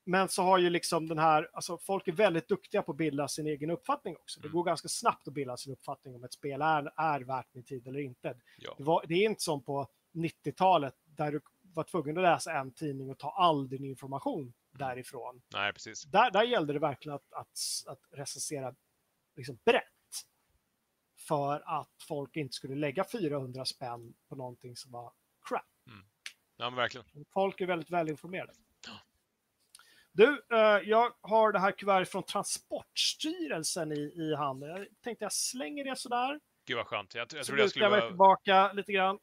[0.06, 3.28] men så har ju liksom den här, alltså folk är väldigt duktiga på att bilda
[3.28, 4.40] sin egen uppfattning också.
[4.40, 4.56] Det Mm.
[4.56, 7.88] går ganska snabbt att bilda sin uppfattning om ett spel är, är värt min tid
[7.88, 8.38] eller inte.
[8.58, 8.76] Ja.
[8.78, 12.72] Det, var, det är inte som på 90-talet där du var tvungen att läsa en
[12.72, 15.42] tidning och ta all din information därifrån.
[15.54, 16.04] Nej, precis.
[16.04, 18.76] Där, där gällde det verkligen att, att, att recensera
[19.36, 19.84] liksom brett.
[21.28, 25.14] För att folk inte skulle lägga 400 spänn på någonting som var
[25.50, 25.66] crap.
[26.58, 27.26] Ja, men verkligen.
[27.34, 28.54] Folk är väldigt välinformerade.
[30.12, 34.70] Du, eh, jag har det här kuvertet från Transportstyrelsen i, i handen.
[34.70, 36.40] Jag tänkte jag slänger det sådär.
[36.66, 37.16] Gud vad skönt.
[37.16, 39.20] Jag, jag Så jag skulle jag mig tillbaka lite grann.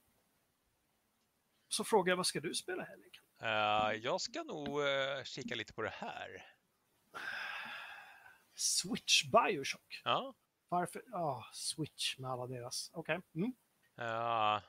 [1.68, 3.10] Så frågar jag, vad ska du spela helgen?
[3.42, 6.28] Eh, jag ska nog eh, kika lite på det här.
[8.54, 10.00] Switch Bioshock.
[10.04, 10.34] Ja.
[10.70, 11.02] Varför?
[11.06, 12.90] Ja, Switch med alla deras.
[12.94, 13.20] Okej.
[13.34, 13.52] Mm.
[13.96, 14.62] Eh,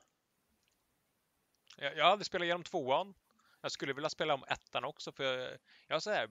[1.77, 3.13] jag, jag hade spelat igenom tvåan.
[3.61, 5.57] Jag skulle vilja spela om ettan också för jag,
[5.87, 6.29] jag har så här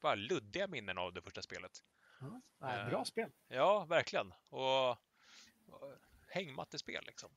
[0.00, 1.84] bara luddiga minnen av det första spelet.
[2.20, 2.88] Ja, nej, Eh.
[2.88, 3.30] bra spel.
[3.48, 4.34] Ja, verkligen.
[4.48, 5.94] Och, och
[6.28, 7.30] hängmattespel liksom.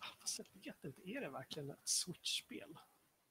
[0.00, 2.78] Ah, Fast jag vet inte, är det verkligen ett Switch-spel?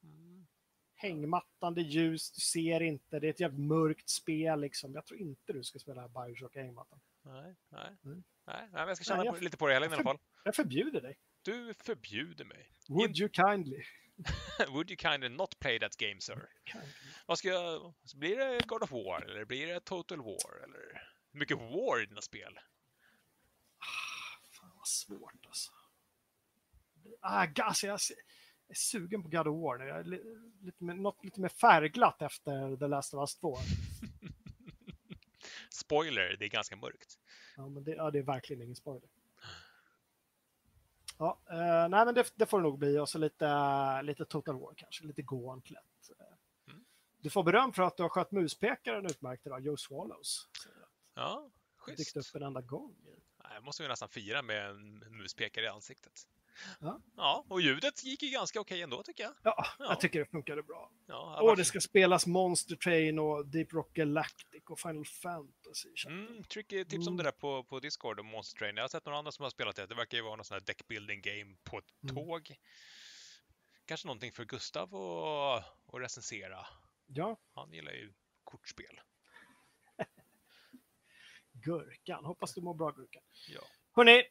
[0.03, 0.47] Mm.
[0.95, 4.93] Hängmattande ljus, du ser inte, det är ett jävligt mörkt spel liksom.
[4.93, 6.99] Jag tror inte du ska spela Bioshock hängmattan.
[7.25, 8.23] Nej, nej, Mm.
[8.47, 10.17] nej, nej, men jag ska känna Nej, jag- lite på det hela i alla fall.
[10.43, 11.17] Jag förbjuder dig.
[11.41, 12.69] Du förbjuder mig.
[12.89, 13.83] Would you kindly?
[14.69, 16.49] Would you kind of not play that game, sir?
[17.25, 17.93] Vad ska jag...
[18.15, 20.63] Blir det God of War eller blir det Total War?
[20.63, 21.01] Eller
[21.31, 22.59] hur mycket War i dina spel?
[24.51, 25.71] Fan vad svårt alltså.
[27.21, 27.99] Ah, gas, jag är
[28.75, 29.85] sugen på God of War nu.
[29.85, 33.57] Jag är li- lite mer, något lite mer färgglatt efter The Last of Us 2.
[35.73, 37.19] Spoiler, det är ganska mörkt.
[37.57, 39.09] Ja, men det, ja, det är verkligen ingen spoiler.
[41.17, 42.99] Ja, eh, nej men det, det får det nog bli.
[42.99, 45.83] Och så lite, lite Total War kanske, lite Gauntlet.
[46.67, 46.85] Mm.
[47.19, 50.49] Du får beröm för att du har skött muspekaren utmärkt idag, Joe Swallows.
[51.13, 51.49] Ja,
[51.85, 52.35] Det dykt upp schysst.
[52.35, 52.95] en enda gång.
[53.53, 56.27] Jag måste ju nästan fira med en muspekare i ansiktet.
[56.79, 57.01] Ja.
[57.17, 59.33] Ja, och ljudet gick ju ganska okej ändå tycker jag.
[59.43, 59.85] Ja, Ja.
[59.89, 60.91] jag tycker det funkade bra.
[61.07, 65.89] Ja, Och det ska spelas Monster Train och Deep Rock Galactic och Final Fantasy.
[66.07, 67.17] Mm, tricky tips om Mm.
[67.17, 68.75] det där på, på Discord och Monster Train.
[68.75, 69.85] Jag har sett några andra som har spelat det.
[69.87, 72.15] Det verkar ju vara någon sån här deckbuilding game på ett Mm.
[72.15, 72.55] tåg.
[73.85, 76.65] Kanske någonting för Gustav att att recensera.
[77.07, 78.13] Ja, Han gillar ju
[78.43, 78.99] kortspel.
[81.51, 82.25] Gurkan.
[82.25, 83.23] Hoppas du mår bra Gurkan.
[83.49, 83.61] Ja.
[83.95, 84.23] Hörrni,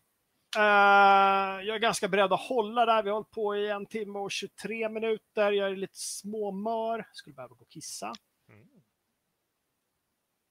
[0.57, 3.03] eh, jag är ganska beredd att hålla där.
[3.03, 5.53] Vi har hållit på i en timme och 23 minuter.
[5.53, 7.09] Jag är lite småmör.
[7.13, 8.13] Skulle behöva gå och kissa.
[8.49, 8.69] Mm.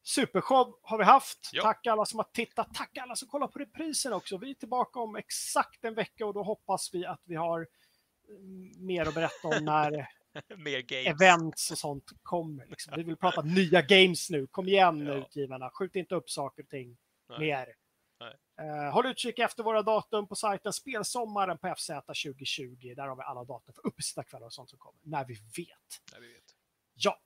[0.04, 1.50] Supershow har vi haft.
[1.54, 1.64] Ja.
[1.64, 2.68] Tack alla som har tittat.
[2.74, 4.38] Tack alla som kollar på reprisen också.
[4.38, 7.68] Vi är tillbaka om exakt en vecka och då hoppas vi att vi har
[8.30, 10.08] mm, mer att berätta om när
[11.08, 12.66] events och sånt kommer.
[12.66, 12.94] Liksom.
[12.98, 14.48] Vi vill prata nya games nu.
[14.48, 15.14] Kom igen Ja.
[15.14, 15.70] utgivarna.
[15.70, 16.98] Skjut inte upp saker och ting
[17.30, 17.40] Nej.
[17.40, 17.68] mer.
[18.62, 22.94] Eh, håll utkik efter våra datum på sajten Spelsommaren på FZ 2020.
[22.96, 25.00] Där har vi alla datum för uppesittarkvällar och sånt som kommer.
[25.04, 26.02] När vi vet.
[26.14, 26.44] Ja, vi vet.
[26.94, 27.20] Ja.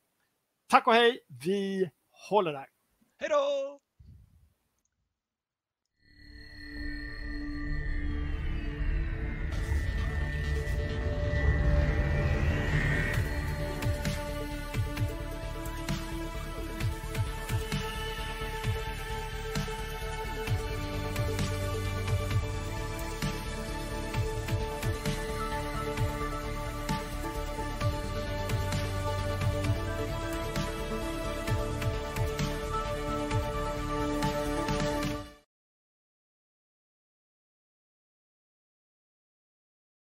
[0.67, 1.19] Tack och hej.
[1.27, 1.91] Vi
[2.29, 2.69] håller där.
[3.17, 3.79] Hej då!